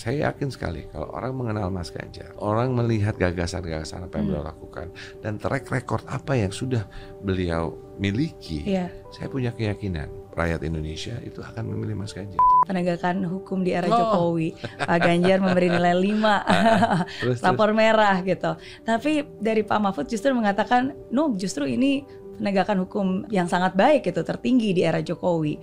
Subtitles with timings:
[0.00, 4.30] saya yakin sekali kalau orang mengenal Mas Ganjar, orang melihat gagasan-gagasan apa yang Hmm.
[4.32, 4.86] beliau lakukan
[5.20, 6.88] dan track record apa yang sudah
[7.20, 8.88] beliau miliki, Iya.
[9.12, 12.40] saya punya keyakinan rakyat Indonesia itu akan memilih Mas Ganjar.
[12.64, 13.92] Penegakan hukum di era Oh.
[13.92, 16.34] Jokowi, Pak Ganjar memberi nilai 5
[17.20, 18.56] Terus, terus rapor merah gitu.
[18.80, 22.06] Tapi dari Pak Mahfud justru mengatakan, no, justru ini
[22.40, 25.60] penegakan hukum yang sangat baik gitu, tertinggi di era Jokowi.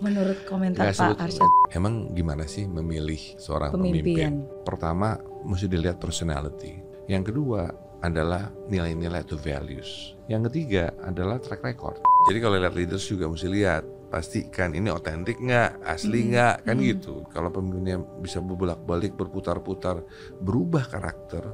[0.00, 4.02] Menurut komentar Nggak Pak Arsyad, Emang gimana sih memilih seorang Pemimpin.
[4.02, 4.32] pemimpin?
[4.66, 6.82] Pertama, mesti dilihat personality.
[7.06, 7.70] Yang kedua
[8.00, 10.12] adalah nilai-nilai atau values.
[10.26, 12.00] Yang ketiga adalah track record.
[12.26, 16.28] Jadi kalau lihat leaders juga mesti lihat pastikan ini otentik nggak, asli Hmm.
[16.30, 16.84] nggak, kan Hmm.
[16.84, 17.14] gitu.
[17.28, 20.04] Kalau pemimpinnya bisa berbolak-balik, berputar-putar,
[20.38, 21.44] berubah karakter,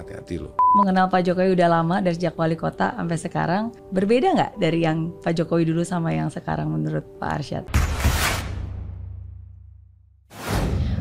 [0.00, 0.52] hati-hati loh.
[0.76, 5.10] mengenal Pak Jokowi udah lama dari sejak wali kota sampai sekarang, berbeda nggak dari yang
[5.20, 7.64] Pak Jokowi dulu sama yang sekarang menurut Pak Arsyad?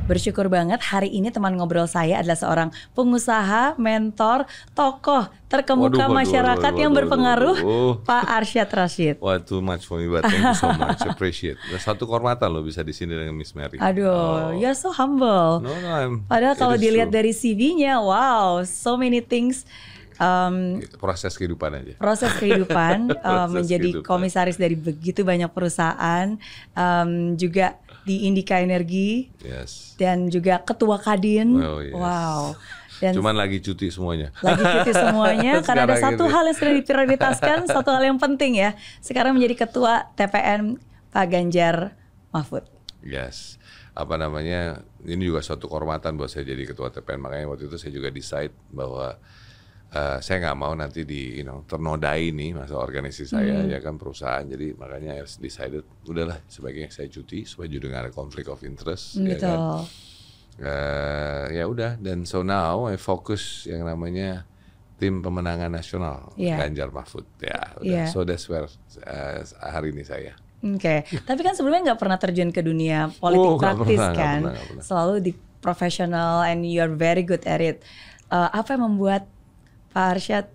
[0.08, 6.16] Bersyukur banget hari ini teman ngobrol saya adalah seorang pengusaha, mentor, tokoh terkemuka Waduh, waduh,
[6.16, 7.94] masyarakat waduh, yang waduh, berpengaruh, waduh.
[8.04, 9.16] Pak Arsyad Rashid.
[9.24, 11.04] Wah, too much for me, but thank you so much.
[11.04, 11.60] Appreciate.
[11.77, 13.76] Satu kehormatan loh bisa di sini dengan Miss Mary.
[13.77, 14.55] Aduh, Oh.
[14.55, 15.60] you're so humble.
[15.60, 17.18] No, no, I'm, Padahal kalau dilihat true.
[17.20, 19.68] dari CV-nya, wow, so many things.
[20.18, 21.94] Um, proses kehidupan aja.
[21.94, 24.08] proses kehidupan uh, Proses menjadi kehidupan.
[24.08, 26.42] komisaris dari begitu banyak perusahaan,
[26.74, 27.77] um, juga
[28.08, 30.00] di Indika Energi Yes.
[30.00, 31.60] dan juga ketua Kadin.
[31.60, 31.91] Oh, yes.
[31.91, 32.41] Wow.
[32.98, 34.32] Dan Cuman lagi cuti semuanya.
[34.40, 36.34] lagi cuti semuanya karena ada satu ini.
[36.34, 38.74] hal yang sudah diprioritaskan, satu hal yang penting ya.
[38.99, 40.80] Sekarang menjadi ketua TPN
[41.12, 41.94] Pak Ganjar
[42.32, 42.66] Mahfud.
[43.04, 43.60] Yes.
[43.94, 44.82] Apa namanya?
[45.04, 47.21] Ini juga suatu kehormatan buat saya jadi ketua TPN.
[47.21, 49.20] Makanya waktu itu saya juga decide bahwa
[49.90, 53.70] eh, saya nggak mau nanti di you know, ternodai nih masa organisasi saya Hmm.
[53.70, 54.43] ya kan perusahaan.
[54.43, 59.15] Jadi makanya I decided udahlah sebaiknya saya cuti supaya juga nggak ada konflik of interest.
[59.18, 59.58] ya kan?
[59.58, 59.80] Betul.
[60.58, 64.41] Eh, ya udah dan so now I fokus yang namanya
[64.97, 66.58] tim pemenangan nasional Iya.
[66.58, 68.03] Ganjar Mahfud ya udah Iya.
[68.09, 68.66] so that's where
[69.00, 73.62] eh, hari ini saya Oke, tapi kan sebelumnya nggak pernah terjun ke dunia politik Oh,
[73.62, 74.84] praktis pernah, kan, pernah, nggak pernah.
[74.84, 75.31] selalu di
[75.62, 77.86] profesional and you're very good at it.
[78.28, 79.30] Eh, apa yang membuat
[79.97, 80.46] Pak Arsyad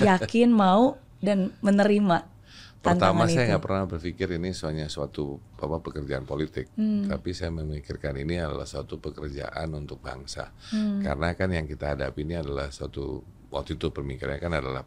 [0.00, 2.32] yakin mau dan menerima
[2.80, 3.48] Pertama tantangan saya itu?
[3.52, 7.08] nggak pernah berpikir ini soalnya suatu apa pekerjaan politik, Hmm.
[7.08, 10.52] tapi saya memikirkan ini adalah suatu pekerjaan untuk bangsa.
[10.68, 11.00] Hmm.
[11.00, 14.84] Karena kan yang kita hadapi ini adalah suatu waktu itu pemikirannya kan adalah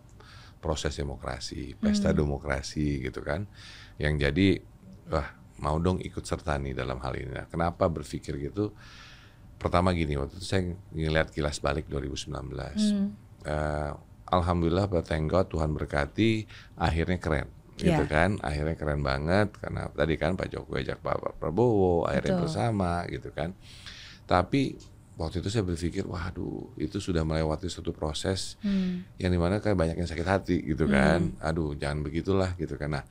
[0.58, 2.18] proses demokrasi, pesta Hmm.
[2.18, 3.46] demokrasi gitu kan.
[3.98, 4.48] Yang jadi
[5.10, 7.34] wah mau dong ikut serta nih dalam hal ini.
[7.34, 8.74] Nah, kenapa berpikir gitu?
[9.58, 10.62] Pertama gini, waktu itu saya
[10.94, 12.78] ngeliat kilas balik 2019.
[12.94, 13.10] Hmm.
[13.46, 13.92] Eh,
[14.28, 16.44] Alhamdulillah, but thank God Tuhan berkati,
[16.76, 17.48] akhirnya keren,
[17.80, 18.12] gitu Iya.
[18.12, 18.30] kan?
[18.44, 22.44] Akhirnya keren banget karena tadi kan Pak Jokowi ajak Pak Prabowo, akhirnya Betul.
[22.44, 23.56] bersama, gitu kan?
[24.28, 24.76] Tapi
[25.16, 29.08] waktu itu saya berpikir, waduh, itu sudah melewati suatu proses Hmm.
[29.16, 31.40] yang di mana kan banyak yang sakit hati, gitu kan?
[31.40, 33.00] Aduh, jangan begitulah, gitu kan?
[33.00, 33.04] Nah,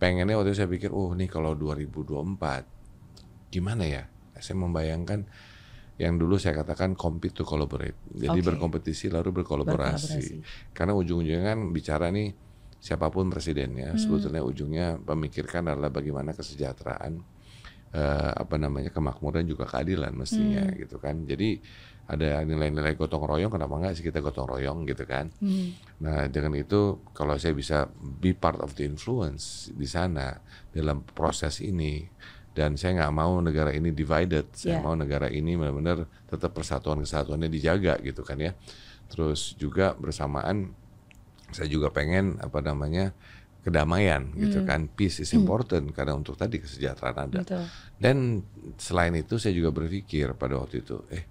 [0.00, 2.64] pengennya waktu itu saya pikir, oh, nih kalau 2024
[3.52, 4.08] gimana ya?
[4.40, 5.28] Saya membayangkan
[6.02, 7.94] yang dulu saya katakan compete to collaborate.
[8.10, 8.48] Jadi Oke.
[8.50, 10.18] berkompetisi lalu berkolaborasi.
[10.18, 10.74] Berkolaborasi.
[10.74, 12.34] Karena ujung-ujungnya kan bicara nih
[12.82, 14.00] siapa pun presidennya, Hmm.
[14.02, 17.22] sebetulnya ujungnya memikirkan adalah bagaimana kesejahteraan
[17.92, 20.80] eh, apa namanya kemakmuran juga keadilan mestinya Hmm.
[20.80, 21.28] gitu kan.
[21.28, 21.60] Jadi
[22.08, 25.28] ada nilai-nilai gotong royong kenapa enggak sih kita gotong royong gitu kan.
[25.38, 25.76] Hmm.
[26.00, 30.40] Nah, dengan itu kalau saya bisa be part of the influence di sana
[30.72, 32.08] dalam proses ini
[32.52, 34.84] dan saya nggak mau negara ini divided, saya Yeah.
[34.84, 38.52] mau negara ini benar-benar tetap persatuan kesatuannya dijaga gitu kan ya.
[39.08, 40.72] Terus juga bersamaan
[41.52, 43.12] saya juga pengen apa namanya
[43.62, 44.68] kedamaian gitu Hmm.
[44.68, 47.40] kan, peace is important karena untuk tadi kesejahteraan ada.
[47.46, 47.64] Betul.
[47.94, 48.42] Dan
[48.74, 51.24] selain itu saya juga berpikir pada waktu itu, eh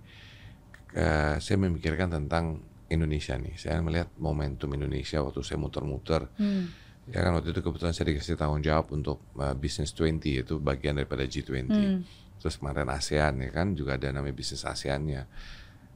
[0.91, 3.55] eh, saya memikirkan tentang Indonesia nih.
[3.55, 6.27] Saya melihat momentum Indonesia waktu saya muter-muter.
[6.35, 6.67] Hmm.
[7.09, 11.01] Ya kan waktu itu kebetulan saya dikasih tanggung jawab untuk uh, Business 20 itu bagian
[11.01, 11.65] daripada G20.
[11.65, 12.05] Hmm.
[12.37, 15.25] Terus kemarin ASEAN ya kan juga ada namanya bisnis ASEAN-nya.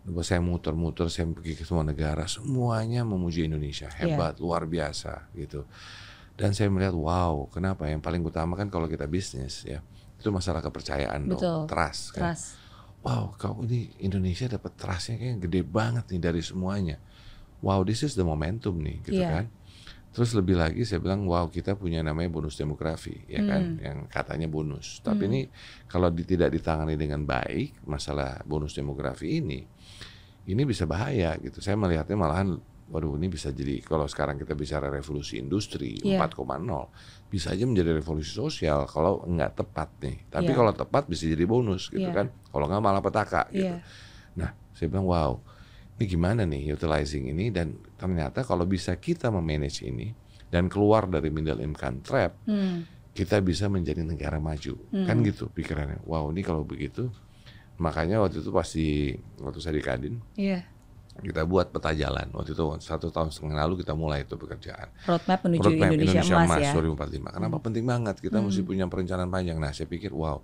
[0.05, 4.13] Lalu saya muter-muter, saya pergi ke semua negara, semuanya memuji Indonesia, Iya.
[4.13, 5.65] hebat, luar biasa gitu.
[6.37, 7.89] Dan saya melihat, wow, kenapa?
[7.89, 9.81] Yang paling utama kan kalau kita bisnis ya,
[10.21, 11.41] itu masalah kepercayaan Betul.
[11.41, 12.37] dong, trust kan.
[12.37, 12.61] Trust.
[13.01, 17.01] Wow, kau ini Indonesia dapat trustnya kayak gede banget nih dari semuanya.
[17.65, 19.29] Wow, this is the momentum nih, gitu Iya.
[19.41, 19.45] kan.
[20.15, 23.83] Terus lebih lagi saya bilang, wow kita punya namanya bonus demografi, ya kan, Hmm.
[23.83, 25.03] yang katanya bonus.
[25.03, 25.31] Tapi Hmm.
[25.35, 25.41] ini
[25.85, 29.59] kalau di- tidak ditangani dengan baik, masalah bonus demografi ini,
[30.47, 31.59] ini bisa bahaya gitu.
[31.59, 36.21] Saya melihatnya malahan waduh ini bisa jadi kalau sekarang kita bicara revolusi industri Iya.
[36.21, 36.93] 4,0
[37.27, 40.17] bisa aja menjadi revolusi sosial kalau nggak tepat nih.
[40.29, 40.57] Tapi Iya.
[40.61, 42.13] kalau tepat bisa jadi bonus gitu Iya.
[42.13, 42.27] kan.
[42.45, 43.67] Kalau nggak malah petaka gitu.
[43.73, 43.81] Iya.
[44.37, 45.41] Nah, saya bilang wow,
[45.95, 50.11] ini gimana nih utilizing ini dan ternyata kalau bisa kita memanage ini
[50.45, 52.83] dan keluar dari middle income trap, Hmm.
[53.11, 54.75] kita bisa menjadi negara maju.
[54.91, 56.03] Kan gitu pikirannya.
[56.03, 57.07] Wow, ini kalau begitu
[57.75, 58.85] makanya waktu itu pasti
[59.37, 60.63] waktu saya di Kadin Iya.
[61.17, 62.27] kita buat peta jalan.
[62.31, 64.91] Waktu itu satu tahun setengah lalu kita mulai itu pekerjaan.
[65.03, 66.71] Roadmap menuju Roadmap Indonesia, Emas, ya.
[66.75, 67.31] 2045.
[67.31, 68.15] Kenapa penting banget?
[68.19, 69.55] Kita mesti punya perencanaan panjang.
[69.55, 70.43] Nah, saya pikir wow,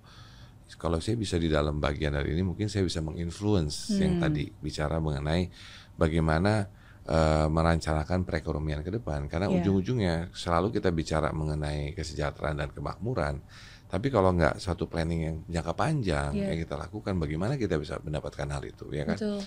[0.78, 4.98] kalau saya bisa di dalam bagian dari ini, mungkin saya bisa menginfluence yang tadi bicara
[4.98, 5.48] mengenai
[5.94, 6.66] bagaimana
[7.02, 9.26] eh, merencanakan perekonomian ke depan.
[9.26, 9.58] Karena Iya.
[9.58, 13.42] ujung-ujungnya selalu kita bicara mengenai kesejahteraan dan kemakmuran.
[13.90, 16.54] Tapi kalau nggak suatu planning yang jangka panjang Iya.
[16.54, 19.18] yang kita lakukan, bagaimana kita bisa mendapatkan hal itu, ya kan?
[19.18, 19.42] Betul.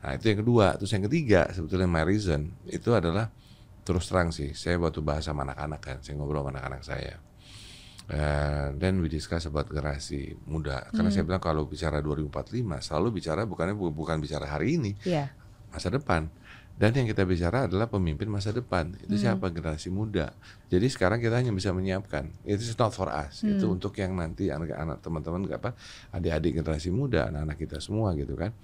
[0.00, 3.28] Nah itu yang kedua, terus yang ketiga sebetulnya my reason itu adalah
[3.82, 7.14] terus terang sih, saya waktu bahas sama anak-anak kan, saya ngobrol sama anak-anak saya.
[8.10, 13.46] Eh, Dan we discuss about generasi muda, karena saya bilang kalau bicara 2045 selalu bicara
[13.46, 15.30] bukannya bu- bukan bicara hari ini, Iya.
[15.70, 16.26] masa depan.
[16.74, 18.96] Dan yang kita bicara adalah pemimpin masa depan.
[18.98, 20.32] Itu siapa generasi muda.
[20.66, 22.32] Jadi sekarang kita hanya bisa menyiapkan.
[22.42, 23.44] It is not for us.
[23.44, 25.76] Itu untuk yang nanti anak-anak teman-teman apa
[26.10, 28.56] adik-adik generasi muda, anak-anak kita semua gitu kan.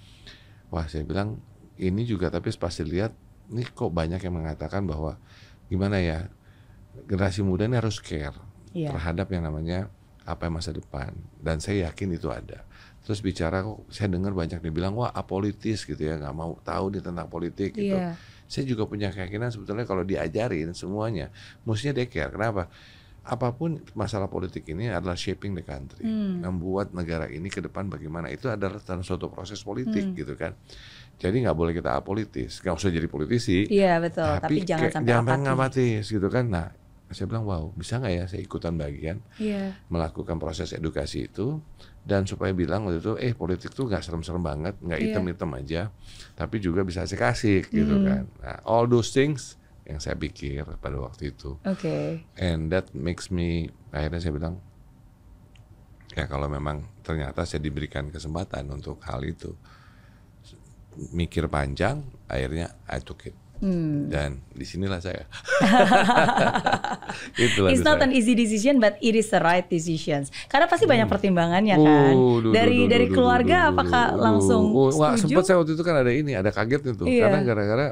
[0.72, 1.38] Wah, saya bilang
[1.76, 3.12] ini juga tapi pasti lihat
[3.52, 5.20] ini kok banyak yang mengatakan bahwa
[5.68, 6.26] gimana ya
[7.04, 8.32] generasi muda ini harus care
[8.76, 8.92] Iya.
[8.92, 9.88] terhadap yang namanya
[10.22, 11.16] apa yang masa depan.
[11.38, 12.66] Dan saya yakin itu ada.
[13.02, 17.00] Terus bicara kok saya dengar banyak dibilang wah apolitis gitu ya nggak mau tahu nih
[17.00, 17.94] tentang politik gitu.
[17.94, 18.18] Iya.
[18.46, 22.30] saya juga punya keyakinan sebetulnya kalau diajarin semuanya mestinya care.
[22.30, 22.70] Kenapa?
[23.22, 26.02] Apa pun masalah politik ini adalah shaping the country.
[26.02, 26.42] Hmm.
[26.42, 28.30] membuat negara ini ke depan bagaimana.
[28.30, 30.14] Itu adalah dalam suatu proses politik Hmm.
[30.14, 30.54] gitu kan.
[31.18, 32.62] Jadi nggak boleh kita apolitis.
[32.62, 33.66] Nggak usah jadi politisi.
[33.66, 35.54] Iya betul, tapi, jangan kayak- sampai jangan apatis.
[35.54, 36.44] apatis gitu kan.
[36.46, 36.66] Nah
[37.06, 39.78] saya bilang wow bisa nggak ya saya ikutan bagian Iya.
[39.86, 41.62] melakukan proses edukasi itu
[42.02, 45.06] dan supaya bilang waktu itu eh politik tuh nggak serem-serem banget nggak Iya.
[45.14, 45.82] hitam-hitam aja
[46.34, 48.04] tapi juga bisa asik-asik gitu Hmm.
[48.04, 49.54] kan nah all those things
[49.86, 52.26] yang saya pikir pada waktu itu Oke.
[52.34, 54.58] and that makes me akhirnya saya bilang
[56.10, 59.54] ya kalau memang ternyata saya diberikan kesempatan untuk hal itu
[61.12, 64.06] mikir panjang akhirnya I took it Hmm.
[64.06, 65.24] dan di sinilah saya
[67.36, 68.04] Itulah It's not saya.
[68.04, 70.28] an easy decision, but it is the right decisions.
[70.46, 72.12] Karena pasti banyak pertimbangannya kan.
[72.12, 75.20] Oh, duh, dari duh, duh, dari keluarga apakah langsung wah, setuju?
[75.22, 77.06] sempat saya waktu itu kan ada ini, ada kagetnya tuh.
[77.06, 77.22] Iya.
[77.24, 77.86] Karena gara-gara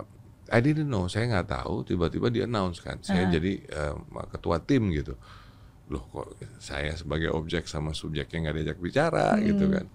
[0.46, 3.94] I didn't know, saya nggak tahu, tiba-tiba di announce kan, saya jadi eh,
[4.31, 5.17] ketua tim gitu.
[5.88, 9.75] Loh kok saya sebagai objek sama subjeknya nggak diajak bicara gitu Hmm.
[9.75, 9.87] kan.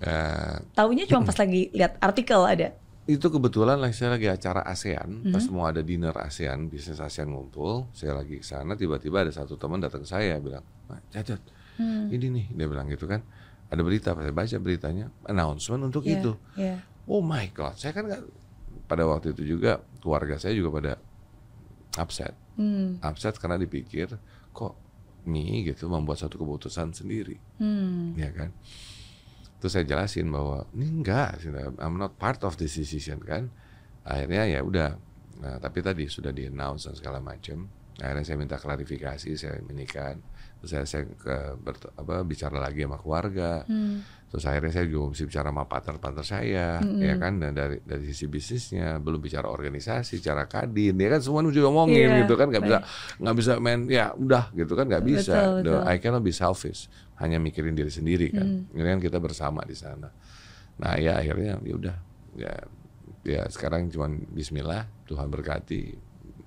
[0.00, 2.72] Eh, Taunya cuma pas lagi lihat artikel ada.
[3.10, 5.32] Itu kebetulan lah saya lagi acara ASEAN, Hmm.
[5.34, 9.58] pas mau ada dinner ASEAN, bisnis ASEAN ngumpul, saya lagi ke sana, tiba-tiba ada satu
[9.58, 11.42] teman datang ke saya bilang, "Nah, Cacat,
[11.76, 12.06] Hmm.
[12.08, 13.24] ini nih, dia bilang gitu kan,
[13.66, 16.32] ada berita, saya baca beritanya, announcement untuk Iya, itu.
[16.54, 16.76] iya.
[17.10, 18.22] Oh my god, saya kan nggak
[18.86, 20.92] pada waktu itu juga keluarga saya juga pada
[21.98, 23.02] upset, Hmm.
[23.02, 24.06] upset karena dipikir
[24.52, 24.74] kok
[25.20, 28.16] Mi gitu membuat satu keputusan sendiri, Hmm.
[28.16, 28.56] ya kan?
[29.60, 31.44] Terus saya jelasin bahwa ini enggak,
[31.78, 33.52] I'm not part of this decision kan.
[34.08, 34.96] Akhirnya ya udah,
[35.38, 37.68] nah, tapi tadi sudah di announce dan segala macam.
[38.00, 40.16] Akhirnya saya minta klarifikasi, saya menikah.
[40.64, 43.68] Terus saya, saya ke, bert- apa, bicara lagi sama keluarga.
[43.68, 44.00] Hmm.
[44.30, 48.30] Terus akhirnya saya juga mesti bicara sama partner-partner saya, ya kan, dan dari dari sisi
[48.30, 52.62] bisnisnya, belum bicara organisasi, cara kadin, ya kan semua juga ngomongin Iya, gitu kan, nggak
[52.62, 52.78] bisa
[53.18, 55.34] nggak bisa main, ya udah gitu kan, nggak bisa.
[55.34, 55.82] Betul, betul.
[55.82, 56.86] I cannot be selfish,
[57.20, 58.66] hanya mikirin diri sendiri kan.
[58.66, 58.72] Hmm.
[58.72, 60.08] Ini kan kita bersama di sana.
[60.80, 61.96] Nah ya akhirnya ya udah,
[62.40, 62.52] ya
[63.24, 65.92] ya sekarang cuman Bismillah, Tuhan berkati,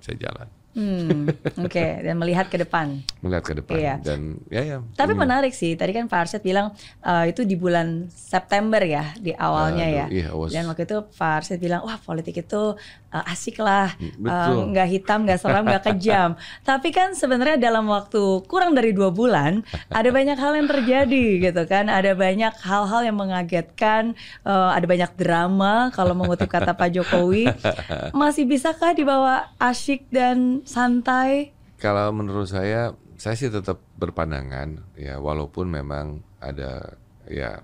[0.02, 1.30] saya jalan, Hmm.
[1.56, 2.98] Oke, dan melihat ke depan.
[3.18, 3.94] melihat ke depan Iya.
[4.00, 4.78] dan ya ya.
[4.92, 5.20] Tapi ini.
[5.20, 9.86] menarik sih, tadi kan Pak Arsyad bilang eh, itu di bulan September ya, di awalnya
[9.86, 10.06] Aduh, ya.
[10.10, 12.74] iya, was- Dan waktu itu Pak Arsyad bilang, wah politik itu
[13.08, 16.34] eh, asik lah, Hmm, Eh, nggak hitam, nggak seram, nggak kejam.
[16.68, 21.62] Tapi kan sebenarnya dalam waktu kurang dari dua bulan, ada banyak hal yang terjadi gitu
[21.64, 24.12] kan, ada banyak hal-hal yang mengagetkan,
[24.42, 27.46] eh, ada banyak drama kalau mengutip kata Pak Jokowi.
[28.12, 31.52] Masih bisakah dibawa asyik dan santai?
[31.78, 36.96] Kalau menurut saya, saya sih tetap berpandangan ya walaupun memang ada
[37.28, 37.60] ya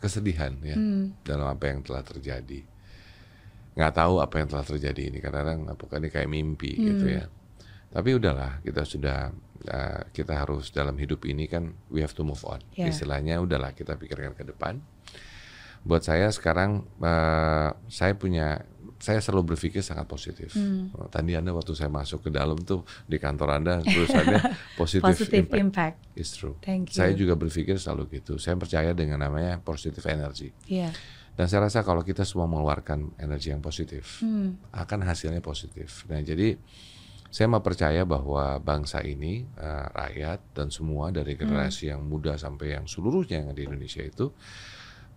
[0.00, 1.12] kesedihan ya Hmm.
[1.22, 2.64] dalam apa yang telah terjadi.
[3.76, 7.16] Nggak tahu apa yang telah terjadi ini kadang-kadang apakah ini kayak mimpi gitu Hmm.
[7.20, 7.24] ya.
[7.90, 9.34] Tapi udahlah kita sudah
[9.66, 12.62] uh, kita harus dalam hidup ini kan we have to move on.
[12.72, 12.88] Ya.
[12.88, 14.80] Istilahnya udahlah kita pikirkan ke depan.
[15.84, 18.62] Buat saya sekarang uh, saya punya
[19.00, 20.52] saya selalu berpikir sangat positif.
[20.52, 20.92] Hmm.
[21.08, 24.40] Tadi Anda waktu saya masuk ke dalam tuh di kantor Anda tulisannya
[24.80, 25.56] positive, Positive impact.
[25.56, 25.96] impact.
[26.14, 26.60] It's true.
[26.60, 27.00] Thank you.
[27.00, 28.36] Saya juga berpikir selalu gitu.
[28.36, 30.52] Saya percaya dengan namanya positive energy.
[30.68, 30.92] Iya.
[31.32, 34.60] Dan saya rasa kalau kita semua mengeluarkan energi yang positif, Hmm.
[34.70, 36.04] akan hasilnya positif.
[36.12, 36.60] Nah, jadi
[37.30, 42.76] saya mau percaya bahwa bangsa ini, eh, rakyat dan semua dari generasi yang muda sampai
[42.76, 44.28] yang seluruhnya yang ada di Indonesia itu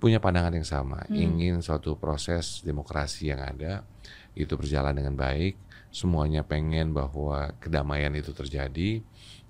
[0.03, 3.87] punya pandangan yang sama, ingin suatu proses demokrasi yang ada
[4.35, 5.55] itu berjalan dengan baik,
[5.95, 8.99] semuanya pengen bahwa kedamaian itu terjadi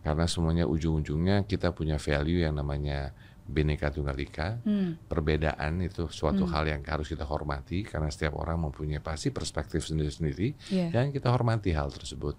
[0.05, 4.62] karena semuanya ujung-ujungnya kita punya value yang namanya Bhinneka Tunggal Ika.
[4.63, 4.95] Hmm.
[5.10, 10.55] Perbedaan itu suatu hal yang harus kita hormati karena setiap orang mempunyai pasti perspektif sendiri-sendiri
[10.72, 10.88] Iya.
[10.93, 12.38] dan kita hormati hal tersebut.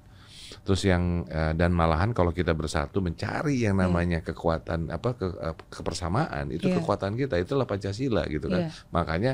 [0.62, 5.56] Terus yang eh, dan malahan kalau kita bersatu mencari yang namanya kekuatan apa ke, eh,
[5.72, 6.78] kebersamaan itu Iya.
[6.78, 8.68] kekuatan kita itulah Pancasila gitu kan.
[8.68, 8.70] Iya.
[8.94, 9.32] Makanya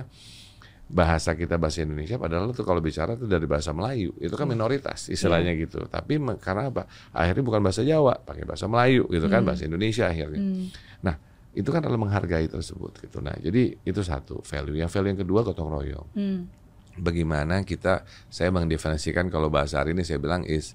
[0.91, 5.07] bahasa kita bahasa Indonesia padahal tuh kalau bicara tuh dari bahasa Melayu itu kan minoritas
[5.07, 5.87] istilahnya gitu.
[5.87, 6.91] Tapi karena apa?
[7.15, 10.43] Akhirnya bukan bahasa Jawa, pakai bahasa Melayu gitu kan, bahasa Indonesia akhirnya.
[10.43, 10.67] Hmm.
[11.07, 11.15] Nah,
[11.55, 13.23] itu kan adalah menghargai tersebut gitu.
[13.23, 14.83] Nah, jadi itu satu value.
[14.83, 16.09] Yang value yang kedua gotong royong.
[16.19, 16.51] Hmm.
[16.99, 20.75] Bagaimana kita saya mendefinisikan kalau bahasa hari ini saya bilang is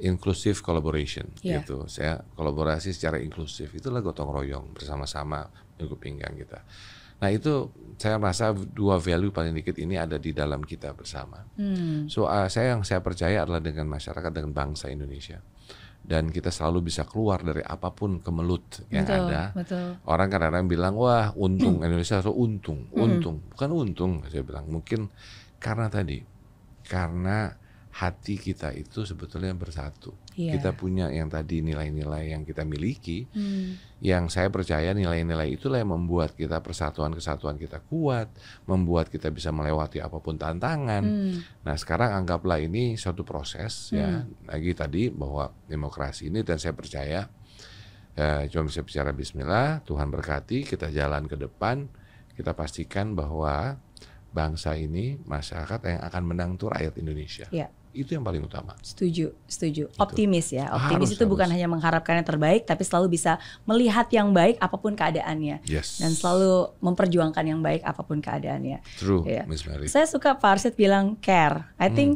[0.00, 1.62] inclusive collaboration Iya.
[1.64, 1.88] gitu.
[1.88, 5.48] Saya kolaborasi secara inklusif itulah gotong royong bersama-sama
[5.80, 6.60] minggu pinggang kita.
[7.16, 11.48] Nah, itu saya merasa dua value paling dikit ini ada di dalam kita bersama.
[11.56, 12.04] Hmm.
[12.12, 15.40] So uh, saya yang saya percaya adalah dengan masyarakat dengan bangsa Indonesia
[16.06, 19.42] dan kita selalu bisa keluar dari apa pun kemelut yang betul, ada.
[19.50, 19.86] Betul.
[20.06, 25.10] Orang kadang-kadang bilang wah untung Indonesia itu untung, untung bukan untung saya bilang mungkin
[25.58, 26.22] karena tadi
[26.86, 27.50] karena
[27.96, 30.12] hati kita itu sebetulnya bersatu.
[30.36, 30.60] Iya.
[30.60, 33.80] Kita punya yang tadi nilai-nilai yang kita miliki, Hmm.
[34.04, 38.28] yang saya percaya nilai-nilai itulah yang membuat kita persatuan kesatuan kita kuat,
[38.68, 41.04] membuat kita bisa melewati apa pun tantangan.
[41.08, 41.40] Hmm.
[41.64, 47.24] Nah sekarang anggaplah ini suatu proses ya lagi tadi bahwa demokrasi ini dan saya percaya
[48.12, 51.88] eh, cuma bisa bicara Bismillah Tuhan berkati kita jalan ke depan
[52.36, 53.80] kita pastikan bahwa
[54.32, 57.72] bangsa ini masyarakat yang akan menang tuh rakyat Indonesia Iya.
[57.96, 59.88] Itu yang paling utama Setuju, setuju.
[59.96, 60.68] Optimis ya.
[60.68, 61.54] Optimis Harus, itu bukan harus.
[61.56, 65.64] hanya mengharapkan yang terbaik, tapi selalu bisa melihat yang baik apa pun keadaannya.
[65.64, 68.84] yes Dan selalu memperjuangkan yang baik apa pun keadaannya.
[68.96, 69.48] true Iya.
[69.48, 71.72] Miss Mary Saya suka Pak Arsyad bilang care.
[71.76, 71.96] I Hmm.
[71.96, 72.10] think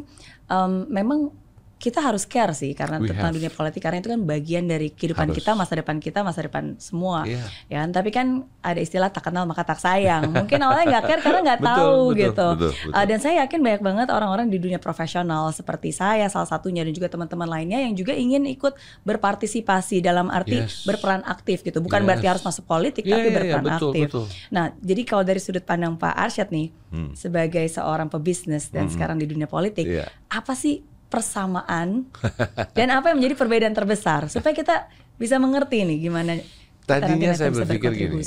[0.47, 1.33] um, memang
[1.81, 3.37] kita harus care sih karena We tentang have.
[3.41, 5.41] dunia politik karena itu kan bagian dari kehidupan Harus.
[5.41, 7.25] kita, masa depan kita, masa depan semua.
[7.25, 7.41] Iya.
[7.67, 7.89] Ya, kan?
[7.89, 8.27] tapi kan
[8.61, 10.29] ada istilah tak kenal maka tak sayang.
[10.29, 12.47] Mungkin awalnya nggak care karena nggak tahu betul, gitu.
[12.53, 12.91] betul, betul.
[12.93, 16.93] Uh, dan saya yakin banyak banget orang-orang di dunia profesional seperti saya salah satunya dan
[16.93, 20.83] juga teman-teman lainnya yang juga ingin ikut berpartisipasi dalam arti Yes.
[20.83, 21.79] berperan aktif gitu.
[21.79, 22.07] Bukan Yes.
[22.07, 24.05] berarti harus masuk politik Iya, tapi iya, iya, berperan betul, aktif.
[24.05, 24.25] betul.
[24.49, 27.15] Nah, jadi kalau dari sudut pandang Pak Arsyad nih Hmm.
[27.15, 30.11] sebagai seorang pebisnis dan sekarang di dunia politik, Iya.
[30.27, 32.07] apa sih persamaan
[32.77, 34.87] dan apa yang menjadi perbedaan terbesar supaya kita
[35.19, 36.39] bisa mengerti nih gimana
[36.81, 38.23] Tadinya saya berpikir gini,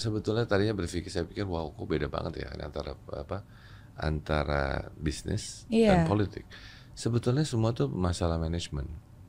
[0.00, 3.44] sebetulnya tadinya berpikir saya pikir wow kok beda banget ya antara apa
[3.98, 5.92] antara bisnis Iya.
[5.92, 6.46] dan politik.
[6.94, 8.86] Sebetulnya semua tuh masalah manajemen.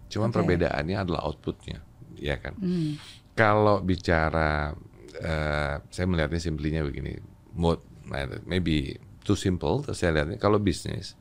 [0.09, 0.41] Cuman Oke.
[0.41, 1.85] perbedaannya adalah outputnya,
[2.17, 2.57] ya kan.
[2.57, 2.97] Hmm.
[3.33, 4.73] Kalau bicara,
[5.13, 7.17] eh, saya melihatnya simplinya begini,
[7.53, 7.83] Mo-
[8.45, 9.85] maybe too simple.
[9.93, 11.13] Saya lihatnya kalau bisnis,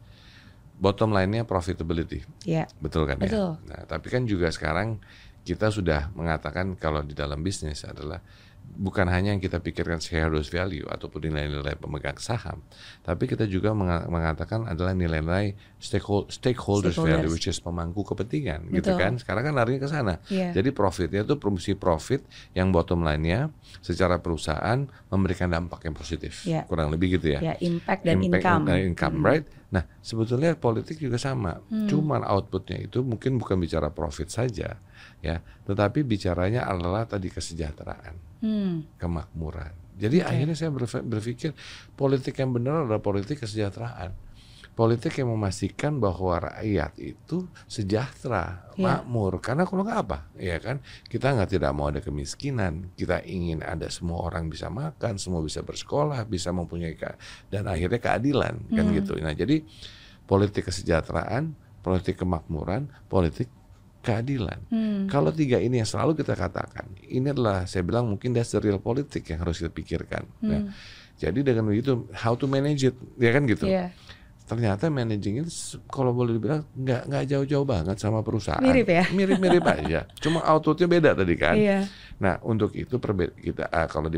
[0.79, 2.23] bottom line-nya profitability.
[2.43, 3.59] Ya, Betul kan Betul.
[3.59, 3.67] ya?
[3.67, 5.03] Nah, tapi kan juga sekarang
[5.43, 8.23] kita sudah mengatakan kalau di dalam bisnis adalah
[8.69, 12.61] bukan hanya yang kita pikirkan shareholders value ataupun nilai-nilai pemegang saham,
[13.01, 17.17] tapi kita juga menga- mengatakan adalah nilai-nilai stakeholder, stakeholders, Stakeholders.
[17.17, 19.01] value, which is pemangku kepentingan, gitu Betul.
[19.01, 19.13] kan?
[19.17, 20.21] Sekarang kan larinya ke sana.
[20.29, 20.53] Iya.
[20.53, 22.21] Jadi profitnya itu promosi profit
[22.53, 23.49] yang bottom line-nya
[23.81, 26.69] secara perusahaan memberikan dampak yang positif, Iya.
[26.69, 27.41] kurang lebih gitu ya.
[27.41, 28.65] ya impact dan Impact income.
[28.85, 29.47] income, right?
[29.69, 31.61] Nah, sebetulnya politik juga sama.
[31.69, 31.85] Hmm.
[31.85, 34.81] Cuman outputnya itu mungkin bukan bicara profit saja,
[35.21, 35.37] ya,
[35.69, 38.89] tetapi bicaranya adalah tadi kesejahteraan, Hmm.
[38.97, 39.77] kemakmuran.
[39.99, 40.71] Jadi akhirnya saya
[41.03, 41.53] berpikir
[41.99, 44.15] politik yang benar adalah politik kesejahteraan.
[44.79, 49.03] Politik yang memastikan bahwa rakyat itu sejahtera, Iya.
[49.03, 49.43] makmur.
[49.43, 50.79] Karena kalau nggak apa, ya kan?
[51.03, 52.95] Kita nggak tidak mau ada kemiskinan.
[52.95, 57.19] Kita ingin ada semua orang bisa makan, semua bisa bersekolah, bisa mempunyai ke-
[57.51, 58.95] dan akhirnya keadilan, kan Hmm.
[58.95, 59.19] gitu.
[59.19, 59.67] Nah, jadi
[60.31, 63.51] politik kesejahteraan, politik kemakmuran, politik
[63.99, 64.63] keadilan.
[64.71, 65.11] Hmm.
[65.11, 68.79] Kalau tiga ini yang selalu kita katakan, ini adalah saya bilang mungkin that's the real
[68.79, 70.23] politik yang harus kita pikirkan.
[70.39, 70.73] Nah, Hmm.
[71.19, 73.67] jadi dengan begitu how to manage it, ya kan gitu.
[73.67, 73.91] Iya.
[74.49, 78.65] Ternyata managing itu se- kalau boleh dibilang nggak nggak jauh-jauh banget sama perusahaan.
[78.65, 79.05] Mirip ya?
[79.13, 80.09] Mirip-mirip aja.
[80.17, 81.53] Cuma outputnya beda tadi kan.
[81.53, 81.85] Iya.
[82.19, 84.17] Nah untuk itu kita ah, kalau di,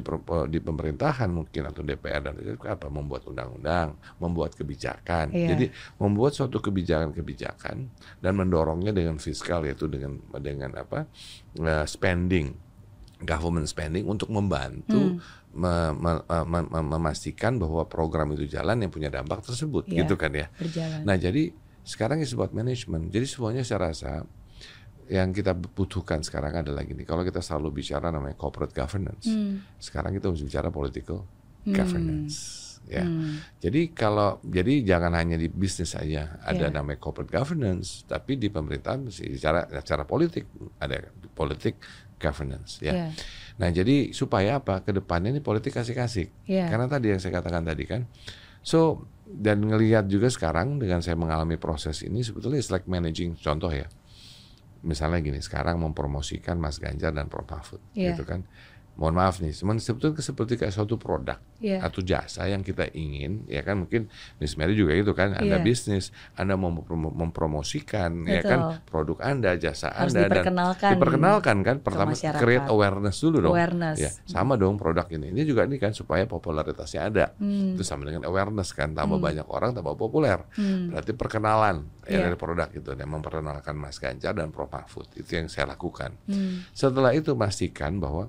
[0.49, 5.35] di pemerintahan mungkin atau DPR dan itu apa membuat undang-undang, membuat kebijakan.
[5.35, 5.59] Iya.
[5.59, 5.67] Jadi
[5.99, 7.77] membuat suatu kebijakan-kebijakan
[8.23, 11.11] dan mendorongnya dengan fiskal yaitu dengan dengan apa
[11.59, 12.70] eh, spending
[13.21, 15.21] government spending untuk membantu
[15.53, 20.05] me- me- me- me- memastikan bahwa program itu jalan yang punya dampak tersebut Iya.
[20.05, 20.47] gitu kan ya.
[20.57, 21.05] Berjalan.
[21.05, 23.09] Nah jadi sekarang is about management.
[23.09, 24.25] Jadi semuanya saya rasa
[25.11, 27.03] yang kita butuhkan sekarang adalah gini.
[27.03, 29.59] Kalau kita selalu bicara namanya corporate governance, Hmm.
[29.77, 31.27] sekarang kita harus bicara political
[31.67, 31.75] Hmm.
[31.75, 32.37] governance.
[32.89, 33.05] Ya.
[33.07, 33.39] Hmm.
[33.61, 36.75] Jadi kalau jadi jangan hanya di bisnis saja ada Iya.
[36.75, 40.49] namanya corporate governance, tapi di pemerintahan mesti secara secara politik
[40.83, 41.79] ada politik
[42.19, 42.83] governance.
[42.83, 42.93] Ya.
[42.93, 43.07] Iya.
[43.63, 44.83] Nah jadi supaya apa?
[44.83, 46.51] Ke depannya ini politik kasih-kasih.
[46.51, 46.67] Iya.
[46.67, 48.11] Karena tadi yang saya katakan tadi kan.
[48.61, 53.71] So dan ngelihat juga sekarang dengan saya mengalami proses ini sebetulnya it's like managing contoh
[53.71, 53.87] ya.
[54.81, 58.17] Misalnya gini, sekarang mempromosikan Mas Ganjar dan Prof Mahfud Iya.
[58.17, 58.49] gitu kan.
[58.95, 61.81] Mohon maaf nih, cuman sebetulnya seperti kayak suatu produk Iya.
[61.81, 65.65] atau jasa yang kita ingin, ya kan mungkin Miss Mary juga itu kan, Anda Iya.
[65.65, 68.51] bisnis, Anda mau memprom- mempromosikan ya Betul.
[68.51, 73.53] kan produk Anda, jasa Harus Anda diperkenalkan dan diperkenalkan kan pertama create awareness dulu dong.
[73.57, 73.99] Awareness.
[73.99, 75.33] Ya, sama dong produk ini.
[75.33, 77.27] Ini juga ini kan supaya popularitasnya ada.
[77.37, 77.77] Hmm.
[77.77, 80.45] Itu sama dengan awareness kan, tambah banyak orang tambah populer.
[80.57, 80.93] Hmm.
[80.93, 82.25] Berarti perkenalan ya Iya.
[82.29, 85.09] dari produk itu dan memperkenalkan Mas Ganjar dan Prof Mahfud.
[85.17, 86.17] Itu yang saya lakukan.
[86.29, 86.69] Hmm.
[86.73, 88.29] Setelah itu pastikan bahwa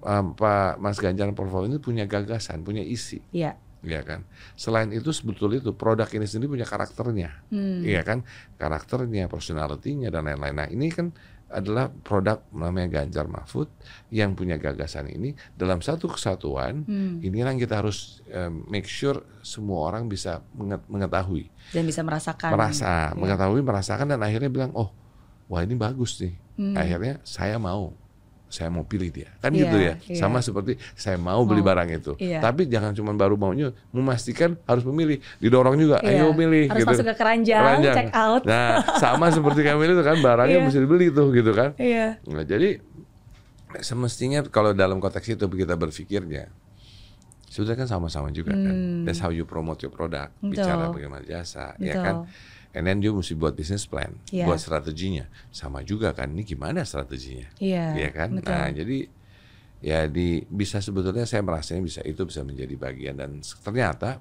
[0.00, 3.56] um, Pak Mas Ganjar Mahfud ini punya gagasan, punya isi, Iya.
[3.80, 4.24] ya kan.
[4.54, 7.80] Selain itu sebetulnya itu produk ini sendiri punya karakternya, Hmm.
[7.80, 8.24] iya kan,
[8.56, 10.54] karakternya, personalitinya dan lain-lain.
[10.56, 11.12] Nah ini kan
[11.50, 13.66] adalah produk namanya Ganjar Mahfud
[14.08, 16.86] yang punya gagasan ini dalam satu kesatuan.
[16.86, 17.18] Hmm.
[17.18, 22.54] Inilah yang kita harus um, make sure semua orang bisa menget- mengetahui, Dan bisa merasakan.
[22.54, 23.18] merasa, Iya.
[23.18, 24.94] mengetahui, merasakan dan akhirnya bilang, oh,
[25.50, 26.38] wah ini bagus nih.
[26.54, 26.78] Hmm.
[26.78, 27.98] Akhirnya saya mau,
[28.50, 29.94] saya mau pilih dia, kan Iya, gitu ya.
[30.02, 30.18] iya.
[30.18, 32.12] Sama seperti saya mau beli barang itu.
[32.18, 32.42] Iya.
[32.42, 36.26] Tapi jangan cuma baru maunya, memastikan harus memilih, didorong juga, Iya.
[36.26, 36.66] ayo milih.
[36.66, 36.90] Harus gitu.
[36.90, 37.94] masuk ke keranjang, Keranjang.
[37.94, 38.42] check out.
[38.42, 40.66] Nah, sama seperti kami itu kan barangnya Iya.
[40.66, 41.78] mesti dibeli tuh gitu kan.
[41.78, 42.18] Iya.
[42.26, 42.82] Nah, jadi
[43.80, 46.50] semestinya kalau dalam konteks itu kita berpikirnya
[47.46, 49.02] sudah kan sama-sama juga kan.
[49.02, 50.50] That's how you promote your product, Hmm.
[50.50, 50.66] Betul.
[50.66, 52.02] bicara bagaimana jasa, ya Betul.
[52.02, 52.14] kan.
[52.70, 54.46] And then you mesti buat business plan, Iya.
[54.46, 55.26] buat strateginya.
[55.50, 57.50] Sama juga kan, ini gimana strateginya?
[57.58, 57.98] Iya.
[57.98, 58.38] Iya kan?
[58.38, 58.54] Betul.
[58.54, 58.98] Nah, jadi
[59.82, 64.20] ya di bisa sebetulnya saya merasanya bisa itu bisa menjadi bagian dan ternyata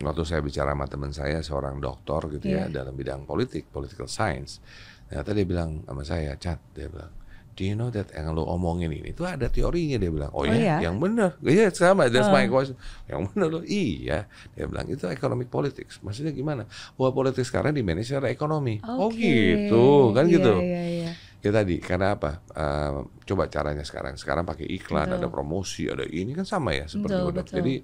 [0.00, 2.82] waktu saya bicara sama teman saya seorang doktor gitu ya Iya.
[2.82, 4.64] dalam bidang politik, political science.
[5.04, 7.12] Ternyata dia bilang sama saya, "Cat," dia bilang,
[7.54, 10.50] "Do you know that yang lo omongin ini itu ada teorinya?" Dia bilang, "Oh, Oh,
[10.50, 10.76] ya, iya?
[10.90, 12.74] yang benar." Iya, sama, that's my question.
[13.06, 13.64] Yang benar loh.
[13.64, 14.26] Iya.
[14.52, 16.66] Dia bilang, "Itu economic politics." Maksudnya gimana?
[16.98, 18.82] Bahwa politik sekarang di manage secara ekonomi.
[18.84, 19.22] Oh, Oke.
[19.22, 20.52] gitu, kan Iya, gitu.
[20.60, 21.10] Iya, iya.
[21.44, 22.40] Ya tadi karena apa?
[22.56, 22.92] Eh,
[23.28, 24.16] coba caranya sekarang.
[24.16, 25.18] Sekarang pakai iklan, Betul.
[25.20, 27.54] ada promosi, ada ini kan sama ya seperti Betul, betul.
[27.60, 27.74] Jadi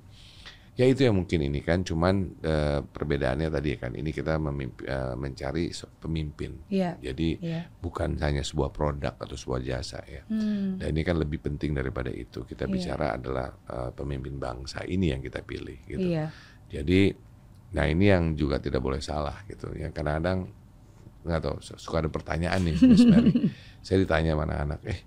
[0.80, 1.84] ya itu yang mungkin ini kan.
[1.84, 3.92] Cuman eh, perbedaannya tadi kan.
[3.92, 5.68] Ini kita memimpi- eh, mencari
[6.00, 6.64] pemimpin.
[6.72, 6.96] Iya.
[6.96, 7.68] Jadi Iya.
[7.76, 10.24] bukan hanya sebuah produk atau sebuah jasa ya.
[10.24, 10.80] Hmm.
[10.80, 12.42] Dan ini kan lebih penting daripada itu.
[12.42, 12.72] Kita Iya.
[12.72, 16.00] bicara adalah eh, pemimpin bangsa ini yang kita pilih gitu.
[16.16, 16.32] Iya.
[16.72, 17.12] Jadi,
[17.70, 19.68] nah ini yang juga tidak boleh salah gitu.
[19.76, 20.48] Yang kadang-kadang
[21.20, 23.28] nggak tahu su- suka ada pertanyaan nih, Miss Mary.
[23.84, 25.00] Saya ditanya mana anak, eh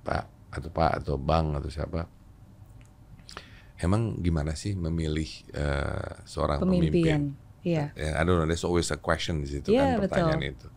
[0.00, 2.06] Pak atau Pak atau Bang atau siapa,
[3.80, 6.92] emang gimana sih memilih eh, seorang pemimpin?
[6.92, 7.22] Pemimpin.
[7.66, 7.90] Iya.
[7.98, 10.54] Ya, I don't know, there's always a question di situ Iya, kan pertanyaan betul.
[10.54, 10.68] itu.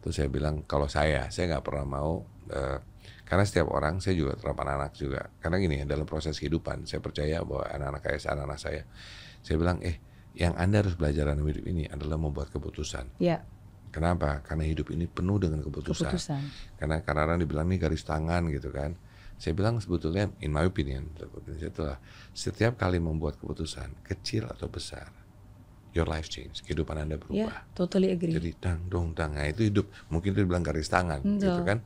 [0.00, 2.78] Terus saya bilang kalau saya, saya nggak pernah mau eh,
[3.26, 5.30] karena setiap orang saya juga terapan anak juga.
[5.38, 8.82] Karena gini ya dalam proses kehidupan saya percaya bahwa anak-anak saya, anak-anak saya,
[9.42, 10.02] saya bilang eh
[10.34, 13.22] yang anda harus belajar dalam hidup ini adalah membuat keputusan.
[13.22, 13.42] Iya.
[13.90, 14.42] Kenapa?
[14.46, 16.10] Karena hidup ini penuh dengan keputusan.
[16.10, 16.42] Keputusan.
[16.78, 18.94] Karena karena orang dibilang nih garis tangan gitu kan.
[19.40, 21.08] Saya bilang sebetulnya in my opinion,
[21.48, 21.96] itulah
[22.36, 25.08] setiap kali membuat keputusan kecil atau besar,
[25.96, 27.48] your life change, kehidupan anda berubah.
[27.48, 27.72] Iya.
[27.72, 28.36] Totally agree.
[28.36, 29.88] Jadi dang dong dang, nah itu hidup.
[30.12, 31.40] Mungkin itu dibilang garis tangan, Betul.
[31.40, 31.78] gitu kan?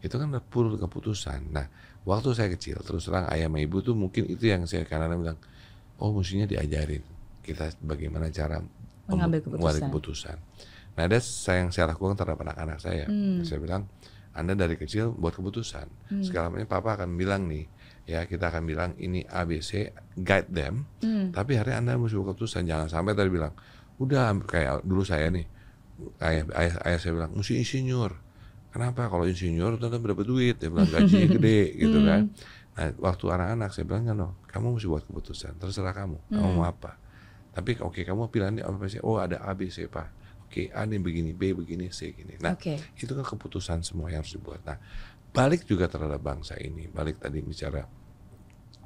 [0.00, 1.52] Itu kan full keputusan.
[1.52, 1.68] Nah,
[2.08, 5.36] waktu saya kecil, terus terang ayah sama ibu tuh mungkin itu yang saya karena bilang,
[6.00, 7.04] oh mestinya diajarin
[7.44, 8.64] kita bagaimana cara
[9.06, 9.84] Mengambil keputusan.
[9.86, 10.36] keputusan.
[10.96, 13.04] Nah, ada saya yang saya lakukan terhadap anak-anak saya.
[13.04, 13.44] Hmm.
[13.44, 13.84] Saya bilang,
[14.36, 16.12] anda dari kecil buat keputusan.
[16.20, 17.64] Segala macam papa akan bilang nih,
[18.04, 20.84] ya kita akan bilang ini ABC, guide them.
[21.00, 21.32] Hmm.
[21.32, 22.68] Tapi hari anda mesti buat keputusan.
[22.68, 23.56] Jangan sampai tadi bilang,
[23.96, 25.48] udah kayak dulu saya nih,
[26.20, 28.12] ayah, ayah, ayah saya bilang, mesti insinyur.
[28.70, 29.08] Kenapa?
[29.08, 32.28] Kalau insinyur tetap dapat duit, dia bilang gajinya gede gitu kan.
[32.76, 37.00] Nah, waktu anak-anak saya bilang, no, kamu mesti buat keputusan, terserah kamu, kamu mau apa.
[37.56, 39.00] Tapi oke kamu pilihannya apa sih?
[39.00, 40.25] Oh ada A B C pak.
[40.56, 42.40] Oke A ini begini, B begini, C gini.
[42.40, 42.80] Nah Oke.
[42.96, 44.64] itu kan keputusan semua yang harus dibuat.
[44.64, 44.80] Nah
[45.28, 46.88] balik juga terhadap bangsa ini.
[46.88, 47.84] Balik tadi bicara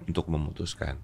[0.02, 0.98] untuk memutuskan.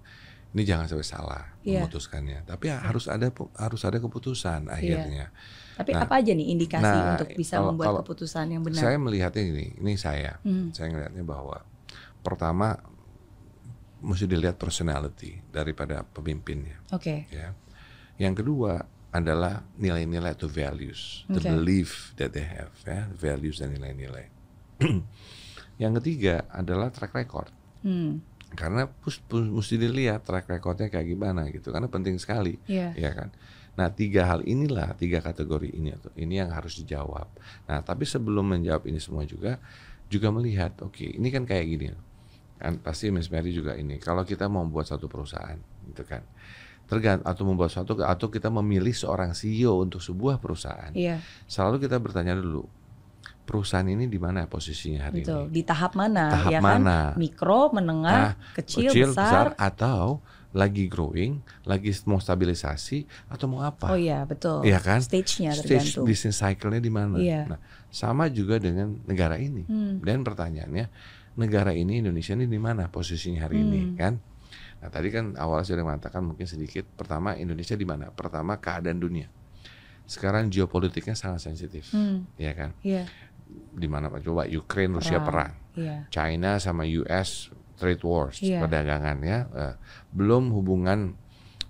[0.51, 1.87] Ini jangan sampai salah Iya.
[1.87, 2.43] memutuskannya.
[2.43, 5.31] Tapi harus ada harus ada keputusan akhirnya.
[5.79, 8.81] Tapi Nah, apa aja nih indikasi nah, untuk bisa kalau- membuat kalau keputusan yang benar?
[8.83, 10.35] Saya melihatnya ini, ini saya.
[10.43, 10.75] Hmm.
[10.75, 11.63] Saya melihatnya bahwa
[12.19, 12.75] pertama
[14.03, 17.23] mesti dilihat personality daripada pemimpinnya, Oke.
[17.31, 17.55] ya.
[18.19, 21.47] Yang kedua adalah nilai-nilai atau values, the Oke.
[21.47, 24.27] belief that they have, ya, values dan nilai-nilai.
[25.81, 27.49] Yang ketiga adalah track record.
[27.85, 28.19] Hmm.
[28.53, 32.95] Karena pus- pus- mesti dilihat track recordnya kayak gimana gitu, karena penting sekali, Iya.
[32.95, 33.29] ya kan.
[33.77, 37.29] Nah tiga hal inilah tiga kategori ini atau ini yang harus dijawab.
[37.69, 39.61] Nah tapi sebelum menjawab ini semua juga
[40.09, 41.85] juga melihat, oke ini kan kayak gini,
[42.57, 44.01] kan pasti Miss Mary juga ini.
[44.01, 46.25] Kalau kita mau membuat satu perusahaan, gitu kan,
[46.87, 51.99] tergant atau membuat suatu atau kita memilih seorang CEO untuk sebuah perusahaan, Iya, selalu kita
[51.99, 52.63] bertanya dulu,
[53.43, 55.47] perusahaan ini di mana posisinya hari betul.
[55.47, 55.53] ini?
[55.53, 56.31] Di tahap mana?
[56.31, 56.97] Tahap ya mana?
[57.11, 57.19] kan?
[57.19, 59.55] Mikro, menengah, Nah, kecil, besar.
[59.55, 60.19] atau
[60.51, 63.91] lagi growing, lagi mau stabilisasi atau mau apa?
[63.91, 64.63] Oh iya, betul.
[64.63, 64.99] Iya kan?
[64.99, 66.05] Stage-nya Stage tergantung.
[66.07, 67.19] business cycle-nya di mana?
[67.19, 67.51] Iya.
[67.51, 69.63] Nah, sama juga dengan negara ini.
[69.63, 69.99] Hmm.
[69.99, 70.87] Dan pertanyaannya,
[71.35, 73.95] negara ini Indonesia ini di mana posisinya hari ini, Hmm.
[73.95, 74.13] kan?
[74.77, 76.85] Nah, tadi kan awal saya sudah mengatakan mungkin sedikit.
[76.85, 78.09] Pertama, Indonesia di mana?
[78.09, 79.27] Pertama, keadaan dunia.
[80.05, 82.23] Sekarang geopolitiknya sangat sensitif, Hmm.
[82.35, 82.71] ya kan?
[82.81, 83.09] Iya,
[83.47, 84.27] Di mana Pak?
[84.27, 85.55] Coba Ukraine, Rusia perang.
[85.71, 86.03] Iya.
[86.11, 87.47] China sama US
[87.79, 88.59] trade wars, Iya.
[88.59, 89.47] perdagangan ya.
[89.47, 89.73] Eh,
[90.11, 91.15] belum hubungan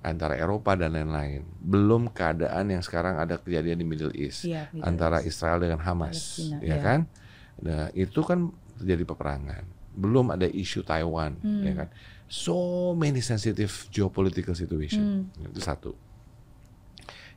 [0.01, 1.45] antara Eropa dan lain-lain.
[1.59, 5.37] Belum keadaan yang sekarang ada kejadian di Middle East Iya, Middle antara East.
[5.37, 6.77] Israel dengan Hamas, Palestina, ya iya.
[6.81, 6.99] kan?
[7.61, 8.39] Nah, itu kan
[8.77, 9.63] terjadi peperangan.
[9.93, 11.61] Belum ada isu Taiwan, Hmm.
[11.61, 11.87] ya kan?
[12.27, 12.55] So
[12.93, 15.31] many sensitive geopolitical situation.
[15.31, 15.47] Hmm.
[15.47, 15.91] Itu satu.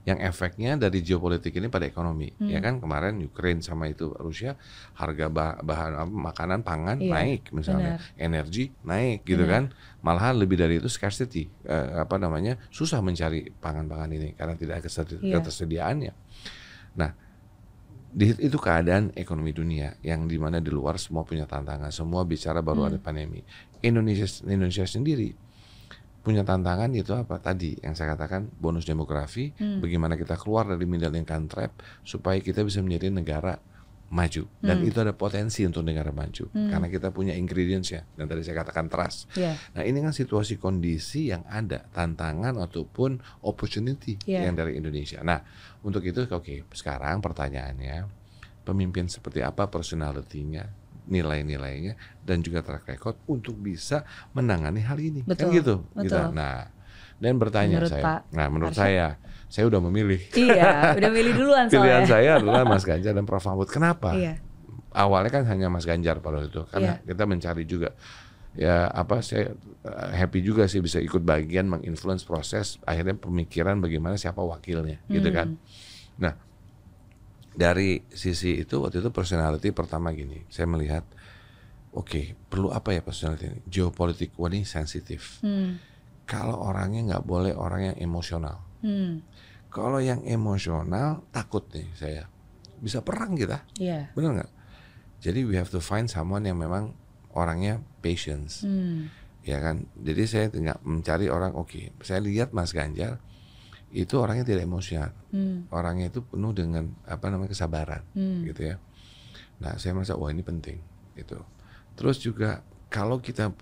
[0.00, 2.48] Yang efeknya dari geopolitik ini pada ekonomi, Hmm.
[2.48, 2.80] ya kan?
[2.80, 4.56] Kemarin Ukraine sama itu Rusia
[4.96, 9.52] harga bah- bahan apa, makanan pangan Iya, naik misalnya, energi naik gitu Benar.
[9.52, 9.64] kan?
[10.00, 12.56] Malahan lebih dari itu scarcity, eh, apa namanya?
[12.72, 14.88] susah mencari pangan-pangan ini karena tidak ada
[15.20, 15.36] Iya.
[15.36, 16.12] ketersediaannya.
[16.96, 17.10] Nah,
[18.10, 22.58] di- itu keadaan ekonomi dunia yang di mana di luar semua punya tantangan, semua bicara
[22.60, 22.90] baru Hmm.
[22.90, 23.40] ada pandemi.
[23.80, 25.30] Indonesia Indonesia sendiri
[26.20, 29.80] punya tantangan itu apa tadi yang saya katakan bonus demografi, Hmm.
[29.80, 33.56] bagaimana kita keluar dari middle income trap supaya kita bisa menjadi negara
[34.10, 34.88] maju dan Hmm.
[34.90, 36.66] itu ada potensi untuk negara maju Hmm.
[36.66, 39.30] karena kita punya ingredients-nya dan tadi saya katakan trust.
[39.32, 39.54] Iya.
[39.70, 44.50] Nah ini kan situasi kondisi yang ada tantangan ataupun opportunity Iya.
[44.50, 45.22] yang dari Indonesia.
[45.22, 45.38] Nah
[45.80, 48.10] untuk itu oke sekarang pertanyaannya
[48.60, 50.66] pemimpin seperti apa personality-nya,
[51.06, 55.22] nilai-nilainya dan juga track record untuk bisa menangani hal ini.
[55.22, 55.74] Kan Betul, gitu.
[55.90, 56.04] betul.
[56.10, 56.22] Gitu.
[56.34, 56.66] Nah
[57.16, 58.82] dan bertanya Menurut saya, Pak nah menurut Arsyad?
[58.82, 59.06] saya
[59.50, 60.22] saya udah memilih.
[60.32, 60.70] Iya,
[61.02, 62.08] udah milih duluan Pilihan soalnya.
[62.08, 63.68] saya adalah Mas Ganjar dan Prof Mahfud.
[63.68, 64.14] Kenapa?
[64.14, 64.38] Iya.
[64.90, 67.06] awalnya kan hanya Mas Ganjar pada itu karena Iya.
[67.06, 67.94] kita mencari juga
[68.50, 74.14] ya apa saya uh, happy juga sih bisa ikut bagian menginfluence proses akhirnya pemikiran bagaimana
[74.14, 75.36] siapa wakilnya gitu Hmm.
[75.36, 75.48] kan
[76.18, 76.34] nah
[77.50, 81.02] dari sisi itu waktu itu personality pertama gini saya melihat
[81.92, 85.78] oke perlu apa ya personality ini geopolitik ini sensitif Hmm.
[86.24, 89.20] kalau orangnya nggak boleh orang yang emosional Hmm.
[89.70, 92.22] Kalau yang emosional takut nih saya
[92.80, 94.10] bisa perang kita Iya.
[94.12, 94.52] Bener nggak?
[95.20, 96.96] Jadi we have to find someone yang memang
[97.30, 99.12] orangnya patience, Hmm.
[99.44, 99.84] ya kan?
[99.94, 101.92] Jadi saya tinggal mencari orang oke.
[102.00, 103.20] Saya lihat Mas Ganjar
[103.92, 105.68] itu orangnya tidak emosional, Hmm.
[105.68, 108.48] orangnya itu penuh dengan apa namanya kesabaran, Hmm.
[108.48, 108.76] gitu ya.
[109.60, 110.80] Nah saya merasa wah ini penting,
[111.14, 111.36] itu.
[111.94, 113.52] Terus juga kalau kita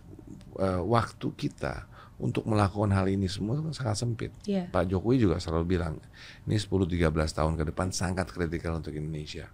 [0.59, 1.87] eh, waktu kita
[2.18, 4.31] untuk melakukan hal ini semua kan sangat sempit.
[4.42, 4.66] Iya.
[4.68, 5.94] Pak Jokowi juga selalu bilang
[6.44, 9.46] ini 10-13 tahun ke depan sangat kritikal untuk Indonesia.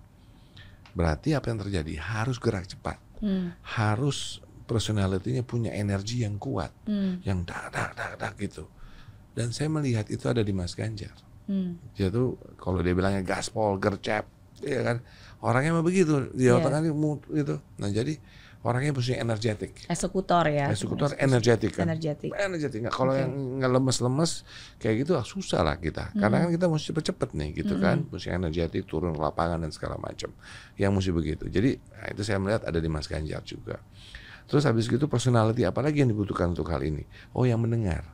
[0.95, 3.53] Berarti apa yang terjadi harus gerak cepat, Hmm.
[3.77, 7.21] harus personality-nya punya energi yang kuat, Hmm.
[7.21, 8.65] yang dak dak dak dak gitu.
[9.35, 11.13] Dan saya melihat itu ada di Mas Ganjar.
[11.45, 11.77] Hmm.
[11.99, 14.25] Dia tuh kalau dia bilangnya gaspol, gercep,
[14.65, 15.05] ya kan
[15.45, 16.57] orangnya mah begitu Iya.
[16.57, 16.81] otak
[17.29, 17.61] gitu.
[17.77, 18.17] Nah jadi
[18.65, 19.85] orangnya punya energetik.
[19.87, 20.73] Eksekutor ya.
[20.73, 21.85] Eksekutor energetik kan.
[21.85, 22.33] Energetik.
[22.33, 22.81] Energetik.
[22.89, 23.21] Nggak, kalau Oke.
[23.21, 24.33] yang nggak lemes-lemes
[24.81, 26.17] kayak gitu ah, susah lah kita.
[26.17, 26.45] Karena Hmm.
[26.49, 28.09] kan kita mesti cepet-cepet nih gitu kan.
[28.09, 30.33] Mesti energetik turun ke lapangan dan segala macam.
[30.81, 31.45] Yang mesti begitu.
[31.53, 33.85] Jadi nah, itu saya melihat ada di Mas Ganjar juga.
[34.49, 37.05] Terus habis gitu personality apalagi yang dibutuhkan untuk hal ini?
[37.37, 38.09] Oh yang mendengar.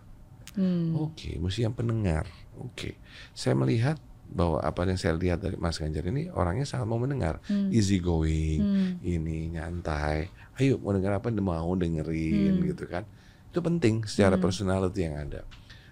[0.59, 0.99] Hmm.
[0.99, 2.27] Oke, mesti yang pendengar.
[2.59, 2.99] Oke.
[3.39, 7.43] Saya melihat bahwa apa yang saya lihat dari Mas Ganjar ini orangnya sangat mau mendengar,
[7.51, 7.69] Hmm.
[7.75, 8.91] easy going, Hmm.
[9.03, 10.31] ini nyantai.
[10.57, 12.67] Ayo mau dengar apa mau dengerin Hmm.
[12.71, 13.03] gitu kan.
[13.51, 14.45] Itu penting secara Hmm.
[14.47, 15.43] personality yang ada.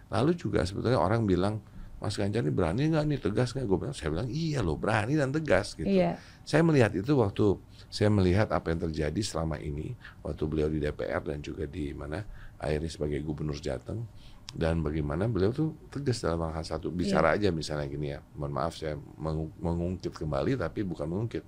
[0.09, 1.59] Lalu juga sebetulnya orang bilang
[1.98, 3.66] Mas Ganjar ini berani nggak nih tegas nggak?
[3.66, 5.90] Gue bilang, saya bilang iya loh berani dan tegas gitu.
[5.90, 6.14] Iya.
[6.46, 7.59] Saya melihat itu waktu
[7.90, 12.22] saya melihat apa yang terjadi selama ini waktu beliau di DPR dan juga di mana
[12.62, 14.07] akhirnya sebagai gubernur Jateng
[14.49, 18.21] dan bagaimana beliau tuh tegas dalam hal satu bicara aja misalnya gini ya.
[18.35, 21.45] Mohon maaf saya mengu- mengungkit kembali tapi bukan mengungkit.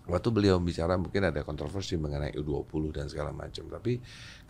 [0.00, 4.00] Waktu beliau bicara mungkin ada kontroversi mengenai U20 dan segala macam, tapi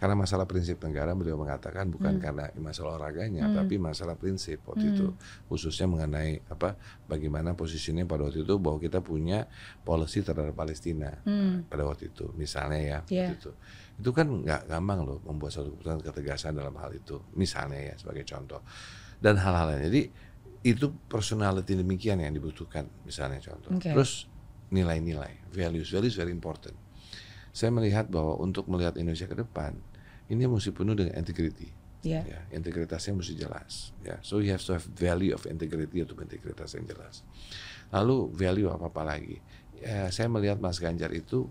[0.00, 5.12] karena masalah prinsip negara beliau mengatakan bukan karena masalah olahraganya, tapi masalah prinsip waktu itu
[5.50, 9.50] khususnya mengenai apa bagaimana posisinya pada waktu itu bahwa kita punya
[9.82, 11.20] policy terhadap Palestina
[11.66, 13.20] pada waktu itu misalnya ya Iya.
[13.28, 13.52] waktu itu
[14.00, 18.24] itu kan nggak gampang loh membuat suatu keputusan ketegasan dalam hal itu misalnya ya sebagai
[18.24, 18.64] contoh.
[19.20, 19.84] Dan hal-hal lain.
[19.92, 20.02] Jadi
[20.64, 23.76] itu personality demikian yang dibutuhkan misalnya contoh.
[23.76, 23.92] Oke.
[23.92, 24.24] terus
[24.72, 25.92] nilai-nilai values.
[25.92, 26.72] Values very important.
[27.52, 29.76] Saya melihat bahwa untuk melihat Indonesia ke depan
[30.32, 31.76] ini mesti penuh dengan integrity.
[32.00, 32.24] Iya.
[32.24, 33.92] ya integritasnya mesti jelas.
[34.00, 37.20] Ya so you have to have value of integrity atau integritas yang jelas.
[37.92, 39.36] Lalu value apa apa lagi?
[39.80, 41.48] Ya, saya melihat Mas Ganjar itu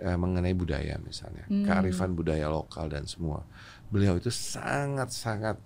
[0.00, 1.44] eh, mengenai budaya misalnya.
[1.48, 3.44] Kearifan budaya lokal dan semua.
[3.92, 5.56] Beliau itu sangat sangat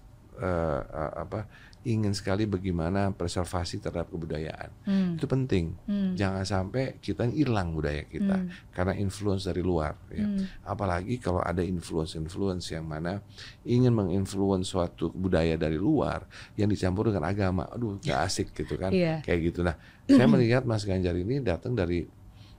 [0.40, 1.46] eh, eh, apa
[1.86, 4.74] ingin sekali bagaimana preservasi terhadap kebudayaan.
[5.14, 5.78] Itu penting.
[6.18, 8.42] Jangan sampai kita hilang budaya kita
[8.74, 10.26] karena influence dari luar ya.
[10.66, 13.22] Apalagi kalau ada influence influence yang mana
[13.62, 16.26] ingin menginfluence suatu budaya dari luar
[16.58, 17.70] yang dicampur dengan agama.
[17.70, 18.90] Aduh nggak asik gitu kan.
[18.90, 19.22] Iya.
[19.22, 19.62] kayak gitu.
[19.62, 19.78] Nah
[20.10, 22.02] saya melihat Mas Ganjar ini datang dari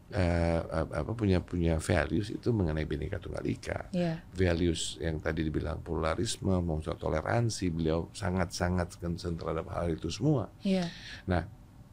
[0.07, 4.23] eh, apa punya punya values itu mengenai Bhinneka Tunggal Ika Iya.
[4.31, 10.47] values yang tadi dibilang pluralisme, maupun toleransi, beliau sangat-sangat concern terhadap hal itu semua.
[10.61, 10.87] Iya.
[11.27, 11.43] Nah,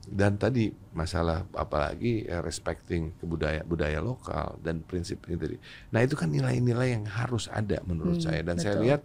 [0.04, 5.56] dan tadi masalah apalagi eh, respecting kebudaya budaya lokal dan prinsip ini tadi.
[5.90, 8.84] Nah, itu kan nilai-nilai yang harus ada menurut Hmm, saya dan saya betul.
[8.86, 9.02] lihat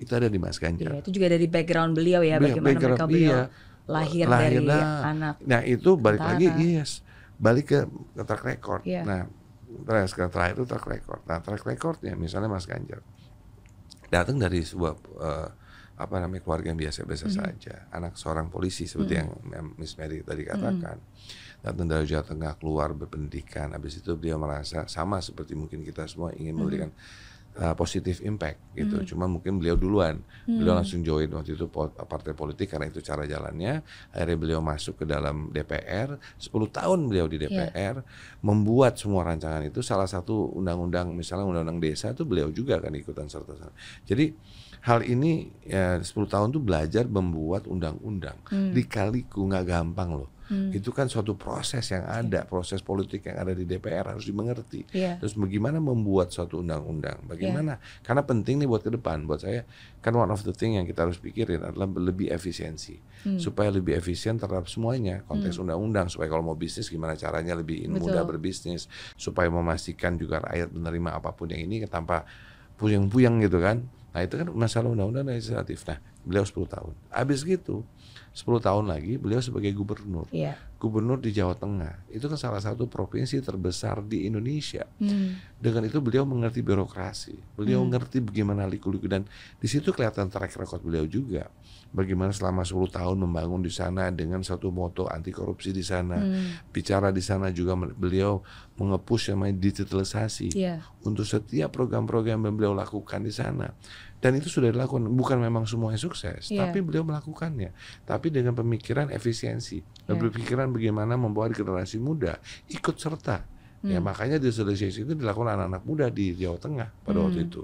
[0.00, 0.90] itu ada di Mas Ganjar.
[0.90, 3.44] Iya, itu juga dari background beliau ya, Beliau- bagaimana background, mereka beliau iya.
[3.86, 5.00] lahir, Lahir, dari nah.
[5.06, 5.34] anak.
[5.44, 6.32] Nah, itu balik Tentara.
[6.34, 6.90] lagi yes,
[7.40, 8.82] balik ke, ke track record.
[8.84, 9.02] Iya.
[9.02, 9.24] Nah,
[9.88, 11.20] terakhir sekarang terakhir itu track record.
[11.24, 13.00] Nah, track recordnya misalnya Mas Ganjar
[14.10, 15.48] datang dari sebuah eh,
[16.00, 17.40] apa namanya keluarga yang biasa-biasa Mm-hmm.
[17.44, 20.96] saja, anak seorang polisi seperti yang Mem- Miss Mary tadi katakan.
[21.60, 26.32] Datang dari Jawa Tengah keluar berpendidikan, habis itu beliau merasa sama seperti mungkin kita semua
[26.32, 26.88] ingin memberikan
[27.58, 29.14] uh, positif impact gitu.
[29.14, 31.66] Cuma mungkin beliau duluan, beliau langsung join waktu itu
[32.06, 33.82] partai politik karena itu cara jalannya.
[34.14, 38.04] Akhirnya beliau masuk ke dalam DPR, 10 tahun beliau di DPR,
[38.44, 39.82] membuat semua rancangan itu.
[39.82, 43.72] Salah satu undang-undang, misalnya undang-undang desa itu beliau juga kan ikutan serta.
[44.06, 44.30] Jadi
[44.86, 48.38] hal ini ya 10 tahun tuh belajar membuat undang-undang.
[48.72, 50.30] Dikaliku nggak gampang loh.
[50.50, 54.82] Itu kan suatu proses yang ada, proses politik yang ada di DPR harus dimengerti.
[54.90, 55.22] Iya.
[55.22, 57.22] Terus bagaimana membuat suatu undang-undang?
[57.24, 57.78] Bagaimana?
[58.02, 59.24] Karena penting nih buat ke depan.
[59.30, 59.62] Buat saya
[60.02, 62.98] kan one of the thing yang kita harus pikirin adalah lebih efisiensi.
[63.38, 65.22] Supaya lebih efisien terhadap semuanya.
[65.30, 68.10] Konteks undang-undang supaya kalau mau bisnis gimana caranya lebih Betul.
[68.10, 72.26] mudah berbisnis, supaya memastikan juga rakyat menerima apa pun yang ini tanpa
[72.80, 73.86] puyeng-puyeng gitu kan.
[74.10, 75.86] Nah, itu kan masalah undang-undang legislatif.
[75.86, 76.92] Nah, beliau 10 tahun.
[77.14, 77.86] Habis gitu
[78.40, 80.56] 10 tahun lagi beliau sebagai gubernur Iya.
[80.80, 84.88] gubernur di Jawa Tengah itu kan salah satu provinsi terbesar di Indonesia.
[84.96, 85.36] Hmm.
[85.60, 89.28] Dengan itu beliau mengerti birokrasi, beliau ngerti bagaimana liku-liku dan
[89.60, 91.52] di situ kelihatan track record beliau juga.
[91.92, 96.16] Bagaimana selama 10 tahun membangun di sana dengan satu moto anti korupsi di sana.
[96.72, 98.40] Bicara di sana juga beliau
[98.80, 100.80] mengepush yang namanya digitalisasi Iya.
[101.04, 103.74] untuk setiap program-program yang beliau lakukan di sana.
[104.20, 106.68] Dan itu sudah dilakukan, bukan memang semuanya sukses, Iya.
[106.68, 107.72] tapi beliau melakukannya.
[108.04, 110.28] Tapi dengan pemikiran efisiensi, dan Iya.
[110.28, 112.36] berpikiran bagaimana membawa generasi muda
[112.68, 113.48] ikut serta.
[113.80, 114.12] Ya Hmm.
[114.12, 117.48] makanya digitalisasi itu dilakukan anak-anak muda di Jawa Tengah pada waktu Hmm.
[117.48, 117.62] itu.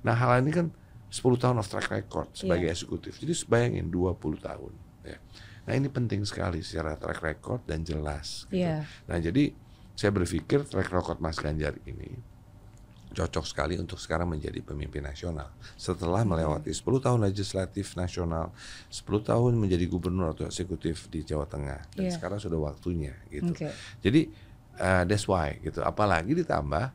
[0.00, 0.72] Nah hal ini kan
[1.12, 2.72] 10 tahun of track record sebagai Iya.
[2.72, 3.20] eksekutif.
[3.20, 4.72] Jadi bayangin 20 tahun.
[5.04, 5.20] Ya.
[5.68, 8.48] Nah ini penting sekali secara track record dan jelas.
[8.48, 8.64] Gitu.
[8.64, 8.88] Iya.
[9.04, 9.52] Nah jadi
[9.92, 12.08] saya berpikir track record Mas Ganjar ini
[13.10, 15.50] cocok sekali untuk sekarang menjadi pemimpin nasional.
[15.74, 18.54] Setelah melewati 10 tahun legislatif nasional,
[18.86, 22.14] 10 tahun menjadi gubernur atau eksekutif di Jawa Tengah dan Iya.
[22.14, 23.50] sekarang sudah waktunya gitu.
[23.50, 23.66] Oke.
[23.98, 24.30] Jadi
[24.78, 25.82] uh, that's why gitu.
[25.82, 26.94] Apalagi ditambah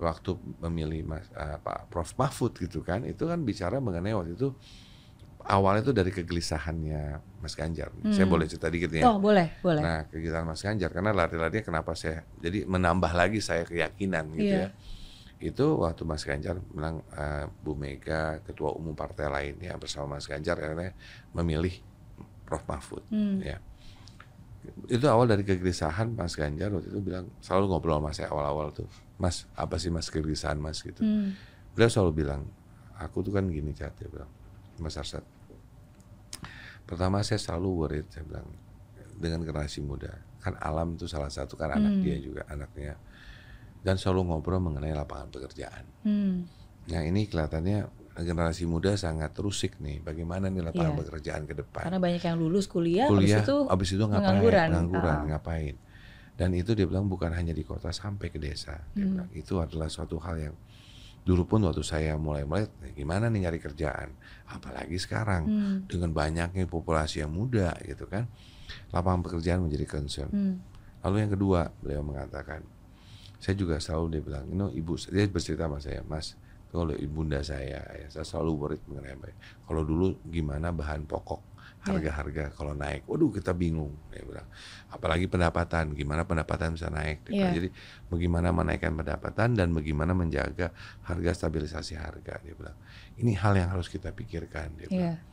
[0.00, 0.30] waktu
[0.64, 4.56] memilih Mas uh, Pak Prof Mahfud gitu kan, itu kan bicara mengenai waktu itu
[5.42, 7.92] awalnya itu dari kegelisahannya Mas Ganjar.
[8.08, 9.04] Saya boleh cerita dikit ya.
[9.08, 9.80] Oh, boleh, boleh.
[9.80, 14.68] Nah, kegiatan Mas Ganjar karena lari-larinya kenapa saya jadi menambah lagi saya keyakinan gitu Iya.
[14.68, 14.98] ya.
[15.40, 20.60] Itu waktu Mas Ganjar bilang eh, Bu Mega, ketua umum partai lainnya bersama Mas Ganjar
[20.60, 20.92] akhirnya
[21.32, 21.72] memilih
[22.44, 23.40] Prof Mahfud Hmm.
[23.40, 23.56] ya.
[24.92, 28.86] Itu awal dari kegelisahan Mas Ganjar waktu itu bilang selalu ngobrol sama saya awal-awal tuh.
[29.16, 31.00] Mas, apa sih Mas kegelisahan Mas gitu.
[31.00, 31.32] Hmm.
[31.72, 32.44] Beliau selalu bilang,
[33.00, 34.28] aku tuh kan gini Cat, dia bilang,
[34.76, 35.24] Mas Arsad,
[36.84, 38.50] Pertama saya selalu worried, saya bilang
[39.14, 40.10] dengan generasi muda.
[40.42, 42.02] Kan alam itu salah satu kan anak Hmm.
[42.02, 42.98] dia juga anaknya.
[43.80, 45.84] Dan selalu ngobrol mengenai lapangan pekerjaan.
[46.04, 46.44] Hmm.
[46.86, 50.04] Nah ini kelihatannya generasi muda sangat terusik nih.
[50.04, 51.00] Bagaimana nih lapangan Iya.
[51.00, 51.82] pekerjaan ke depan?
[51.88, 54.20] Karena banyak yang lulus kuliah, Kuliah, habis itu abis itu ngapain?
[54.20, 54.68] pengangguran.
[54.68, 55.24] Pengangguran, Ah.
[55.32, 55.74] ngapain?
[56.36, 58.80] Dan itu dia bilang bukan hanya di kota sampai ke desa.
[58.92, 59.12] Dia Hmm.
[59.16, 60.56] bilang, itu adalah suatu hal yang
[61.20, 64.08] dulu pun waktu saya mulai-mulai "Eh, gimana nih nyari kerjaan,
[64.48, 65.76] apalagi sekarang Hmm.
[65.84, 68.24] dengan banyaknya populasi yang muda gitu kan,
[68.88, 70.28] lapangan pekerjaan menjadi concern.
[70.28, 70.54] Hmm.
[71.00, 72.64] Lalu yang kedua beliau mengatakan,
[73.40, 76.36] saya juga selalu dia bilang, ini ibu dia bercerita sama saya, mas
[76.70, 79.36] kalau ibunda saya, ya, saya selalu worried mengenai apa ya.
[79.66, 81.50] Kalau dulu gimana bahan pokok
[81.80, 84.44] harga-harga kalau naik, waduh kita bingung, dia bilang.
[84.92, 87.24] Apalagi pendapatan, gimana pendapatan bisa naik.
[87.26, 87.34] Dia.
[87.34, 87.48] Iya.
[87.56, 87.68] Jadi
[88.12, 90.70] bagaimana menaikkan pendapatan dan bagaimana menjaga
[91.08, 92.76] harga stabilisasi harga, dia bilang.
[93.16, 95.16] Ini hal yang harus kita pikirkan, dia bilang.
[95.16, 95.24] Iya.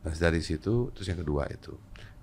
[0.00, 1.76] Nah dari situ terus yang kedua itu,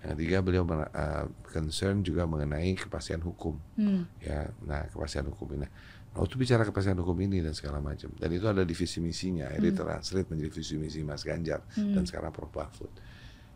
[0.07, 4.07] yang ketiga beliau uh, concern juga mengenai kepastian hukum, Hmm.
[4.23, 4.47] ya.
[4.63, 5.69] Nah kepastian hukum ini, nah,
[6.15, 9.75] waktu bicara kepastian hukum ini dan segala macam, dan itu ada di visi misinya, akhirnya
[9.75, 11.91] translate menjadi visi misi Mas Ganjar Hmm.
[11.91, 12.87] dan sekarang Prof Mahfud.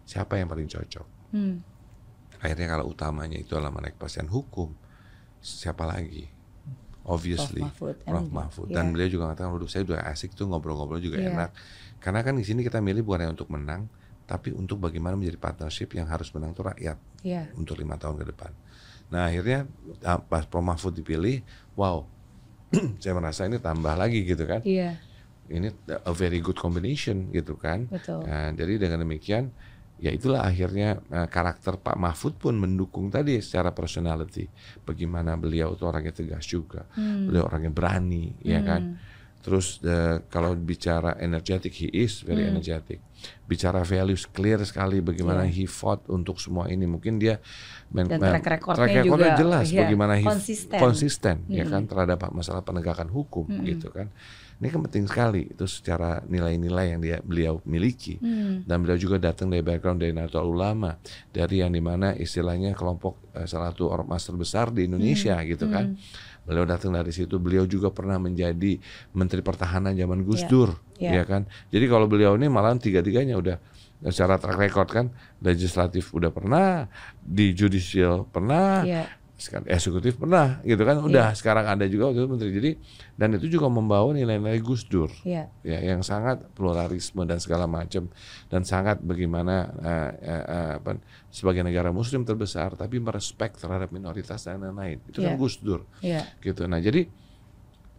[0.03, 1.07] Siapa yang paling cocok?
[1.31, 1.63] Hmm.
[2.41, 4.75] Akhirnya kalau utamanya itu adalah mengenai kepastian hukum,
[5.39, 6.27] siapa lagi?
[7.01, 7.95] Obviously Mahfud.
[8.03, 8.67] Prof Mahfud.
[8.69, 8.75] iya.
[8.77, 11.33] Dan beliau juga mengatakan, waduh saya udah asik tuh ngobrol-ngobrol juga Iya.
[11.33, 11.49] enak.
[11.97, 13.89] Karena kan di sini kita milih bukan hanya untuk menang,
[14.31, 17.51] tapi untuk bagaimana menjadi partnership yang harus menang tuh rakyat Iya.
[17.53, 18.51] untuk lima tahun ke depan.
[19.11, 19.67] Nah akhirnya
[20.01, 21.43] ah, pas Prof Mahfud dipilih,
[21.75, 22.07] wow,
[23.03, 24.63] saya merasa ini tambah lagi gitu kan.
[24.63, 24.95] Iya.
[25.51, 27.91] Ini a very good combination gitu kan.
[27.91, 28.23] Betul.
[28.23, 29.51] Nah, jadi dengan demikian,
[29.99, 34.47] ya itulah akhirnya eh, karakter Pak Mahfud pun mendukung tadi secara personality.
[34.87, 37.27] Bagaimana beliau itu orangnya tegas juga, Hmm.
[37.27, 38.95] beliau orangnya berani, ya kan.
[39.41, 42.53] Terus eh, kalau bicara energetic, he is very Hmm.
[42.53, 43.01] energetic.
[43.45, 46.85] Bicara values clear sekali bagaimana he fought untuk semua ini.
[46.85, 47.37] Mungkin dia
[47.89, 48.09] men-.
[48.09, 50.25] Dan track recordnya track recordnya juga, jelas iya, bagaimana he
[50.77, 51.37] konsisten.
[51.45, 51.69] ya Mm-mm.
[51.69, 53.65] kan terhadap masalah penegakan hukum Mm-mm.
[53.67, 54.09] gitu kan.
[54.61, 58.61] Ini kan penting sekali itu secara nilai-nilai yang dia beliau miliki Hmm.
[58.61, 61.01] dan beliau juga datang dari background dari Nahdlatul Ulama
[61.33, 65.49] dari yang di mana istilahnya kelompok eh, salah satu ormas terbesar di Indonesia Hmm.
[65.49, 65.97] gitu kan
[66.41, 68.81] beliau datang dari situ beliau juga pernah menjadi
[69.13, 70.49] Menteri Pertahanan zaman Gus Iya.
[70.49, 71.11] Dur Iya.
[71.17, 73.57] ya kan jadi kalau beliau ini malah tiga-tiganya udah
[74.01, 75.05] secara track record kan
[75.39, 76.89] legislatif udah pernah
[77.21, 79.05] di judicial pernah Iya.
[79.65, 81.01] Eksekutif pernah gitu kan?
[81.01, 82.51] Udah sekarang ada juga waktu itu menteri.
[82.53, 82.71] Jadi
[83.17, 85.09] dan itu juga membawa nilai-nilai Gus Dur.
[85.25, 85.49] Iya.
[85.65, 88.07] ya yang sangat pluralisme dan segala macam.
[88.47, 91.01] Dan sangat bagaimana eh, eh, eh, apa,
[91.33, 95.01] sebagai negara muslim terbesar tapi merespek terhadap minoritas dan lain-lain.
[95.09, 95.39] Itu kan Iya.
[95.41, 95.81] Gus Dur.
[96.05, 96.21] Iya.
[96.39, 96.69] gitu.
[96.69, 97.09] Nah jadi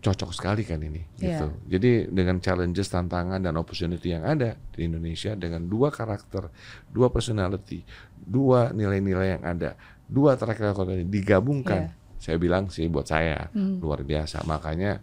[0.02, 1.38] cocok sekali kan ini Iya.
[1.38, 1.46] gitu.
[1.78, 6.50] Jadi dengan challenges tantangan dan opportunity yang ada di Indonesia dengan dua karakter
[6.90, 7.86] dua personality
[8.18, 9.78] dua nilai-nilai yang ada
[10.12, 12.20] dua track record ini digabungkan Iya.
[12.20, 13.80] saya bilang sih buat saya Hmm.
[13.80, 15.00] luar biasa makanya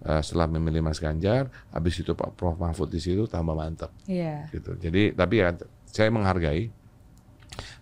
[0.00, 4.48] eh, setelah memilih Mas Ganjar habis itu Pak Prof Mahfud di situ tambah mantap Iya.
[4.48, 5.52] gitu jadi tapi ya
[5.84, 6.72] saya menghargai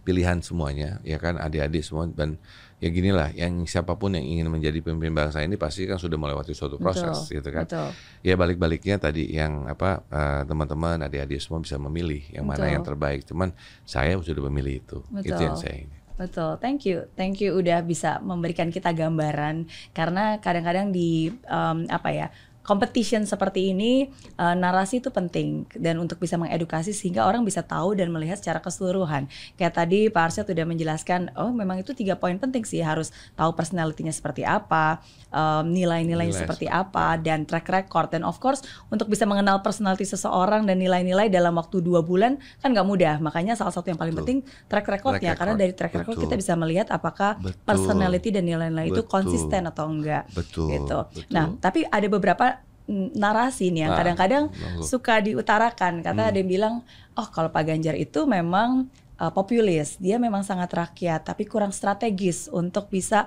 [0.01, 2.39] pilihan semuanya ya kan adik-adik semua dan
[2.79, 6.15] ya gini lah yang siapa pun yang ingin menjadi pemimpin bangsa ini pasti kan sudah
[6.15, 7.35] melewati suatu proses Betul.
[7.35, 7.91] gitu kan Betul.
[8.23, 12.73] ya balik-baliknya tadi yang apa eh, teman-teman adik-adik semua bisa memilih yang mana Betul.
[12.73, 13.49] yang terbaik cuman
[13.83, 15.43] saya sudah memilih itu itu Betul.
[15.43, 19.69] yang saya ini Betul, thank you, thank you udah bisa memberikan kita gambaran.
[19.93, 22.27] Karena kadang-kadang di um, apa ya
[22.67, 27.95] competition seperti ini uh, narasi itu penting dan untuk bisa mengedukasi sehingga orang bisa tahu
[27.95, 29.31] dan melihat secara keseluruhan.
[29.55, 33.55] Kayak tadi Pak Arsyad sudah menjelaskan, oh memang itu tiga poin penting sih harus tahu
[33.55, 34.99] personalitinya seperti apa,
[35.31, 39.61] um, nilai-nilai Nilai seperti seperti apa dan track record dan of course untuk bisa mengenal
[39.61, 43.15] personality seseorang dan nilai-nilai dalam waktu dua bulan kan nggak mudah.
[43.21, 44.25] Makanya salah satu yang paling Betul.
[44.25, 44.39] penting
[44.73, 45.63] track recordnya Track karena record.
[45.69, 46.25] dari track record Betul.
[46.27, 47.63] kita bisa melihat apakah Betul.
[47.69, 50.99] personality dan nilai-nilai itu konsisten atau enggak betul gitu.
[51.13, 51.29] betul.
[51.29, 52.56] Nah, tapi ada beberapa
[52.91, 54.83] narasi nih yang Nah, kadang-kadang monggo.
[54.87, 56.07] suka diutarakan.
[56.07, 56.75] Kata ada yang bilang,
[57.19, 58.87] "Oh, kalau Pak Ganjar itu memang
[59.19, 63.27] uh, populis, dia memang sangat rakyat, tapi kurang strategis untuk bisa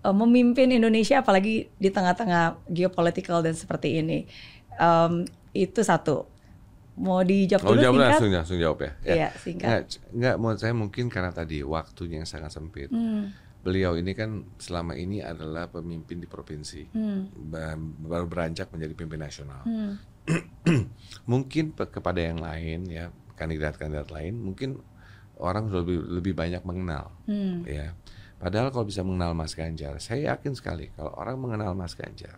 [0.00, 4.24] uh, memimpin Indonesia apalagi di tengah-tengah geopolitical dan seperti ini."
[4.80, 5.24] Um,
[5.56, 6.28] itu satu.
[6.96, 8.08] Mau dijawab dulu jawab singkat?
[8.08, 8.90] langsung langsung jawab ya.
[9.04, 9.12] ya.
[9.12, 9.68] Iya, singkat.
[10.16, 12.88] Nggak, nggak saya mungkin karena tadi waktunya yang sangat sempit.
[12.88, 17.74] Hmm, Beliau ini kan selama ini adalah pemimpin di provinsi, hmm, Ba-
[18.06, 19.66] baru beranjak menjadi pemimpin nasional.
[19.66, 19.92] hmm,
[21.32, 24.80] Mungkin kepada yang lain ya kandidat-kandidat lain mungkin
[25.36, 27.66] orang sudah lebih, lebih banyak mengenal hmm.
[27.66, 27.92] ya.
[28.36, 32.36] Padahal kalau bisa mengenal Mas Ganjar, saya yakin sekali kalau orang mengenal Mas Ganjar,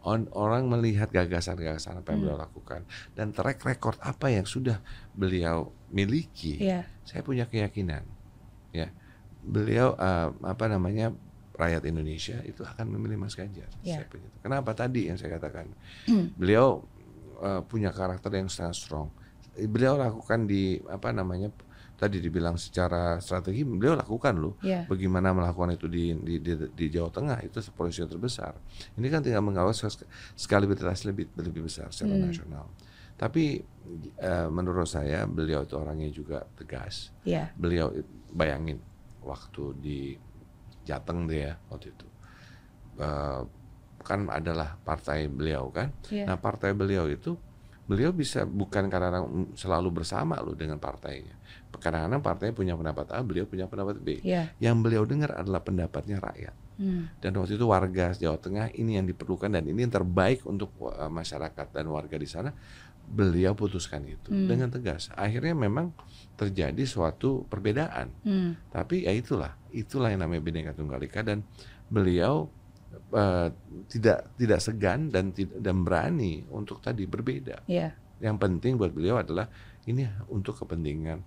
[0.00, 2.26] on, orang melihat gagasan-gagasan apa yang Hmm.
[2.30, 2.80] beliau lakukan
[3.18, 4.78] dan track record apa yang sudah
[5.10, 6.86] beliau miliki, Iya.
[7.02, 8.19] saya punya keyakinan, ya
[9.42, 11.12] beliau eh, apa namanya
[11.54, 13.68] rakyat Indonesia itu akan memilih Mas Ganjar.
[13.80, 15.68] Saya punya- Kenapa tadi yang saya katakan,
[16.08, 16.32] Hmm.
[16.34, 16.84] beliau
[17.40, 19.08] eh, punya karakter yang sangat strong.
[19.56, 21.48] Beliau lakukan di apa namanya
[21.96, 24.56] tadi dibilang secara strategi, beliau lakukan loh.
[24.60, 24.88] Iya.
[24.88, 28.56] Bagaimana melakukan itu di, di, di, di Jawa Tengah itu polisi terbesar.
[28.96, 32.24] Ini kan tinggal mengawal sk- skalibilitas lebih lebih besar secara Hmm.
[32.24, 32.64] nasional.
[33.16, 33.60] Tapi
[34.16, 37.12] eh, menurut saya beliau itu orangnya juga tegas.
[37.24, 37.52] Iya.
[37.52, 37.92] Beliau
[38.30, 38.80] bayangin
[39.22, 40.00] waktu di
[40.84, 42.10] Jateng dia waktu itu
[43.00, 43.42] Eh,
[44.00, 45.92] kan adalah partai beliau kan.
[46.08, 46.24] Iya.
[46.24, 47.36] Nah partai beliau itu
[47.84, 49.20] beliau bisa bukan karena
[49.52, 51.36] selalu bersama loh dengan partainya.
[51.68, 54.24] Kadang-kadang partainya punya pendapat A, beliau punya pendapat B.
[54.24, 54.56] Iya.
[54.56, 56.54] Yang beliau dengar adalah pendapatnya rakyat.
[56.80, 57.12] Hmm.
[57.20, 61.12] Dan waktu itu warga Jawa Tengah ini yang diperlukan dan ini yang terbaik untuk uh,
[61.12, 62.56] masyarakat dan warga di sana.
[63.10, 64.46] Beliau putuskan itu Hmm.
[64.46, 65.08] dengan tegas.
[65.14, 65.90] Akhirnya memang
[66.36, 68.10] terjadi suatu perbedaan.
[68.22, 68.54] Hmm.
[68.70, 71.42] Tapi ya itulah, itulah yang namanya Bhinneka Tunggal Ika dan
[71.90, 72.46] beliau
[73.10, 73.48] uh,
[73.90, 77.66] tidak tidak segan dan tidak dan berani untuk tadi berbeda.
[77.66, 77.94] Iya.
[78.22, 79.50] Yang penting buat beliau adalah
[79.88, 81.18] ini untuk kepentingan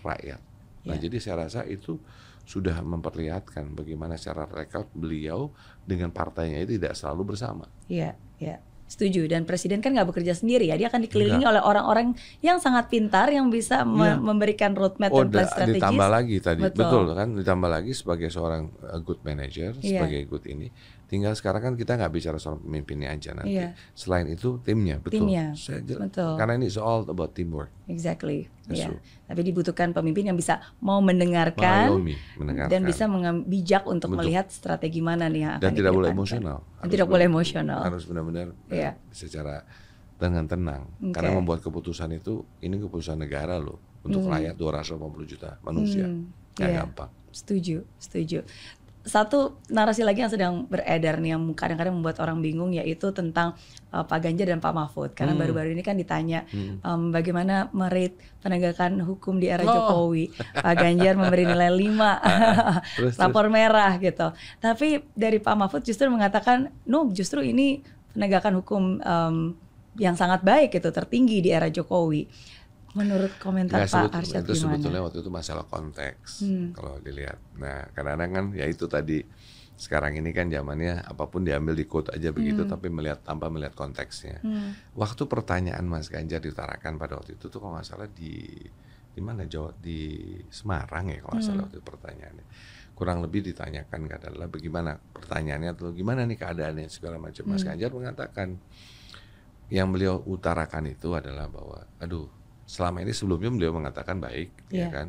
[0.00, 0.40] rakyat.
[0.86, 1.02] Nah, Ya.
[1.02, 1.98] jadi saya rasa itu
[2.46, 5.50] sudah memperlihatkan bagaimana secara rekod beliau
[5.82, 7.66] dengan partainya itu tidak selalu bersama.
[7.90, 8.62] Iya, iya.
[8.86, 9.26] Setuju.
[9.26, 10.74] Dan presiden kan nggak bekerja sendiri ya.
[10.74, 14.22] Dia akan dikelilingi oleh orang-orang yang sangat pintar yang bisa me- Iya.
[14.22, 15.82] memberikan roadmap Oh, dan plan strategis.
[15.82, 16.80] ditambah lagi tadi, Betul.
[16.80, 17.04] betul.
[17.12, 17.28] kan?
[17.34, 20.00] Ditambah lagi sebagai seorang uh, good manager, Iya.
[20.00, 20.70] sebagai good ini.
[21.06, 23.54] Tinggal sekarang kan kita nggak bicara soal pemimpinnya aja nanti.
[23.54, 23.78] Iya.
[23.94, 25.22] Selain itu timnya, betul.
[25.22, 26.34] Timnya, Saya betul.
[26.34, 27.70] Karena ini all about teamwork.
[27.86, 28.50] Exactly.
[28.66, 28.98] Yes, Iya.
[29.30, 32.70] Tapi dibutuhkan pemimpin yang bisa mau mendengarkan Mengayomi, mendengarkan.
[32.74, 33.04] dan bisa
[33.46, 34.18] bijak untuk Betul.
[34.26, 36.58] melihat strategi mana nih yang akan dan tidak boleh emosional.
[36.82, 37.80] Dan tidak boleh emosional.
[37.86, 38.90] Harus benar-benar eh, Iya.
[39.14, 39.62] secara
[40.18, 40.90] dengan tenang.
[40.98, 41.14] Oke.
[41.14, 46.10] Karena membuat keputusan itu ini keputusan negara loh untuk rakyat 280 juta manusia.
[46.10, 46.78] Hmm, Nggak iya.
[46.82, 47.10] gampang.
[47.30, 48.42] Setuju, setuju.
[49.06, 53.54] Satu narasi lagi yang sedang beredar nih yang kadang-kadang membuat orang bingung yaitu tentang
[53.88, 55.40] uh, Pak Ganjar dan Pak Mahfud karena Hmm.
[55.40, 56.82] baru-baru ini kan ditanya Hmm.
[56.82, 59.70] um, bagaimana merate penegakan hukum di era Oh.
[59.70, 60.34] Jokowi.
[60.34, 61.78] Pak Ganjar memberi nilai 5.
[62.98, 63.14] Terus, terus.
[63.16, 64.34] rapor merah gitu.
[64.58, 69.36] Tapi dari Pak Mahfud justru mengatakan, no, justru ini penegakan hukum um,
[69.96, 72.28] yang sangat baik gitu, tertinggi di era Jokowi.
[72.96, 74.80] Menurut komentar Nggak, Pak Arsyad itu gimana?
[74.80, 76.72] sebetulnya waktu itu masalah konteks Hmm.
[76.72, 77.36] kalau dilihat.
[77.54, 79.20] Nah, kadang-kadang kan ya itu tadi
[79.76, 82.72] sekarang ini kan zamannya apa pun diambil di quote aja begitu Hmm.
[82.72, 84.40] tapi melihat tanpa melihat konteksnya.
[84.40, 84.72] Hmm.
[84.96, 88.48] Waktu pertanyaan Mas Ganjar diutarakan pada waktu itu tuh kalau nggak salah di
[89.12, 90.16] di mana Jawa di
[90.48, 91.64] Semarang ya kalau nggak salah Hmm.
[91.68, 92.46] waktu itu pertanyaannya.
[92.96, 97.44] Kurang lebih ditanyakan adalah bagaimana pertanyaannya atau gimana nih keadaannya segala macam.
[97.44, 97.68] Mas Hmm.
[97.70, 98.48] Ganjar mengatakan
[99.68, 102.30] yang beliau utarakan itu adalah bahwa aduh
[102.66, 104.88] selama ini sebelumnya beliau mengatakan baik ya Iya.
[104.90, 105.08] kan.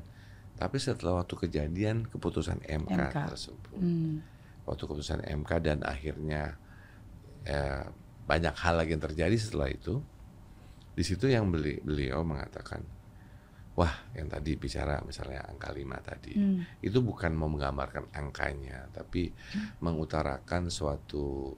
[0.55, 3.15] Tapi setelah waktu kejadian keputusan MK, MK.
[3.27, 4.21] tersebut Hmm.
[4.63, 6.55] waktu keputusan MK dan akhirnya
[7.43, 7.83] eh,
[8.23, 10.03] banyak hal lagi yang terjadi setelah itu
[10.91, 12.81] di situ yang beli, beliau mengatakan
[13.73, 16.65] wah yang tadi bicara misalnya angka 5 tadi Hmm.
[16.79, 19.29] itu bukan mau menggambarkan angkanya tapi
[19.79, 21.53] mengutarakan suatu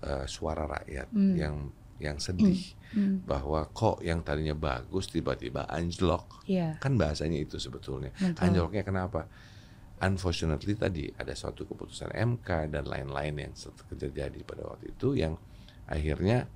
[0.00, 1.34] eh, suara rakyat Hmm.
[1.34, 1.54] yang
[1.98, 3.26] yang sedih Hmm.
[3.26, 6.78] bahwa kok yang tadinya bagus tiba-tiba anjlok Iya.
[6.78, 8.38] kan bahasanya itu sebetulnya Betul.
[8.38, 9.26] anjloknya kenapa
[9.98, 13.52] unfortunately tadi ada suatu keputusan MK dan lain-lain yang
[13.90, 15.34] terjadi pada waktu itu yang
[15.86, 16.46] akhirnya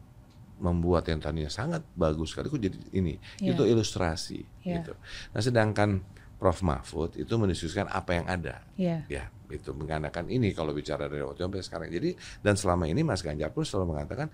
[0.58, 3.54] membuat yang tadinya sangat bagus sekali kok jadi ini Iya.
[3.54, 4.74] itu ilustrasi Iya.
[4.78, 4.92] gitu
[5.30, 6.02] nah sedangkan
[6.38, 9.02] Prof Mahfud itu mendiskusikan apa yang ada Iya.
[9.10, 13.20] ya itu mengatakan ini kalau bicara dari waktu sampai sekarang jadi dan selama ini Mas
[13.20, 14.28] Ganjar pun selalu mengatakan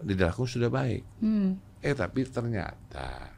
[0.00, 1.58] di dalamku sudah baik Hmm.
[1.78, 3.34] eh tapi ternyata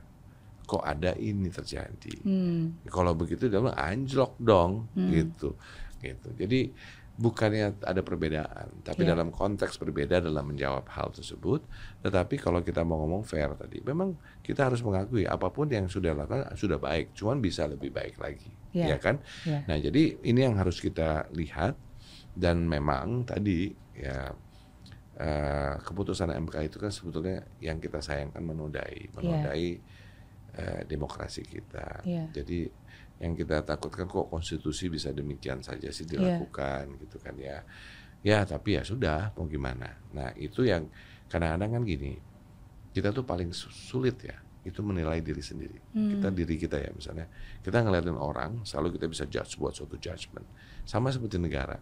[0.62, 2.82] kok ada ini terjadi Hmm.
[2.86, 5.08] kalau begitu dia bilang anjlok dong Hmm.
[5.08, 5.54] gitu
[5.98, 6.68] gitu jadi
[7.16, 9.16] bukannya ada perbedaan tapi Iya.
[9.16, 11.64] dalam konteks berbeda dalam menjawab hal tersebut
[12.04, 14.12] tetapi kalau kita mau ngomong fair tadi memang
[14.44, 18.52] kita harus mengakui apa pun yang sudah lakukan sudah baik cuman bisa lebih baik lagi
[18.76, 18.86] Iya.
[18.92, 19.58] ya kan Iya.
[19.64, 21.72] nah jadi ini yang harus kita lihat
[22.36, 24.28] dan memang tadi ya
[25.16, 29.80] eh, keputusan MK itu kan sebetulnya yang kita sayangkan menodai menodai
[30.52, 32.28] eh, demokrasi kita Iya.
[32.32, 32.68] jadi
[33.16, 36.36] yang kita takutkan kok konstitusi bisa demikian saja sih Iya.
[36.36, 37.64] dilakukan gitu kan ya.
[38.20, 39.88] Ya tapi ya sudah mau gimana.
[40.12, 40.90] Nah itu yang
[41.24, 42.12] kadang-kadang kan gini
[42.92, 44.36] kita tuh paling su- sulit ya
[44.66, 45.78] itu menilai diri sendiri.
[45.94, 47.30] Kita diri kita ya misalnya,
[47.62, 50.44] kita ngeliatin orang, selalu kita bisa judge buat suatu judgment.
[50.82, 51.78] Sama seperti negara.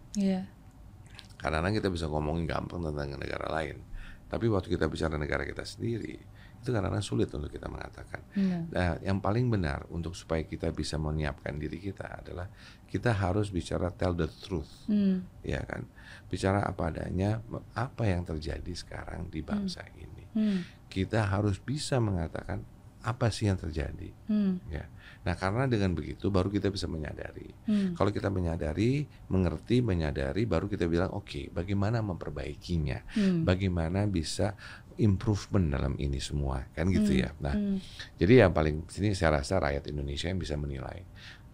[1.41, 3.81] Kadang-kadang kita bisa ngomongin gampang tentang negara lain,
[4.29, 6.17] tapi waktu kita bicara negara kita sendiri,
[6.65, 8.25] itu kadang-kadang sulit untuk kita mengatakan.
[8.33, 8.57] Iya.
[8.73, 12.49] Nah, yang paling benar untuk supaya kita bisa menyiapkan diri kita adalah
[12.89, 15.21] kita harus bicara tell the truth, Hmm.
[15.45, 15.85] ya kan?
[16.25, 17.37] Bicara apa adanya,
[17.77, 20.25] apa yang terjadi sekarang di bangsa ini.
[20.33, 20.59] Hmm.
[20.89, 22.65] Kita harus bisa mengatakan
[23.05, 24.57] apa sih yang terjadi, Hmm.
[24.67, 24.89] ya.
[25.25, 27.53] Nah, karena dengan begitu baru kita bisa menyadari.
[27.65, 27.93] Hmm.
[27.93, 33.45] Kalau kita menyadari, mengerti, menyadari, baru kita bilang oke, bagaimana memperbaikinya, Hmm.
[33.45, 34.57] bagaimana bisa
[34.97, 37.29] improvement dalam ini semua, kan gitu ya.
[37.37, 37.77] Nah, Hmm.
[38.17, 41.05] jadi yang paling sini saya rasa rakyat Indonesia yang bisa menilai.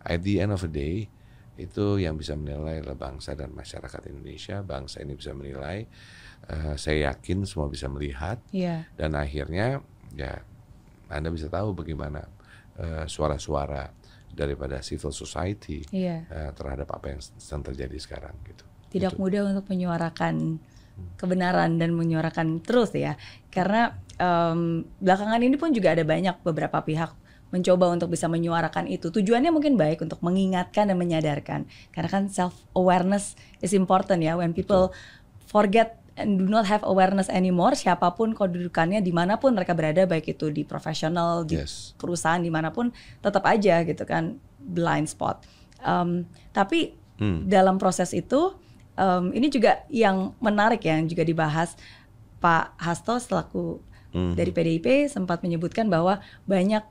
[0.01, 1.09] At the end of the day,
[1.59, 4.63] itu yang bisa menilai adalah bangsa dan masyarakat Indonesia.
[4.63, 5.85] Bangsa ini bisa menilai.
[6.41, 8.89] eh, saya yakin semua bisa melihat Iya.
[8.97, 9.85] dan akhirnya
[10.17, 10.41] ya
[11.11, 12.23] Anda bisa tahu bagaimana
[12.79, 13.91] eh, suara-suara
[14.31, 16.23] daripada civil society Iya.
[16.25, 18.63] eh, terhadap apa yang sedang terjadi sekarang gitu.
[18.89, 19.19] tidak Gitu.
[19.19, 20.59] mudah untuk menyuarakan
[21.17, 23.15] kebenaran dan menyuarakan terus ya
[23.49, 27.11] karena em, belakangan ini pun juga ada banyak beberapa pihak
[27.51, 32.53] mencoba untuk bisa menyuarakan itu tujuannya mungkin baik untuk mengingatkan dan menyadarkan karena kan self
[32.71, 34.91] awareness is important ya when people
[35.47, 40.03] forget and do not have awareness anymore siapa pun kedudukannya di mana pun mereka berada
[40.03, 41.95] baik itu di profesional di Yes.
[41.95, 45.43] perusahaan di mana pun tetap aja gitu kan blind spot
[45.81, 47.45] Em, tapi Hmm.
[47.45, 48.53] dalam proses itu
[48.93, 51.73] em, ini juga yang menarik ya, yang juga dibahas
[52.37, 53.81] Pak Hasto selaku
[54.13, 54.35] Hmm.
[54.35, 56.83] dari PDIP sempat menyebutkan bahwa banyak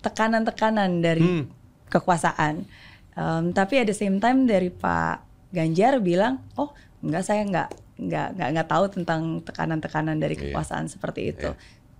[0.00, 1.44] tekanan-tekanan dari Hmm.
[1.88, 2.64] kekuasaan
[3.16, 8.36] Em, tapi at the same time dari Pak Ganjar bilang oh enggak saya enggak enggak
[8.36, 10.52] enggak, enggak tahu tentang tekanan-tekanan dari Iya.
[10.52, 11.50] kekuasaan seperti itu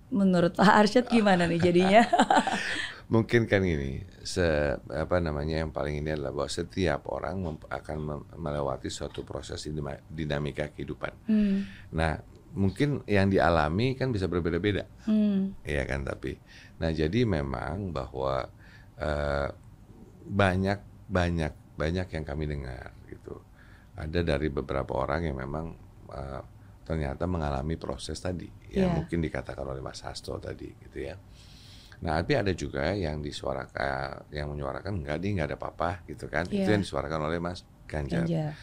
[0.07, 2.01] menurut Pak Arsyad gimana nih jadinya
[3.07, 4.43] Mungkin kan ini, se,
[4.91, 9.63] apa namanya yang paling ini adalah bahwa setiap orang mem- akan mem- melewati suatu proses
[10.11, 11.15] dinamika kehidupan.
[11.23, 11.63] Hmm,
[11.95, 12.19] Nah,
[12.51, 16.03] mungkin yang dialami kan bisa berbeda-beda, hmm, ya kan?
[16.03, 16.35] Tapi,
[16.83, 18.51] nah jadi memang bahwa
[18.99, 19.47] eh,
[20.27, 23.39] banyak banyak banyak yang kami dengar gitu.
[23.95, 25.79] Ada dari beberapa orang yang memang
[26.09, 26.41] eh,
[26.83, 28.95] ternyata mengalami proses tadi, yang Iya.
[29.03, 31.19] mungkin dikatakan oleh Mas Hasto tadi, gitu ya.
[31.97, 36.45] Nah, tapi ada juga yang disuarakan, yang menyuarakan enggak nih nggak ada apa-apa gitu kan.
[36.45, 36.77] Itu Iya.
[36.77, 38.23] yang disuarakan oleh Mas Ganjar.
[38.23, 38.53] Ganjar.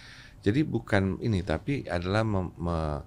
[0.41, 3.03] Jadi bukan ini, tapi adalah mem- me-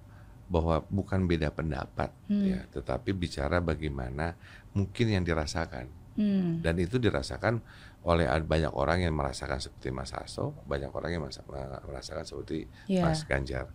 [0.48, 2.40] bahwa bukan beda pendapat Hmm.
[2.44, 4.32] ya, tetapi bicara bagaimana
[4.72, 5.92] mungkin yang dirasakan.
[6.16, 7.62] Hmm, Dan itu dirasakan
[8.02, 11.44] oleh banyak orang yang merasakan seperti Mas Hasto, banyak orang yang merasa-
[11.84, 13.06] merasakan seperti Iya.
[13.06, 13.70] Mas Ganjar.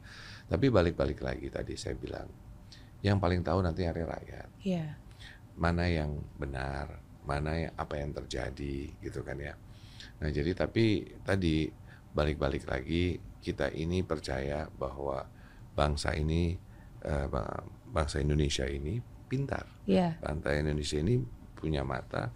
[0.54, 2.30] Tapi balik-balik lagi tadi saya bilang,
[3.02, 4.94] yang paling tahu nanti hari rakyat iya.
[5.58, 9.58] mana yang benar, mana yang apa yang terjadi gitu kan ya.
[10.22, 11.74] Nah, jadi tapi tadi
[12.14, 15.26] balik-balik lagi kita ini percaya bahwa
[15.74, 16.54] bangsa ini
[17.02, 19.66] eh, bang- bangsa Indonesia ini pintar.
[19.90, 20.22] Iya.
[20.22, 21.18] Bangsa Indonesia ini
[21.58, 22.30] punya mata,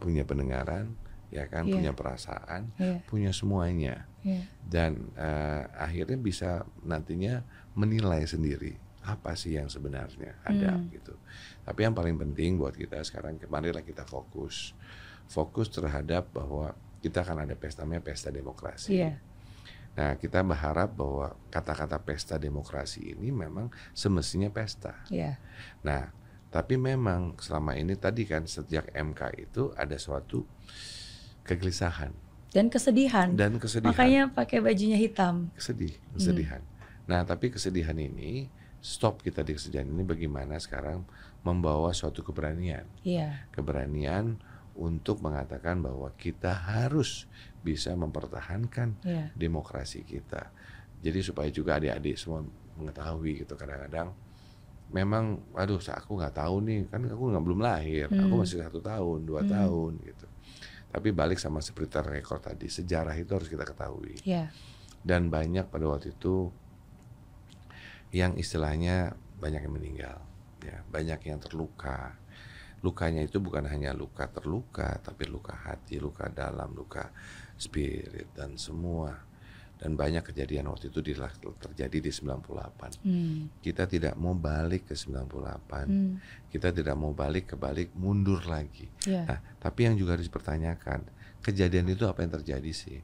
[0.00, 0.96] punya pendengaran,
[1.28, 1.74] ya kan, Iya.
[1.76, 3.04] punya perasaan, Iya.
[3.06, 4.08] punya semuanya.
[4.24, 4.42] Iya.
[4.66, 7.44] Dan eh, akhirnya bisa nantinya
[7.78, 10.90] menilai sendiri apa sih yang sebenarnya ada Hmm.
[10.90, 11.14] gitu.
[11.62, 14.74] Tapi yang paling penting buat kita sekarang kemarilah kita fokus,
[15.24, 18.98] fokus terhadap bahwa kita akan ada pesta namanya pesta demokrasi.
[18.98, 19.16] Iya.
[19.94, 24.98] Nah kita berharap bahwa kata-kata pesta demokrasi ini memang semestinya pesta.
[25.08, 25.38] Iya.
[25.80, 26.10] Nah
[26.48, 30.44] tapi memang selama ini tadi kan sejak MK itu ada suatu
[31.44, 32.12] kegelisahan
[32.48, 33.32] Dan kesedihan.
[33.32, 33.92] dan kesedihan.
[33.92, 35.48] Makanya pakai bajunya hitam.
[35.56, 36.60] sedih, kesedihan.
[37.08, 38.46] Nah, tapi kesedihan ini
[38.78, 41.02] stop kita di kesedihan ini bagaimana sekarang
[41.42, 43.48] membawa suatu keberanian, Iya.
[43.50, 44.38] keberanian
[44.78, 47.26] untuk mengatakan bahwa kita harus
[47.60, 49.34] bisa mempertahankan Iya.
[49.34, 50.52] demokrasi kita.
[51.02, 52.46] Jadi supaya juga adik-adik semua
[52.78, 54.14] mengetahui gitu kadang-kadang
[54.88, 58.40] memang aduh aku nggak tahu nih kan aku nggak belum lahir aku Hmm.
[58.40, 59.50] masih satu tahun dua Hmm.
[59.50, 60.26] tahun gitu
[60.88, 64.48] tapi balik sama seperti rekor tadi sejarah itu harus kita ketahui Iya.
[65.04, 66.48] dan banyak pada waktu itu
[68.10, 70.18] yang istilahnya banyak yang meninggal
[70.60, 72.16] ya banyak yang terluka
[72.78, 77.10] lukanya itu bukan hanya luka terluka tapi luka hati luka dalam luka
[77.54, 79.18] spirit dan semua
[79.78, 81.14] dan banyak kejadian waktu itu di-
[81.56, 83.46] terjadi di 98 Hmm.
[83.60, 86.12] kita tidak mau balik ke 98 Hmm.
[86.48, 89.22] kita tidak mau balik ke balik mundur lagi Iya.
[89.24, 91.06] Nah, tapi yang juga harus dipertanyakan,
[91.40, 92.98] kejadian itu apa yang terjadi sih?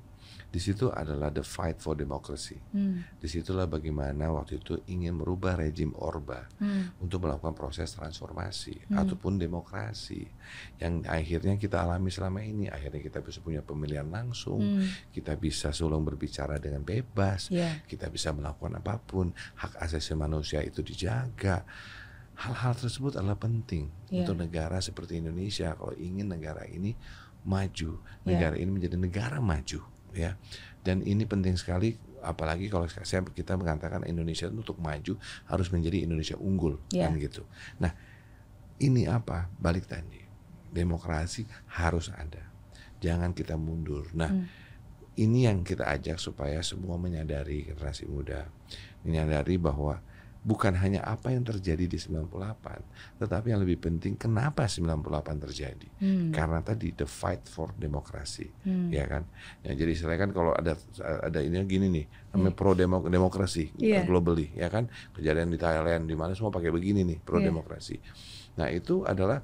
[0.54, 2.54] Di situ adalah the fight for democracy.
[2.70, 3.02] Hmm.
[3.18, 6.94] Di situlah bagaimana waktu itu ingin merubah rejim Orba Hmm.
[7.02, 10.30] untuk melakukan proses transformasi ataupun demokrasi
[10.78, 12.70] yang akhirnya kita alami selama ini.
[12.70, 14.86] Akhirnya kita bisa punya pemilihan langsung, Hmm.
[15.10, 17.82] kita bisa sulung berbicara dengan bebas, Iya.
[17.90, 21.66] kita bisa melakukan apa pun, hak asasi manusia itu dijaga.
[22.38, 24.22] Hal-hal tersebut adalah penting Iya.
[24.22, 26.94] untuk negara seperti Indonesia kalau ingin negara ini
[27.42, 28.22] maju, Iya.
[28.22, 29.82] negara ini menjadi negara maju,
[30.14, 30.38] ya.
[30.84, 36.36] Dan ini penting sekali apalagi kalau saya kita mengatakan Indonesia untuk maju harus menjadi Indonesia
[36.40, 37.08] unggul Iya.
[37.08, 37.42] kan gitu.
[37.80, 37.92] Nah,
[38.80, 39.52] ini apa?
[39.60, 40.24] Balik tadi.
[40.72, 41.44] Demokrasi
[41.76, 42.42] harus ada.
[42.98, 44.08] Jangan kita mundur.
[44.16, 44.48] Nah, Hmm.
[45.14, 48.50] ini yang kita ajak supaya semua menyadari generasi muda
[49.04, 50.00] menyadari bahwa
[50.44, 52.28] bukan hanya apa yang terjadi di 98
[53.16, 55.00] tetapi yang lebih penting kenapa 98
[55.40, 56.30] terjadi Hmm.
[56.30, 58.92] karena tadi the fight for demokrasi Hmm.
[58.92, 59.24] ya kan
[59.60, 64.04] ya jadi istilahnya kan kalau ada ada ini gini nih namanya pro demo- demokrasi Iya.
[64.04, 67.48] globally ya kan kejadian di Thailand di mana semua pakai begini nih pro Iya.
[67.48, 67.96] demokrasi
[68.54, 69.40] nah itu adalah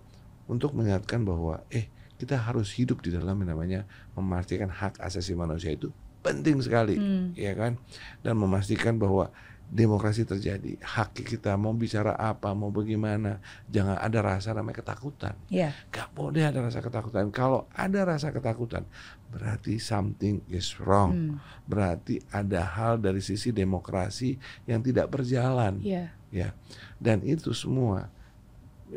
[0.46, 5.72] untuk mengingatkan bahwa eh kita harus hidup di dalam yang namanya memastikan hak asasi manusia
[5.72, 5.88] itu
[6.20, 7.32] penting sekali Hmm.
[7.32, 7.80] ya kan
[8.20, 9.32] dan memastikan bahwa
[9.70, 13.38] demokrasi terjadi hak kita mau bicara apa mau bagaimana
[13.70, 15.70] jangan ada rasa namanya ketakutan Iya.
[15.94, 17.30] Gak boleh ada rasa ketakutan.
[17.30, 18.82] Kalau ada rasa ketakutan,
[19.30, 21.10] berarti something is wrong.
[21.14, 21.36] Hmm.
[21.70, 24.34] Berarti ada hal dari sisi demokrasi
[24.66, 26.10] yang tidak berjalan, Iya.
[26.34, 26.50] ya.
[26.98, 28.10] Dan itu semua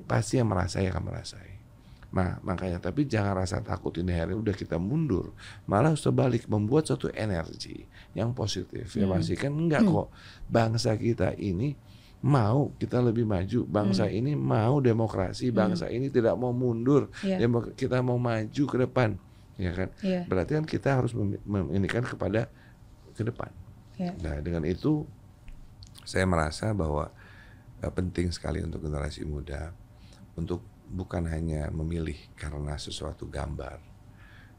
[0.10, 1.53] pasti yang merasai akan merasai.
[2.14, 5.34] Nah, makanya tapi jangan rasa takut ini hari udah kita mundur,
[5.66, 8.86] malah sebalik membuat suatu energi yang positif.
[8.94, 9.18] Ya Hmm.
[9.18, 10.14] pastikan enggak kok
[10.46, 11.74] bangsa kita ini
[12.22, 14.16] mau kita lebih maju, bangsa Hmm.
[14.16, 17.42] ini mau demokrasi, bangsa ini tidak mau mundur, Iya.
[17.42, 19.18] Demok- kita mau maju ke depan,
[19.58, 19.90] ya kan?
[20.00, 20.22] Iya.
[20.30, 22.46] Berarti kan kita harus mem- mem- ini kan kepada
[23.12, 23.50] ke depan.
[23.98, 24.14] Iya.
[24.22, 25.04] Nah, dengan itu
[26.06, 27.10] saya merasa bahwa
[27.82, 29.76] eh, penting sekali untuk generasi muda
[30.40, 30.64] untuk
[30.94, 33.82] bukan hanya memilih karena sesuatu gambar,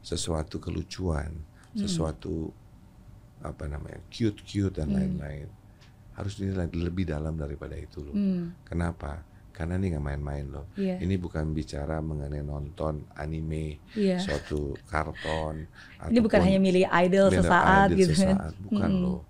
[0.03, 1.31] sesuatu kelucuan,
[1.73, 2.51] sesuatu
[3.39, 5.47] apa namanya cute-cute dan lain-lain.
[6.15, 8.15] Harus dinilai lebih dalam daripada itu loh.
[8.15, 8.55] Hmm.
[8.67, 9.23] Kenapa?
[9.55, 10.67] Karena ini nggak main-main loh.
[10.75, 10.99] Iya.
[10.99, 14.19] Ini bukan bicara mengenai nonton anime, Iya.
[14.19, 15.63] suatu karton.
[16.11, 18.35] Ini bukan hanya milih idol sesaat adit gitu kan.
[18.35, 18.53] sesaat.
[18.59, 19.05] bukan Mm-mm.
[19.07, 19.21] loh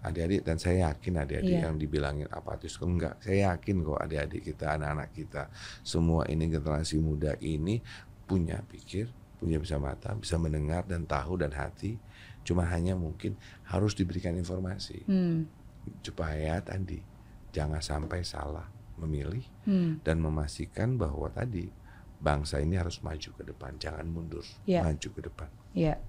[0.00, 1.64] adik-adik dan saya yakin adik-adik Iya.
[1.66, 5.42] yang dibilangin apatis kok enggak saya yakin kok adik-adik kita anak-anak kita
[5.80, 7.80] semua ini generasi muda ini
[8.22, 11.98] punya pikir punya bisa mata bisa mendengar dan tahu dan hati
[12.42, 13.34] cuma hanya mungkin
[13.64, 15.46] harus diberikan informasi Hmm.
[16.00, 17.02] supaya tadi
[17.50, 18.66] jangan sampai salah
[18.96, 19.98] memilih Hmm.
[20.00, 21.68] dan memastikan bahwa tadi
[22.16, 24.82] bangsa ini harus maju ke depan jangan mundur Iya.
[24.82, 26.00] maju ke depan Ya,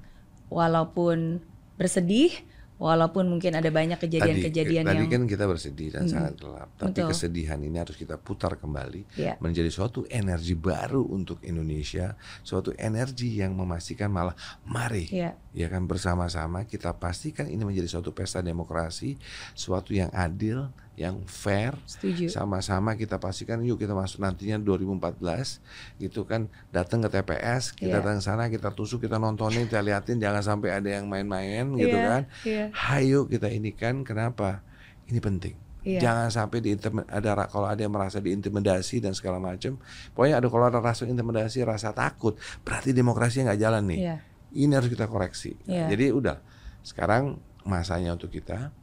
[0.48, 1.44] walaupun
[1.76, 2.32] bersedih,
[2.78, 6.70] walaupun mungkin ada banyak kejadian-kejadian tadi, yang tadi kan kita bersedih dan sangat gelap.
[6.78, 7.10] Tapi Betul.
[7.10, 12.14] kesedihan ini harus kita putar kembali ya, menjadi suatu energi baru untuk Indonesia
[12.46, 14.38] suatu energi yang memastikan malah
[14.70, 19.18] mari ya, ya kan bersama-sama kita pastikan ini menjadi suatu pesta demokrasi
[19.58, 22.26] suatu yang adil yang fair setuju.
[22.26, 25.62] sama-sama kita pastikan yuk kita masuk nantinya 2014
[25.98, 28.02] gitu kan datang ke TPS kita Iya.
[28.02, 31.94] datang ke sana kita tusuk kita nontonin kita liatin jangan sampai ada yang main-main gitu
[31.94, 32.66] Iya, kan iya.
[32.74, 34.66] hayo kita ini kan kenapa
[35.06, 35.54] ini penting
[35.86, 36.02] Iya.
[36.02, 36.74] jangan sampai di
[37.08, 39.78] ada kalau ada yang merasa diintimidasi dan segala macam
[40.12, 42.36] pokoknya ada kalau ada rasa intimidasi rasa takut
[42.66, 44.16] berarti demokrasinya nggak jalan nih Iya.
[44.58, 45.94] ini harus kita koreksi Iya.
[45.94, 46.42] jadi udah
[46.82, 48.74] sekarang masanya untuk kita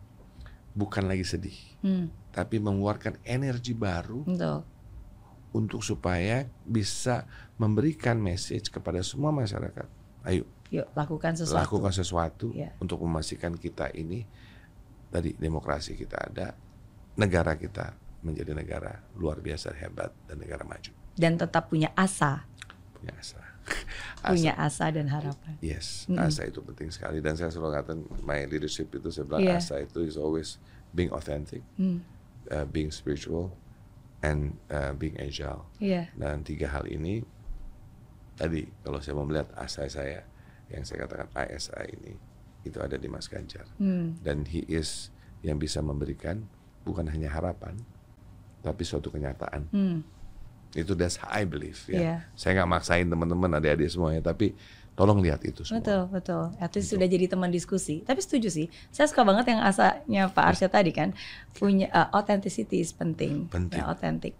[0.74, 4.64] bukan lagi sedih Hmm, tapi mengeluarkan energi baru betul.
[5.52, 9.86] untuk supaya bisa memberikan message kepada semua masyarakat.
[10.24, 11.60] Ayo Yuk lakukan sesuatu.
[11.60, 12.72] lakukan sesuatu Iya.
[12.78, 14.24] untuk memastikan kita ini
[15.06, 16.56] tadi demokrasi kita ada,
[17.14, 20.90] negara kita menjadi negara luar biasa hebat dan negara maju.
[21.14, 22.48] Dan tetap punya asa,
[22.90, 23.43] Punya asa.
[24.22, 25.54] Punya asa dan harapan.
[25.58, 29.56] Yes, asa itu penting sekali dan saya selalu katakan my leadership itu saya bilang Iya.
[29.58, 30.56] asa itu is always
[30.90, 32.00] being authentic, Hmm,
[32.48, 33.52] uh, being spiritual,
[34.20, 35.68] and uh, being agile.
[35.76, 36.08] Iya.
[36.14, 37.24] Dan tiga hal ini
[38.34, 40.26] tadi kalau saya mau melihat asa saya
[40.66, 42.16] yang saya katakan ASA ini
[42.62, 46.48] itu ada di Mas Ganjar Hmm, dan he is yang bisa memberikan
[46.82, 47.76] bukan hanya harapan
[48.60, 49.68] tapi suatu kenyataan.
[49.70, 49.98] hmm,
[50.74, 51.98] Itu that's how I believe ya.
[51.98, 52.16] Iya.
[52.34, 54.52] Saya nggak maksain teman-teman adik-adik semuanya tapi
[54.94, 55.82] tolong lihat itu semua.
[55.82, 56.44] Betul, betul.
[56.62, 58.02] At least sudah jadi teman diskusi.
[58.06, 58.66] Tapi setuju sih.
[58.94, 61.14] Saya suka banget yang asanya Pak Arsyad tadi kan
[61.54, 63.50] punya uh, authenticity is penting.
[63.50, 63.82] Penting.
[63.82, 64.34] Ya, authentic.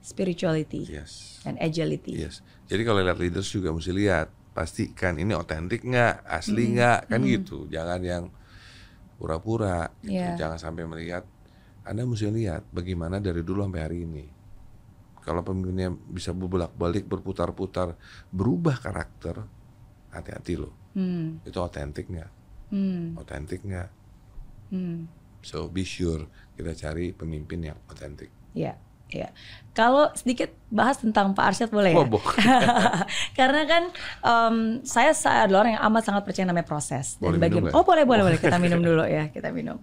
[0.00, 1.44] Spirituality Yes.
[1.44, 2.16] dan agility.
[2.16, 2.40] Yes.
[2.66, 7.68] Jadi kalau lihat leaders juga mesti lihat pastikan ini otentik nggak, asli nggak, kan gitu.
[7.70, 8.24] Jangan yang
[9.20, 9.92] pura-pura.
[10.02, 10.16] Gitu.
[10.16, 10.34] Iya.
[10.40, 11.22] Jangan sampai melihat.
[11.84, 14.39] Anda mesti lihat bagaimana dari dulu sampai hari ini.
[15.20, 17.94] Kalau pemimpinnya bisa bolak-balik berputar-putar,
[18.30, 19.44] berubah karakter,
[20.10, 20.72] hati-hati loh.
[20.92, 21.38] Hmm.
[21.44, 22.30] Itu otentik nggak?
[22.72, 23.14] Hmm.
[23.14, 23.88] Otentik nggak?
[24.70, 25.06] Hmm.
[25.40, 28.28] So be sure kita cari pemimpin yang otentik.
[28.52, 28.76] Ya,
[29.08, 29.30] ya.
[29.72, 31.98] Kalau sedikit bahas tentang Pak Arsyad boleh ya?
[32.00, 32.22] Oh.
[33.38, 33.82] Karena kan
[34.20, 37.16] em, saya saya adalah orang yang amat sangat percaya namanya proses.
[37.16, 39.78] Boleh bagian- minum oh boleh boleh boleh kita minum dulu ya kita minum.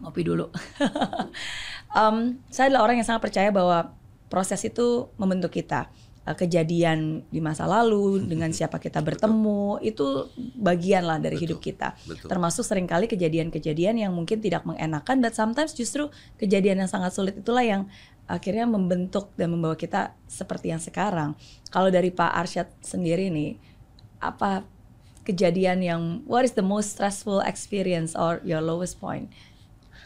[0.00, 0.48] Ngopi dulu.
[1.90, 3.94] Em, saya adalah orang yang sangat percaya bahwa
[4.30, 5.90] proses itu membentuk kita.
[6.22, 11.98] Eh, Kejadian di masa lalu dengan siapa kita bertemu itu bagian lah dari hidup kita.
[12.06, 12.30] betul.
[12.30, 16.06] Termasuk sering kali kejadian-kejadian yang mungkin tidak mengenakan, but sometimes justru
[16.38, 17.82] kejadian yang sangat sulit itulah yang
[18.30, 21.34] akhirnya membentuk dan membawa kita seperti yang sekarang.
[21.74, 23.58] Kalau dari Pak Arsyad sendiri nih,
[24.22, 24.62] apa
[25.26, 29.26] kejadian yang what is the most stressful experience or your lowest point?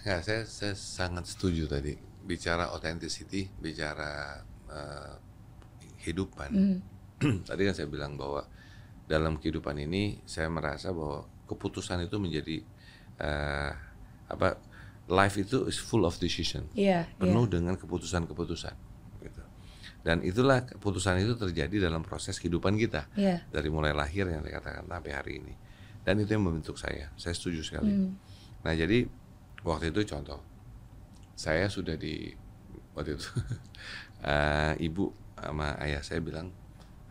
[0.04, 1.96] Ya, saya, saya sangat setuju tadi
[2.28, 4.36] bicara authenticity, bicara
[4.68, 5.14] eh,
[6.04, 6.52] kehidupan.
[7.48, 8.44] tadi kan saya bilang bahwa
[9.08, 12.56] dalam kehidupan ini saya merasa bahwa keputusan itu menjadi
[13.16, 13.72] eh,
[14.28, 14.60] apa
[15.08, 18.74] life itu is full of decision, Iya, penuh dengan keputusan-keputusan.
[19.24, 19.42] Gitu.
[20.04, 23.40] Dan itulah keputusan itu terjadi dalam proses kehidupan kita iya.
[23.48, 25.54] dari mulai lahir yang dikatakan sampai hari ini.
[26.04, 27.08] Dan itu yang membentuk saya.
[27.16, 27.88] Saya setuju sekali.
[27.88, 28.12] Hmm.
[28.64, 29.08] Nah jadi
[29.64, 30.40] waktu itu contoh,
[31.34, 32.30] saya sudah di
[32.94, 33.28] waktu itu
[34.30, 36.52] eh, ibu sama ayah saya bilang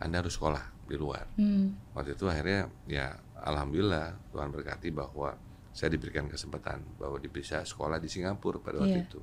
[0.00, 1.26] anda harus sekolah di luar.
[1.38, 1.74] Hmm.
[1.96, 5.32] Waktu itu akhirnya ya alhamdulillah Tuhan berkati bahwa
[5.74, 9.06] saya diberikan kesempatan bahwa bisa sekolah di Singapura pada waktu Iya.
[9.10, 9.20] itu.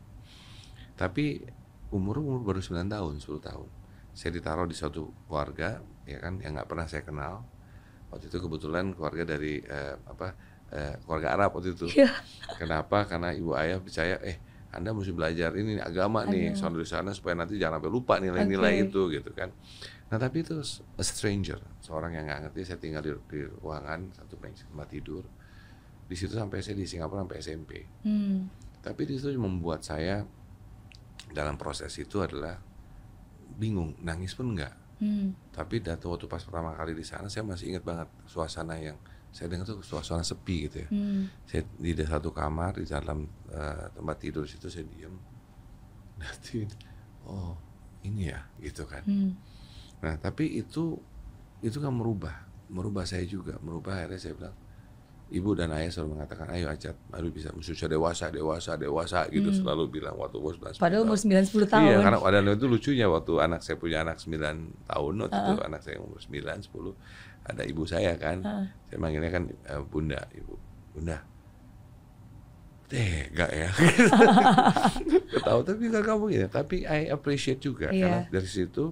[0.99, 1.39] Tapi
[1.95, 3.69] umur umur baru 9 tahun, 10 tahun.
[4.11, 7.47] Saya ditaruh di suatu keluarga ya kan yang nggak pernah saya kenal.
[8.11, 10.35] Waktu itu kebetulan keluarga dari eh, apa
[10.71, 11.87] eh, keluarga Arab waktu itu.
[11.91, 12.09] Iya.
[12.55, 13.05] Kenapa?
[13.05, 14.39] Karena ibu ayah percaya eh
[14.71, 18.79] anda mesti belajar ini agama nih, soal di sana supaya nanti jangan sampai lupa nilai-nilai
[18.79, 18.83] Oke.
[18.87, 19.51] itu gitu kan.
[20.07, 20.55] Nah tapi itu
[20.95, 22.59] a stranger, seorang yang nggak ngerti.
[22.71, 25.27] Saya tinggal di, di ruangan satu tempat tidur.
[26.07, 27.71] Di situ sampai saya di Singapura sampai SMP.
[28.07, 28.47] Hmm.
[28.79, 30.23] Tapi di situ membuat saya
[31.31, 32.55] dalam proses itu adalah
[33.59, 34.71] bingung, nangis pun enggak.
[35.03, 35.35] Hmm.
[35.51, 38.95] Tapi waktu pas pertama kali di sana saya masih ingat banget suasana yang
[39.31, 40.89] saya dengar tuh suasana sepi gitu ya.
[40.91, 41.31] Hmm.
[41.47, 45.15] Saya di satu kamar di dalam eh, tempat tidur situ saya diam.
[46.19, 46.67] Nanti
[47.25, 47.55] oh
[48.03, 49.03] ini ya gitu kan.
[49.07, 49.31] Hmm.
[50.03, 50.99] Nah tapi itu
[51.63, 54.55] itu kan merubah, merubah saya juga, merubah akhirnya saya bilang
[55.31, 59.87] ibu dan ayah selalu mengatakan ayo Acat, baru bisa sudah dewasa, dewasa, dewasa gitu selalu
[59.87, 60.83] bilang waktu umur 19 Hmm.
[60.83, 61.47] Padahal umur tahun.
[61.47, 61.87] 9 10 tahun.
[61.87, 65.81] Iya, karena pada itu lucunya waktu anak saya punya anak 9 tahun waktu itu anak
[65.81, 68.41] saya umur 9 10 ada ibu saya kan.
[68.85, 70.53] Saya manggilnya kan eh, Bunda, Ibu.
[70.93, 71.17] Bunda.
[72.85, 73.71] Tega ya.
[75.31, 76.45] Ketawa tapi nggak kamu ya.
[76.47, 78.03] Tapi I appreciate juga Iya.
[78.03, 78.91] karena dari situ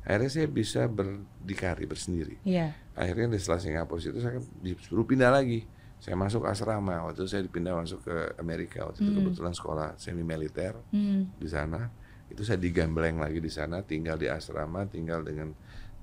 [0.00, 2.38] akhirnya saya bisa berdikari bersendiri.
[2.46, 2.72] Iya.
[2.94, 5.66] Akhirnya di setelah Singapura situ saya disuruh pindah lagi.
[6.00, 10.24] Saya masuk asrama waktu itu saya dipindah masuk ke Amerika waktu itu kebetulan sekolah semi
[10.24, 11.28] militer Hmm.
[11.36, 11.92] di sana.
[12.30, 15.50] Itu saya digembleng lagi di sana, tinggal di asrama, tinggal dengan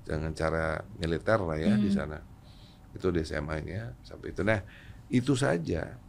[0.07, 2.17] dengan cara militer lah ya di sana.
[2.95, 4.41] Itu di SMA-nya sampai itu.
[4.47, 4.63] Nah,
[5.11, 5.99] itu saja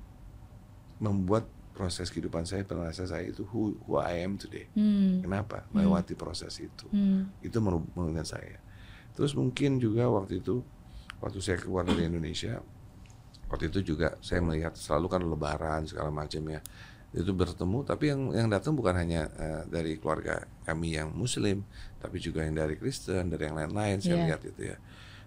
[1.03, 4.71] membuat proses kehidupan saya merasa saya itu who, who I am today.
[4.75, 5.23] Hmm.
[5.23, 5.67] Kenapa?
[5.75, 6.87] Melewati proses itu.
[6.91, 7.31] Hmm.
[7.43, 8.59] Itu menurunkan saya.
[9.15, 10.63] Terus mungkin juga waktu itu
[11.19, 12.63] waktu saya keluar dari Indonesia
[13.49, 16.61] waktu itu juga saya melihat selalu kan lebaran segala macam ya
[17.09, 21.65] itu bertemu tapi yang yang datang bukan hanya eh, dari keluarga kami yang muslim
[21.97, 24.25] tapi juga yang dari Kristen dari yang lain-lain saya Iya.
[24.29, 24.77] lihat itu ya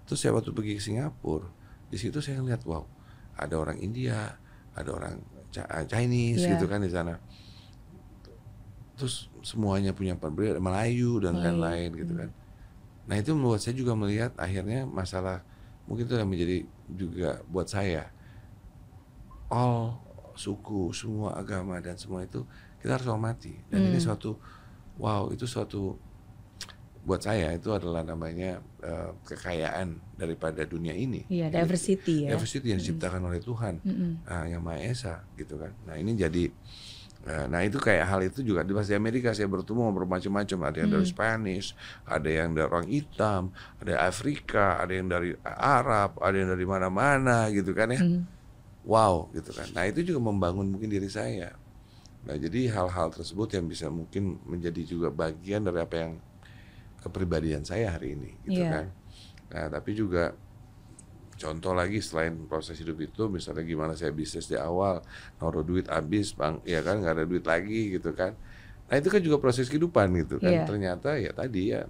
[0.05, 1.49] terus saya waktu pergi ke Singapura
[1.89, 2.85] di situ saya lihat wow
[3.33, 4.37] ada orang India
[4.77, 6.53] ada orang eh, Chinese Iya.
[6.55, 7.17] gitu kan di sana
[8.93, 11.45] terus semuanya punya berbeda Melayu dan Melayu.
[11.57, 12.29] lain-lain gitu kan
[13.09, 15.41] nah itu membuat saya juga melihat akhirnya masalah
[15.89, 16.57] mungkin itu yang menjadi
[16.93, 18.13] juga buat saya
[19.49, 19.97] all
[20.41, 22.41] suku semua agama dan semua itu
[22.77, 24.05] kita harus hormati dan ini Hmm.
[24.07, 24.41] suatu
[24.97, 26.01] wow itu suatu
[27.01, 31.55] buat saya itu adalah namanya eh, kekayaan daripada dunia ini Iya, Gitu.
[31.55, 32.29] diversity ya.
[32.31, 34.11] diversity yang diciptakan oleh Tuhan Mm-mm.
[34.23, 35.73] ah, yang Maha Esa gitu kan.
[35.83, 36.45] Nah ini jadi
[37.21, 40.77] eh, nah itu kayak hal itu juga di bahasa Amerika saya bertemu ngobrol macam-macam ada
[40.79, 41.73] yang dari Spanish,
[42.03, 43.41] ada yang dari orang hitam,
[43.77, 47.97] ada Afrika, ada yang dari Arab, ada yang dari mana-mana gitu kan ya.
[47.97, 48.25] Hmm.
[48.81, 49.69] Wow gitu kan.
[49.77, 51.53] Nah itu juga membangun mungkin diri saya.
[52.25, 56.13] Nah jadi hal-hal tersebut yang bisa mungkin menjadi juga bagian dari apa yang
[57.01, 58.69] kepribadian saya hari ini gitu Iya.
[58.69, 58.85] kan.
[59.51, 60.31] Nah, tapi juga
[61.35, 65.01] contoh lagi selain proses hidup itu, misalnya gimana saya bisnis di awal,
[65.41, 68.37] naruh duit habis, bang, ya kan nggak ada duit lagi gitu kan.
[68.85, 70.53] Nah itu kan juga proses kehidupan gitu kan.
[70.53, 70.63] Iya.
[70.69, 71.81] Ternyata ya tadi ya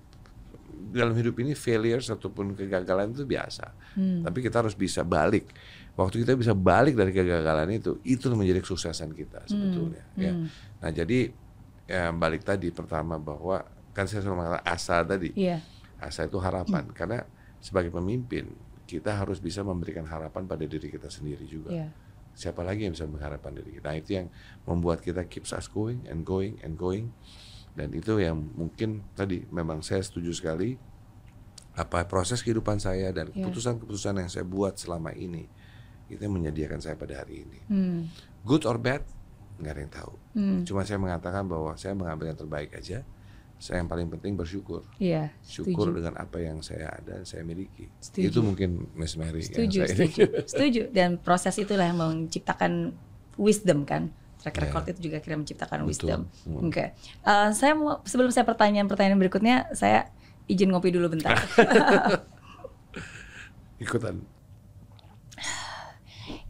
[0.92, 3.68] dalam hidup ini failures ataupun kegagalan itu biasa.
[4.00, 4.24] Hmm.
[4.24, 5.52] Tapi kita harus bisa balik.
[6.00, 10.04] Waktu kita bisa balik dari kegagalan itu, itu menjadi kesuksesan kita sebetulnya.
[10.16, 10.32] Ya.
[10.32, 10.48] Hmm.
[10.80, 11.36] Nah jadi
[11.84, 15.30] ya balik tadi pertama bahwa kan saya selalu mengatakan asa tadi.
[15.36, 15.60] Iya.
[16.00, 16.88] Asa itu harapan.
[16.96, 17.28] Karena
[17.60, 18.48] sebagai pemimpin
[18.88, 21.72] kita harus bisa memberikan harapan pada diri kita sendiri juga.
[21.76, 21.88] Iya.
[22.32, 23.92] Siapa lagi yang bisa mengharapkan diri kita?
[23.92, 24.28] Nah, itu yang
[24.64, 27.12] membuat kita keeps us going and going and going.
[27.76, 30.80] Dan itu yang mungkin tadi memang saya setuju sekali
[31.72, 33.48] apa proses kehidupan saya dan Iya.
[33.48, 35.48] keputusan-keputusan yang saya buat selama ini
[36.12, 37.60] itu yang menyediakan saya pada hari ini.
[37.66, 38.00] Hmm.
[38.44, 39.02] Good or bad
[39.58, 40.14] nggak ada yang tahu.
[40.34, 40.60] Hmm.
[40.64, 43.06] Cuma saya mengatakan bahwa saya mengambil yang terbaik aja.
[43.56, 44.82] Saya yang paling penting bersyukur.
[44.98, 45.30] Iya.
[45.40, 45.98] Syukur Setuju.
[46.02, 47.86] dengan apa yang saya ada, saya miliki.
[48.02, 48.26] Setuju.
[48.26, 50.82] Itu mungkin Miss Mary Setuju, yang saya setuju, setuju.
[50.90, 52.98] Dan proses itulah yang menciptakan
[53.38, 54.10] wisdom kan.
[54.42, 54.62] Track Ya.
[54.66, 55.90] record itu juga akhirnya menciptakan Betul.
[55.94, 56.20] wisdom.
[56.50, 56.66] Hmm.
[56.66, 56.86] Oke,
[57.22, 60.10] Eh, saya mau sebelum saya pertanyaan-pertanyaan berikutnya, saya
[60.50, 61.38] izin ngopi dulu bentar.
[63.78, 64.26] ikutan.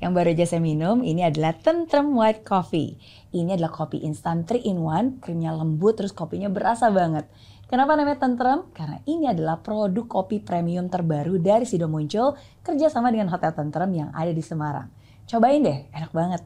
[0.02, 2.98] Yang baru aja saya minum ini adalah Tentrem White Coffee.
[3.30, 7.30] Ini adalah kopi instan 3 in 1, krimnya lembut terus kopinya berasa banget.
[7.70, 8.66] Kenapa namanya Tentrem?
[8.74, 12.34] Karena ini adalah produk kopi premium terbaru dari Sido Muncul
[12.66, 14.90] kerjasama dengan Hotel Tentrem yang ada di Semarang.
[15.30, 16.42] Cobain deh, enak banget.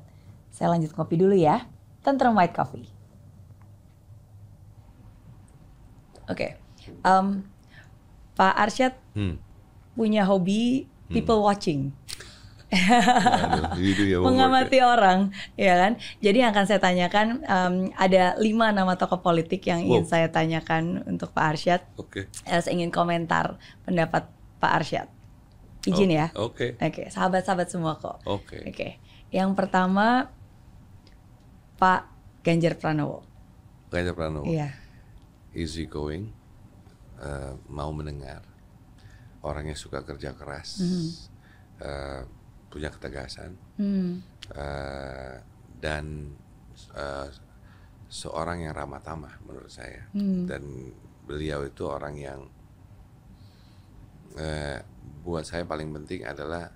[0.52, 1.64] Saya lanjut kopi dulu ya.
[2.04, 2.86] Tentrem White Coffee.
[6.28, 6.58] Oke,
[7.06, 7.26] em,
[8.36, 9.40] Pak Arsyad Hmm.
[9.96, 11.94] punya hobi people watching.
[13.80, 15.94] Itu ya mengamati orang, ya kan?
[16.20, 20.10] Jadi yang akan saya tanyakan em, ada lima nama tokoh politik yang ingin Wow.
[20.10, 21.82] saya tanyakan untuk Pak Arsyad.
[21.96, 22.28] Oke.
[22.44, 25.08] Eh, saya ingin komentar pendapat Pak Arsyad.
[25.84, 26.28] Izin Oh, ya.
[26.36, 26.74] Oke.
[26.76, 28.18] Oke, sahabat-sahabat semua kok.
[28.26, 28.58] Oke.
[28.66, 28.98] Oke,
[29.30, 30.34] yang pertama
[31.76, 32.10] Pak
[32.42, 33.22] Ganjar Pranowo.
[33.90, 34.46] Ganjar Pranowo.
[34.46, 34.74] Iya.
[35.52, 36.34] Easy going.
[37.16, 38.44] eh, mau mendengar.
[39.40, 40.84] Orangnya suka kerja keras.
[40.84, 41.08] Mhm.
[41.78, 42.22] eh,
[42.76, 43.56] punya ketegasan.
[43.80, 44.20] Hmm.
[44.52, 45.40] eh,
[45.80, 46.36] dan
[46.92, 47.28] eh,
[48.12, 50.04] seorang yang ramah tamah menurut saya.
[50.12, 50.44] Hmm.
[50.44, 50.92] Dan
[51.24, 52.44] beliau itu orang yang
[54.36, 54.84] eh,
[55.24, 56.68] buat saya paling penting adalah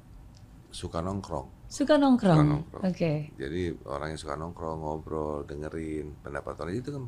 [0.72, 1.68] suka nongkrong.
[1.68, 2.40] Suka nongkrong.
[2.40, 2.84] Suka nongkrong.
[2.88, 3.14] Oke.
[3.36, 7.06] Jadi orang yang suka nongkrong, ngobrol, dengerin pendapat orang itu kan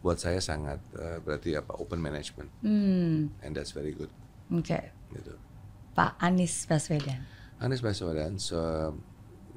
[0.00, 3.28] buat saya sangat eh, berarti apa open management Hmm.
[3.44, 4.08] and that's very good
[4.48, 4.80] Oke.
[5.12, 5.36] gitu.
[5.92, 7.20] Pak Anies Baswedan.
[7.60, 8.56] Anies Baswedan so,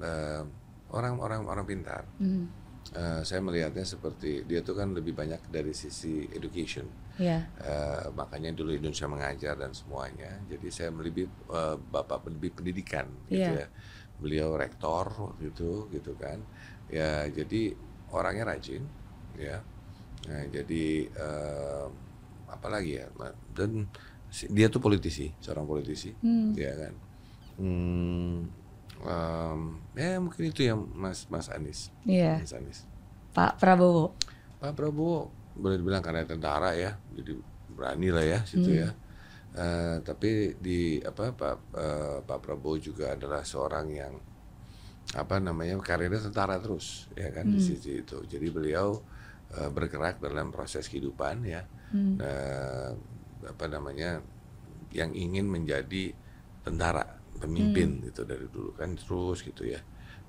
[0.01, 0.43] eh,
[0.91, 2.03] orang-orang orang pintar.
[2.19, 2.45] Hmm.
[2.93, 6.83] Eh, saya melihatnya seperti dia tuh kan lebih banyak dari sisi education.
[7.15, 7.47] Ya.
[7.63, 10.35] Eh, makanya dulu Indonesia mengajar dan semuanya.
[10.51, 13.63] Jadi saya lebih eh, bapak lebih pendidikan gitu Iya.
[13.63, 13.67] ya.
[14.19, 16.43] Beliau rektor waktu itu gitu kan.
[16.91, 17.71] Ya jadi
[18.11, 18.83] orangnya rajin
[19.39, 19.63] ya.
[20.27, 21.87] Nah, jadi eh,
[22.51, 23.07] apa lagi ya?
[23.55, 23.87] Dan
[24.49, 26.51] dia tuh politisi, seorang politisi, Hmm.
[26.53, 26.93] ya kan.
[27.57, 28.49] Hmm,
[29.03, 29.61] em,
[29.93, 31.93] ya mungkin itu yang Mas Mas Anies.
[32.07, 32.41] Iya.
[32.41, 32.79] Mas Anies.
[33.33, 34.13] Pak Prabowo.
[34.61, 37.37] Pak Prabowo boleh dibilang karena tentara ya, jadi
[37.73, 38.89] berani lah ya situ ya.
[39.53, 44.13] Eh, tapi di apa Pak eh, Pak Prabowo juga adalah seorang yang
[45.13, 48.17] apa namanya karirnya tentara terus ya kan di sisi itu.
[48.25, 48.97] Jadi beliau
[49.53, 51.61] eh, bergerak dalam proses kehidupan ya.
[51.93, 52.17] Hmm.
[52.17, 52.91] Eh,
[53.45, 54.23] apa namanya
[54.89, 56.13] yang ingin menjadi
[56.63, 59.79] tentara pemimpin gitu dari dulu kan terus gitu ya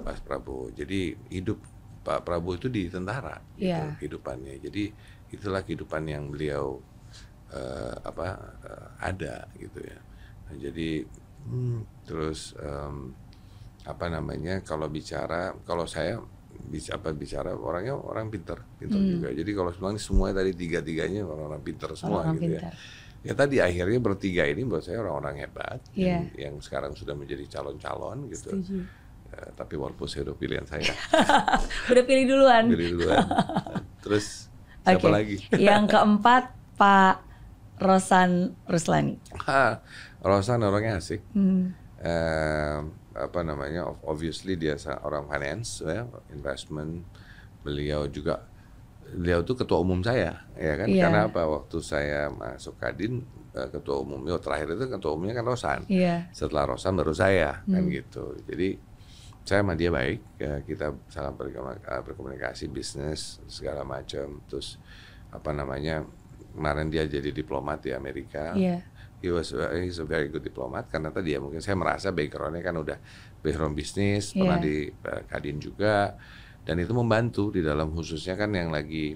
[0.00, 1.58] Pak Prabowo jadi hidup
[2.04, 3.96] Pak Prabowo itu di tentara gitu Iya.
[3.98, 4.84] kehidupannya jadi
[5.34, 6.78] itulah kehidupan yang beliau
[7.52, 8.26] eh, apa
[8.64, 9.98] eh, ada gitu ya
[10.44, 11.00] Nah, jadi
[11.48, 13.16] hmm, terus em,
[13.84, 16.20] apa namanya kalau bicara kalau saya
[16.68, 19.08] bisa apa bicara orangnya orang pinter pinter Hmm.
[19.18, 22.72] juga jadi kalau semuanya semua tadi tiga tiganya orang-orang pinter semua Orang gitu pintar.
[22.72, 22.76] ya
[23.24, 26.44] ya tadi akhirnya bertiga ini buat saya orang-orang hebat yang, Iya.
[26.44, 28.84] yang sekarang sudah menjadi calon-calon gitu Setuju.
[29.32, 30.92] Eh, tapi walaupun saya udah pilihan saya
[31.90, 32.68] Udah pilih duluan.
[32.68, 33.24] pilih duluan
[34.04, 35.10] terus siapa Oke.
[35.10, 36.44] lagi Yang keempat
[36.74, 37.16] Pak
[37.76, 39.18] Rosan Ruslani.
[39.42, 39.80] Ha,
[40.20, 41.72] Rosan orangnya asik Hmm.
[41.98, 42.78] eh,
[43.14, 47.02] apa namanya ob- obviously dia orang finance ya investment
[47.60, 48.44] beliau juga
[49.12, 51.02] beliau tuh ketua umum saya ya kan Iya.
[51.06, 53.20] karena apa waktu saya masuk kadin
[53.52, 56.30] eh, ketua umumnya terakhir itu ketua umumnya kan Rosan Iya.
[56.32, 57.92] setelah Rosan baru saya kan Hmm.
[57.92, 58.80] gitu jadi
[59.44, 64.80] saya sama dia baik ya, kita saling berkomunikasi, berkomunikasi bisnis segala macam terus
[65.28, 66.00] apa namanya
[66.56, 68.80] kemarin dia jadi diplomat di Amerika Iya.
[69.20, 72.72] he was he's a very good diplomat karena tadi ya mungkin saya merasa backgroundnya kan
[72.74, 72.96] udah
[73.40, 74.64] background bisnis pernah Iya.
[74.64, 76.16] di uh, Kadin juga
[76.64, 79.14] dan itu membantu di dalam khususnya kan yang lagi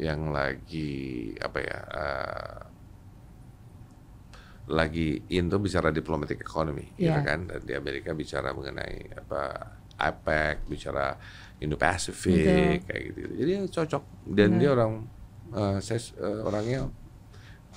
[0.00, 2.60] yang lagi apa ya uh,
[4.70, 7.26] lagi in tuh bicara diplomatic economy gitu Iya.
[7.26, 7.50] kan.
[7.50, 9.42] Dan di Amerika bicara mengenai apa
[10.00, 11.12] APEC bicara
[11.60, 14.02] Indo-Pacific kayak gitu jadi ya cocok.
[14.30, 15.04] Dan dia orang
[15.52, 16.88] uh, saya uh, orangnya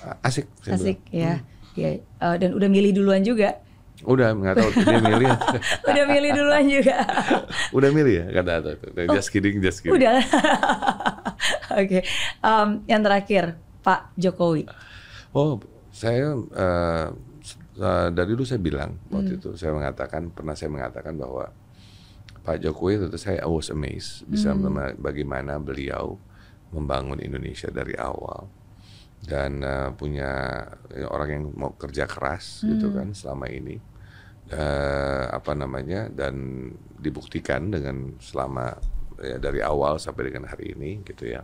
[0.06, 1.42] uh, asik Asik ya.
[1.74, 3.58] Ya, eh, dan udah milih duluan juga.
[4.04, 5.32] Udah nggak tahu dia milih
[5.90, 6.96] Udah milih duluan juga.
[7.76, 8.74] udah milih ya kata tuh
[9.12, 10.20] just kidding just kidding Udah.
[11.80, 12.04] Oke.
[12.40, 14.68] Em, yang terakhir, Pak Jokowi.
[15.34, 15.58] Oh,
[15.90, 17.06] saya eh,
[17.76, 21.50] eh, dari dulu saya bilang waktu itu saya mengatakan pernah saya mengatakan bahwa
[22.44, 26.20] Pak Jokowi tentu saya I was amazed bisa mema- bagaimana beliau
[26.70, 28.46] membangun Indonesia dari awal
[29.24, 33.80] dan eh, punya ya, orang yang mau kerja keras gitu kan selama ini
[34.44, 36.68] Eh, apa namanya dan
[37.00, 38.76] dibuktikan dengan selama
[39.16, 41.40] ya, dari awal sampai dengan hari ini gitu ya.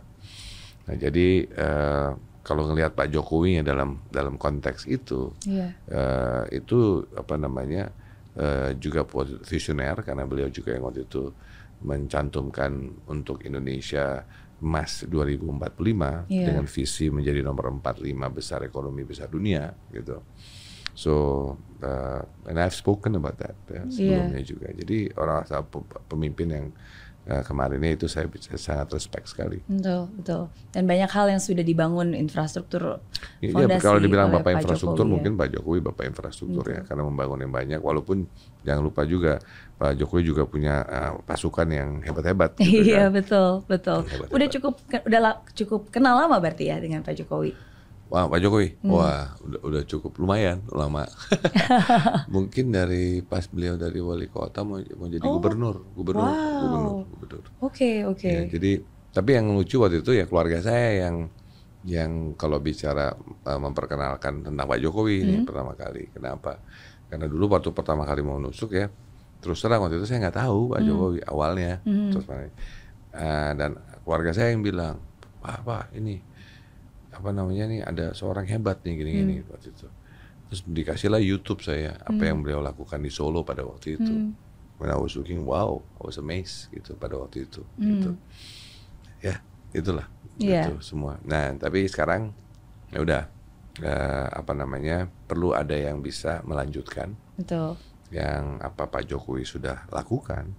[0.85, 2.09] Nah jadi eh,
[2.45, 5.73] kalau ngelihat Pak Jokowi ya dalam dalam konteks itu Iya.
[5.89, 7.89] eh, itu apa namanya
[8.37, 9.01] eh, juga
[9.41, 11.33] visioner karena beliau juga yang waktu itu
[11.81, 12.71] mencantumkan
[13.09, 14.21] untuk Indonesia
[14.61, 16.45] emas 2045 Iya.
[16.53, 20.21] dengan visi menjadi nomor 45 besar ekonomi besar dunia gitu.
[21.01, 21.13] So
[21.81, 24.69] uh, and I've spoken about that ya, sebelumnya juga.
[24.69, 26.65] Jadi orang asal pe- pemimpin yang
[27.25, 29.65] uh, kemarinnya itu saya, saya sangat respect sekali.
[29.65, 30.41] Betul, betul.
[30.69, 33.01] Dan banyak hal yang sudah dibangun infrastruktur
[33.41, 35.13] Ya, fondasi kalau dibilang bapak Pak infrastruktur Jokowi, ya.
[35.17, 37.79] mungkin Pak Jokowi bapak infrastruktur ya karena membangun yang banyak.
[37.81, 38.17] Walaupun
[38.61, 39.33] jangan lupa juga
[39.81, 42.61] Pak Jokowi juga punya uh, pasukan yang hebat-hebat.
[42.61, 43.17] gitu Iya kan.
[43.17, 43.99] betul betul.
[44.05, 44.53] Hebat, Udah hebat.
[44.53, 44.73] cukup
[45.09, 45.19] udah
[45.57, 47.70] cukup kenal lama berarti ya dengan Pak Jokowi.
[48.11, 48.91] Wah Pak Jokowi, Hmm.
[48.91, 51.07] wah udah, udah cukup lumayan lama.
[52.35, 56.59] mungkin dari pas beliau dari wali kota mau mau jadi Oh, gubernur, gubernur, wow.
[56.59, 57.43] gubernur, gubernur.
[57.63, 58.27] Oke oke.
[58.27, 61.31] Ya, jadi tapi yang lucu waktu itu ya keluarga saya yang
[61.81, 65.47] yang kalau bicara uh, memperkenalkan tentang Pak Jokowi ini Hmm.
[65.47, 66.11] pertama kali.
[66.11, 66.59] Kenapa?
[67.07, 68.91] Karena dulu waktu pertama kali mau nusuk ya,
[69.39, 70.87] terus terang waktu itu saya nggak tahu Pak Hmm.
[70.87, 71.79] Jokowi awalnya.
[71.83, 72.43] Terus uh,
[73.55, 73.71] dan
[74.03, 74.99] keluarga saya yang bilang,
[75.39, 76.19] Pak, Pak ini
[77.11, 79.49] apa namanya nih ada seorang hebat nih gini-gini Hmm.
[79.51, 79.87] waktu itu.
[80.47, 84.11] Terus dikasihlah YouTube saya apa yang beliau lakukan di Solo pada waktu itu.
[84.11, 84.35] Hmm.
[84.75, 87.61] When I was looking, wow, I was amazed gitu pada waktu itu.
[87.77, 88.11] Gitu.
[89.21, 89.39] Ya,
[89.71, 90.67] itulah Iya.
[90.67, 91.21] itu semua.
[91.21, 92.33] Nah, tapi sekarang
[92.89, 93.23] ya udah
[93.79, 97.79] eh, apa namanya perlu ada yang bisa melanjutkan Betul.
[98.11, 100.51] yang apa Pak Jokowi sudah lakukan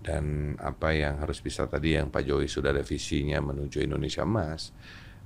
[0.00, 4.72] dan apa yang harus bisa tadi yang Pak Jokowi sudah ada visinya menuju Indonesia emas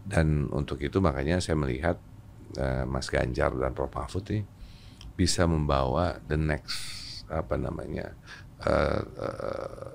[0.09, 2.01] dan untuk itu makanya saya melihat
[2.57, 4.43] eh, Mas Ganjar dan Prof Mahfud ini
[5.13, 8.17] bisa membawa the next apa namanya
[8.65, 9.89] eh, eh,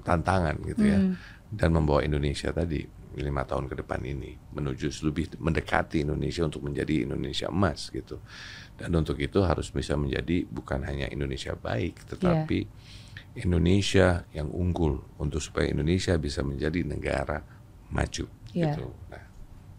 [0.00, 1.00] tantangan gitu ya.
[1.48, 2.80] Dan membawa Indonesia tadi
[3.18, 8.24] lima tahun ke depan ini menuju lebih mendekati Indonesia untuk menjadi Indonesia emas gitu.
[8.80, 12.64] Dan untuk itu harus bisa menjadi bukan hanya Indonesia baik tetapi
[13.44, 17.44] Indonesia yang unggul untuk supaya Indonesia bisa menjadi negara
[17.92, 18.72] maju Iya.
[18.74, 18.88] gitu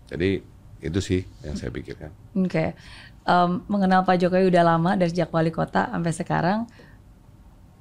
[0.10, 0.42] jadi
[0.80, 2.74] itu sih yang saya pikirkan Oke.
[3.30, 6.60] Em, mengenal Pak Jokowi udah lama dari sejak wali kota sampai sekarang.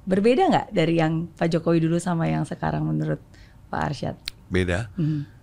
[0.03, 3.23] Berbeda nggak dari yang Pak Jokowi dulu sama yang sekarang menurut
[3.71, 4.17] Pak Arsyad?
[4.49, 5.37] beda Mhm.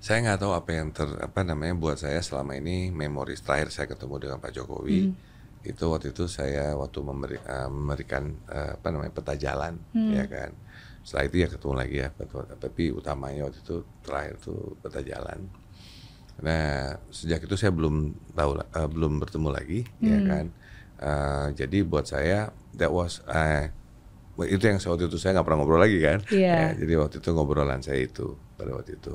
[0.00, 3.86] saya nggak tahu apa yang ter apa namanya buat saya selama ini memori terakhir saya
[3.92, 5.10] ketemu dengan Pak Jokowi
[5.66, 9.76] itu waktu itu saya waktu memberi, eh, memberikan eh, apa namanya peta jalan
[10.14, 10.54] ya kan
[11.02, 12.08] setelah itu ya ketemu lagi ya
[12.56, 13.76] tapi utamanya waktu itu
[14.06, 15.50] terakhir tuh peta jalan
[16.38, 20.46] nah sejak itu saya belum tahu eh, belum bertemu lagi ya kan
[20.98, 23.70] Eh, jadi buat saya that was eh,
[24.50, 26.74] itu yang waktu itu saya nggak pernah ngobrol lagi kan Iya.
[26.74, 29.14] Ya, jadi waktu itu ngobrolan saya itu pada waktu itu.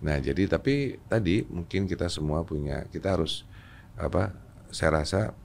[0.00, 3.44] Nah jadi tapi tadi mungkin kita semua punya kita harus
[4.00, 4.32] apa?
[4.72, 5.36] Saya rasa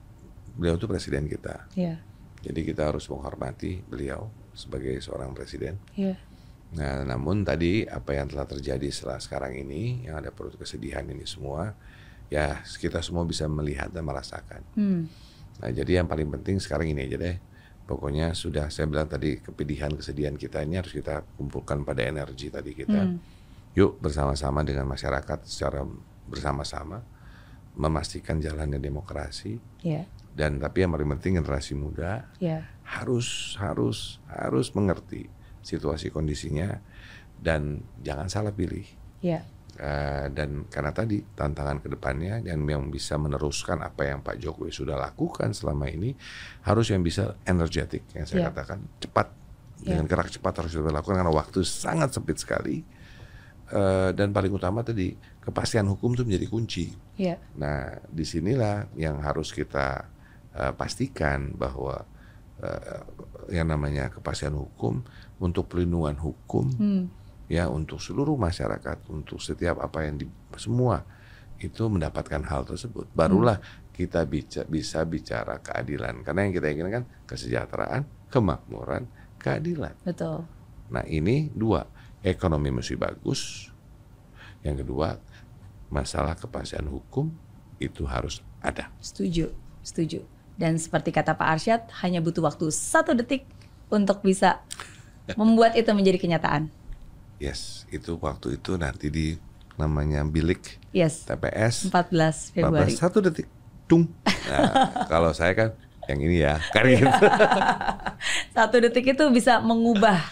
[0.56, 1.68] beliau itu presiden kita.
[1.76, 2.00] Iya.
[2.40, 5.84] Jadi kita harus menghormati beliau sebagai seorang presiden.
[6.00, 6.16] Iya.
[6.74, 11.24] Nah namun tadi apa yang telah terjadi setelah sekarang ini yang ada perut kesedihan ini
[11.26, 11.74] semua
[12.34, 14.62] ya kita semua bisa melihat dan merasakan.
[14.74, 15.06] Hmm.
[15.62, 17.38] Nah, jadi yang paling penting sekarang ini aja deh.
[17.86, 22.74] Pokoknya sudah saya bilang tadi kepedihan, kesedihan kita ini harus kita kumpulkan pada energi tadi
[22.74, 23.12] kita.
[23.78, 25.86] Yuk bersama-sama dengan masyarakat secara
[26.26, 27.04] bersama-sama
[27.74, 30.06] memastikan jalannya demokrasi Iya.
[30.38, 32.70] dan tapi yang paling penting generasi muda Iya.
[32.86, 35.26] harus harus harus mengerti
[35.64, 36.78] situasi kondisinya
[37.40, 38.86] dan jangan salah pilih.
[39.24, 39.42] Iya.
[39.74, 44.70] Uh, dan karena tadi tantangan ke depannya dan yang bisa meneruskan apa yang Pak Jokowi
[44.70, 46.14] sudah lakukan selama ini
[46.62, 48.48] harus yang bisa energetik yang saya yeah.
[48.54, 49.34] katakan cepat
[49.82, 49.98] yeah.
[49.98, 52.86] dengan gerak cepat harus dilakukan karena waktu sangat sempit sekali
[53.74, 56.86] uh, dan paling utama tadi kepastian hukum itu menjadi kunci.
[57.18, 57.42] Yeah.
[57.58, 60.06] Nah di sinilah yang harus kita
[60.54, 62.06] uh, pastikan bahwa
[62.62, 63.02] uh,
[63.50, 65.02] yang namanya kepastian hukum
[65.44, 66.68] untuk perlindungan hukum.
[66.80, 67.06] Hmm.
[67.52, 70.26] ya untuk seluruh masyarakat untuk setiap apa yang di
[70.56, 71.04] semua
[71.60, 73.12] itu mendapatkan hal tersebut.
[73.12, 73.94] Barulah hmm.
[73.94, 76.24] kita bisa bisa bicara keadilan.
[76.24, 79.06] Karena yang kita inginkan kesejahteraan kemakmuran
[79.38, 79.94] keadilan.
[80.08, 80.48] Betul.
[80.90, 81.84] Nah ini dua
[82.24, 83.70] ekonomi mesti bagus.
[84.64, 85.20] Yang kedua
[85.92, 87.30] masalah kepastian hukum
[87.78, 88.90] itu harus ada.
[89.04, 89.52] Setuju
[89.84, 90.24] setuju.
[90.56, 93.46] Dan seperti kata Pak Arsyad hanya butuh waktu satu detik
[93.92, 94.64] untuk bisa
[95.40, 96.68] membuat itu menjadi kenyataan
[97.44, 99.36] Yes, itu waktu itu nanti di
[99.76, 101.28] namanya bilik yes.
[101.28, 102.96] TPS 14 Februari.
[102.96, 103.52] 14, satu detik,
[103.84, 104.08] tung.
[104.24, 104.72] Nah,
[105.12, 105.70] kalau saya kan
[106.08, 107.04] yang ini ya, gitu.
[108.56, 110.24] satu detik itu bisa mengubah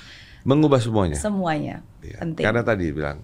[0.47, 1.19] mengubah semuanya.
[1.19, 1.83] Semuanya.
[1.99, 2.23] Ya.
[2.23, 2.43] Penting.
[2.47, 3.19] Karena tadi bilang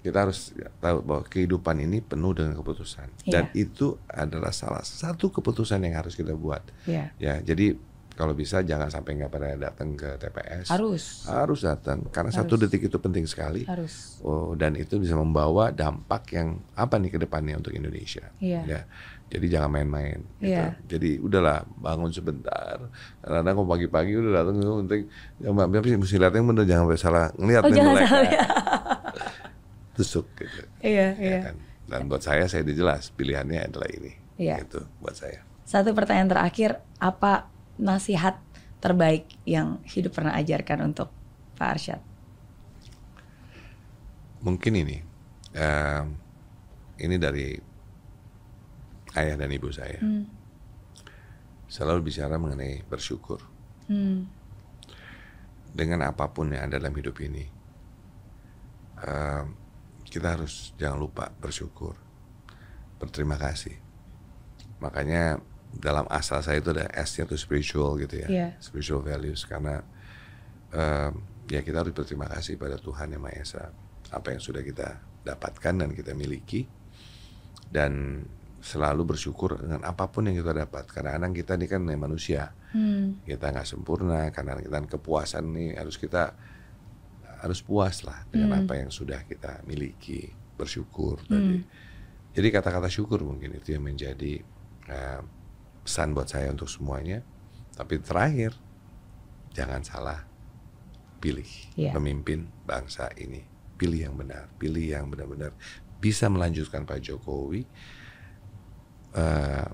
[0.00, 3.32] kita harus tahu bahwa kehidupan ini penuh dengan keputusan yeah.
[3.36, 6.64] dan itu adalah salah satu keputusan yang harus kita buat.
[6.88, 7.12] Yeah.
[7.20, 7.76] Ya, jadi
[8.20, 10.68] kalau bisa jangan sampai nggak pada datang ke TPS.
[10.68, 11.24] Harus.
[11.24, 12.44] Harus datang karena harus.
[12.44, 13.64] satu detik itu penting sekali.
[13.64, 14.20] Harus.
[14.20, 18.28] Oh dan itu bisa membawa dampak yang apa nih ke depannya untuk Indonesia.
[18.36, 18.60] Iya.
[18.68, 18.80] Ya.
[19.32, 20.20] Jadi jangan main-main.
[20.36, 20.52] Gitu.
[20.52, 20.76] Iya.
[20.84, 22.76] Jadi udahlah bangun sebentar.
[23.24, 25.02] Karena kalau pagi-pagi udah datang itu penting.
[25.40, 28.42] Ya, tapi mesti lihatnya bener jangan sampai salah ngeliat oh, jangan salah, ya.
[29.96, 30.62] Tusuk gitu.
[30.84, 31.38] Iya, ya iya.
[31.48, 31.56] Kan?
[31.88, 34.12] Dan buat saya saya udah jelas pilihannya adalah ini.
[34.36, 34.60] Iya.
[34.60, 35.40] Itu buat saya.
[35.64, 37.46] Satu pertanyaan terakhir, apa
[37.80, 38.36] nasihat
[38.80, 41.08] terbaik yang hidup pernah ajarkan untuk
[41.56, 42.00] Pak Arsyad?
[44.40, 44.98] Mungkin ini,
[45.56, 46.04] uh,
[47.00, 47.56] ini dari
[49.16, 50.00] ayah dan ibu saya.
[50.00, 50.24] Hmm.
[51.68, 53.44] Selalu bicara mengenai bersyukur.
[53.88, 54.28] Hmm.
[55.70, 57.44] Dengan apa pun yang ada dalam hidup ini,
[59.04, 59.44] uh,
[60.08, 61.94] kita harus jangan lupa bersyukur,
[62.98, 63.76] berterima kasih.
[64.80, 65.38] Makanya
[65.70, 68.50] dalam asal saya itu ada S-nya tuh spiritual gitu ya, yeah.
[68.58, 69.46] spiritual values.
[69.46, 69.80] Karena
[70.74, 71.12] um,
[71.46, 73.70] ya kita harus berterima kasih pada Tuhan yang Maha Esa.
[74.10, 76.66] Apa yang sudah kita dapatkan dan kita miliki.
[77.70, 78.24] Dan
[78.60, 80.90] selalu bersyukur dengan apa pun yang kita dapat.
[80.90, 82.52] Karena kadang kita ini kan manusia.
[82.70, 83.18] Hmm.
[83.26, 84.30] kita nggak sempurna.
[84.34, 86.34] Karena kita kepuasan nih harus kita
[87.40, 88.60] harus puas lah dengan hmm.
[88.66, 90.28] apa yang sudah kita miliki.
[90.58, 91.30] Bersyukur hmm.
[91.30, 91.58] tadi
[92.30, 94.42] jadi kata-kata syukur mungkin itu yang menjadi
[94.86, 95.22] uh,
[95.84, 97.24] pesan buat saya untuk semuanya.
[97.74, 98.56] Tapi terakhir,
[99.54, 100.20] jangan salah
[101.20, 101.92] pilih yeah.
[101.92, 103.44] pemimpin bangsa ini.
[103.80, 105.56] Pilih yang benar, pilih yang benar-benar
[106.00, 107.64] bisa melanjutkan Pak Jokowi,
[109.16, 109.68] uh,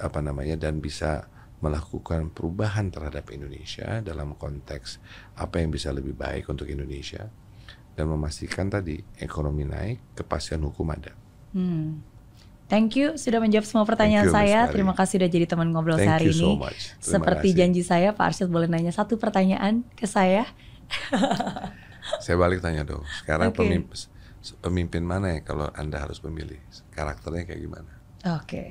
[0.00, 5.02] apa namanya, dan bisa melakukan perubahan terhadap Indonesia dalam konteks
[5.34, 7.26] apa yang bisa lebih baik untuk Indonesia
[7.98, 11.18] dan memastikan tadi ekonomi naik, kepastian hukum ada.
[11.50, 11.98] Hmm.
[12.68, 14.68] Thank you sudah menjawab semua pertanyaan you, saya.
[14.68, 16.60] Terima kasih sudah jadi teman ngobrol Thank hari ini.
[17.00, 17.58] So Seperti kasih.
[17.64, 20.44] janji saya, Pak Arsyad boleh nanya satu pertanyaan ke saya.
[22.24, 23.00] saya balik tanya dong.
[23.24, 23.64] Sekarang okay.
[23.64, 23.98] pemimpin,
[24.60, 26.60] pemimpin mana ya kalau anda harus memilih?
[26.92, 27.90] Karakternya kayak gimana?
[28.36, 28.68] Oke, okay.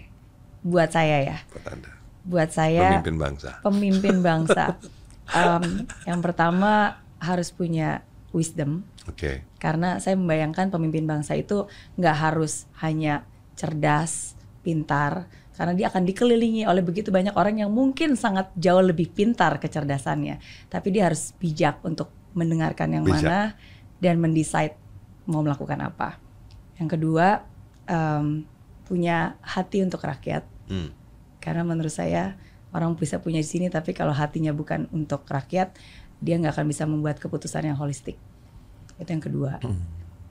[0.62, 1.38] buat saya ya.
[1.50, 1.92] Buat anda.
[2.22, 3.02] Buat saya.
[3.02, 3.52] Pemimpin bangsa.
[3.66, 4.78] Pemimpin bangsa.
[5.42, 8.86] um, yang pertama harus punya wisdom.
[9.10, 9.18] Oke.
[9.18, 9.36] Okay.
[9.58, 11.66] Karena saya membayangkan pemimpin bangsa itu
[11.98, 13.26] nggak harus hanya
[13.58, 15.26] cerdas, pintar,
[15.58, 20.38] karena dia akan dikelilingi oleh begitu banyak orang yang mungkin sangat jauh lebih pintar kecerdasannya,
[20.70, 23.26] tapi dia harus bijak untuk mendengarkan yang bijak.
[23.26, 23.40] mana
[23.98, 24.78] dan mendesain
[25.26, 26.22] mau melakukan apa.
[26.78, 27.42] Yang kedua,
[27.90, 28.46] um,
[28.86, 30.94] punya hati untuk rakyat, hmm.
[31.42, 32.38] karena menurut saya
[32.70, 35.74] orang bisa punya di sini, tapi kalau hatinya bukan untuk rakyat,
[36.22, 38.22] dia nggak akan bisa membuat keputusan yang holistik.
[39.02, 39.58] Itu yang kedua.
[39.66, 39.82] Hmm.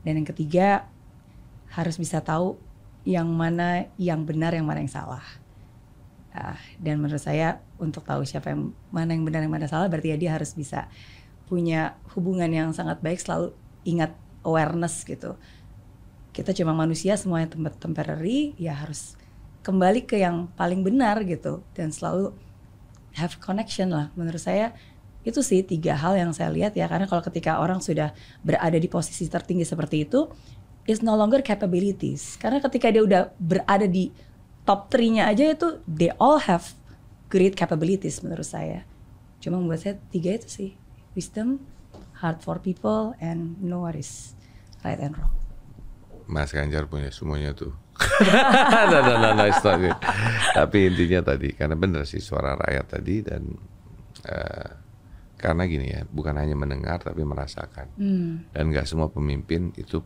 [0.06, 0.86] Dan yang ketiga,
[1.74, 2.54] harus bisa tahu
[3.06, 5.22] yang mana yang benar yang mana yang salah.
[6.36, 10.12] Uh, dan menurut saya untuk tahu siapa yang mana yang benar yang mana salah berarti
[10.12, 10.90] ya dia harus bisa
[11.48, 13.54] punya hubungan yang sangat baik selalu
[13.86, 14.12] ingat
[14.42, 15.38] awareness gitu.
[16.34, 19.16] Kita cuma manusia semuanya tempat temporary ya harus
[19.62, 21.62] kembali ke yang paling benar gitu.
[21.72, 22.34] Dan selalu
[23.16, 24.12] have connection lah.
[24.18, 24.74] Menurut saya
[25.26, 26.90] itu sih tiga hal yang saya lihat ya.
[26.90, 28.12] Karena kalau ketika orang sudah
[28.44, 30.28] berada di posisi tertinggi seperti itu
[30.86, 32.38] is no longer capabilities.
[32.38, 34.14] Karena ketika dia udah berada di
[34.66, 36.74] top 3-nya aja itu they all have
[37.30, 38.86] great capabilities menurut saya.
[39.42, 40.70] Cuma buat saya tiga itu sih.
[41.14, 41.62] Wisdom,
[42.22, 44.36] heart for people, and know what is
[44.84, 45.32] right and wrong.
[46.26, 47.72] Mas Ganjar punya semuanya tuh.
[48.92, 49.96] no, no, no, no, it's not good.
[50.52, 53.42] Tapi intinya tadi karena benar sih suara rakyat tadi dan
[54.28, 54.70] uh,
[55.36, 57.86] karena gini ya, bukan hanya mendengar tapi merasakan.
[57.96, 58.48] Hmm.
[58.52, 60.02] Dan nggak semua pemimpin itu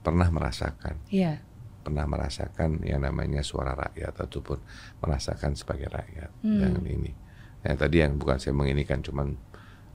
[0.00, 0.96] pernah merasakan.
[1.12, 1.40] Iya.
[1.80, 4.58] Pernah merasakan yang namanya suara rakyat ataupun
[5.00, 6.60] merasakan sebagai rakyat Hmm.
[6.60, 7.12] dengan ini.
[7.60, 9.36] Yang tadi yang bukan saya menginikan cuman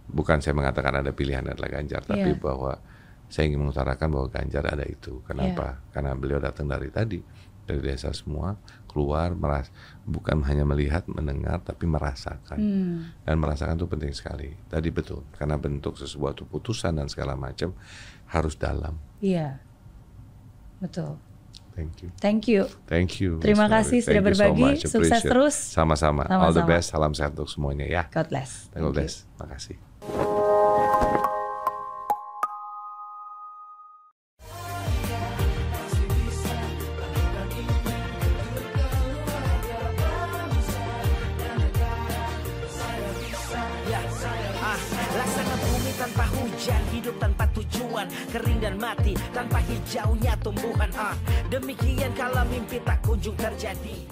[0.05, 2.41] bukan saya mengatakan ada pilihan adalah Ganjar tapi Iya.
[2.41, 2.77] bahwa
[3.25, 5.21] saya ingin mengutarakan bahwa Ganjar ada itu.
[5.25, 5.81] Kenapa?
[5.81, 5.89] Iya.
[5.93, 7.21] Karena beliau datang dari tadi
[7.65, 8.53] dari desa semua
[8.85, 9.73] keluar meras
[10.05, 12.97] bukan hanya melihat mendengar tapi merasakan Hmm.
[13.25, 14.53] dan merasakan itu penting sekali.
[14.69, 17.73] Tadi betul karena bentuk sesuatu putusan dan segala macam
[18.29, 19.01] harus dalam.
[19.17, 19.57] Iya.
[20.85, 21.17] Betul.
[21.75, 22.09] Thank you.
[22.23, 22.61] Thank you.
[22.87, 23.31] Thank you.
[23.43, 24.63] Terima kasih sudah so berbagi.
[24.63, 24.81] much.
[24.87, 25.55] Sukses terus.
[25.75, 26.23] Sama-sama.
[26.31, 26.95] All the best.
[26.95, 28.07] Salam sehat untuk semuanya ya.
[28.13, 28.71] God bless.
[28.71, 29.27] God bless.
[29.35, 29.75] Makasih.
[52.65, 54.09] Mimpi tak kunjung terjadi.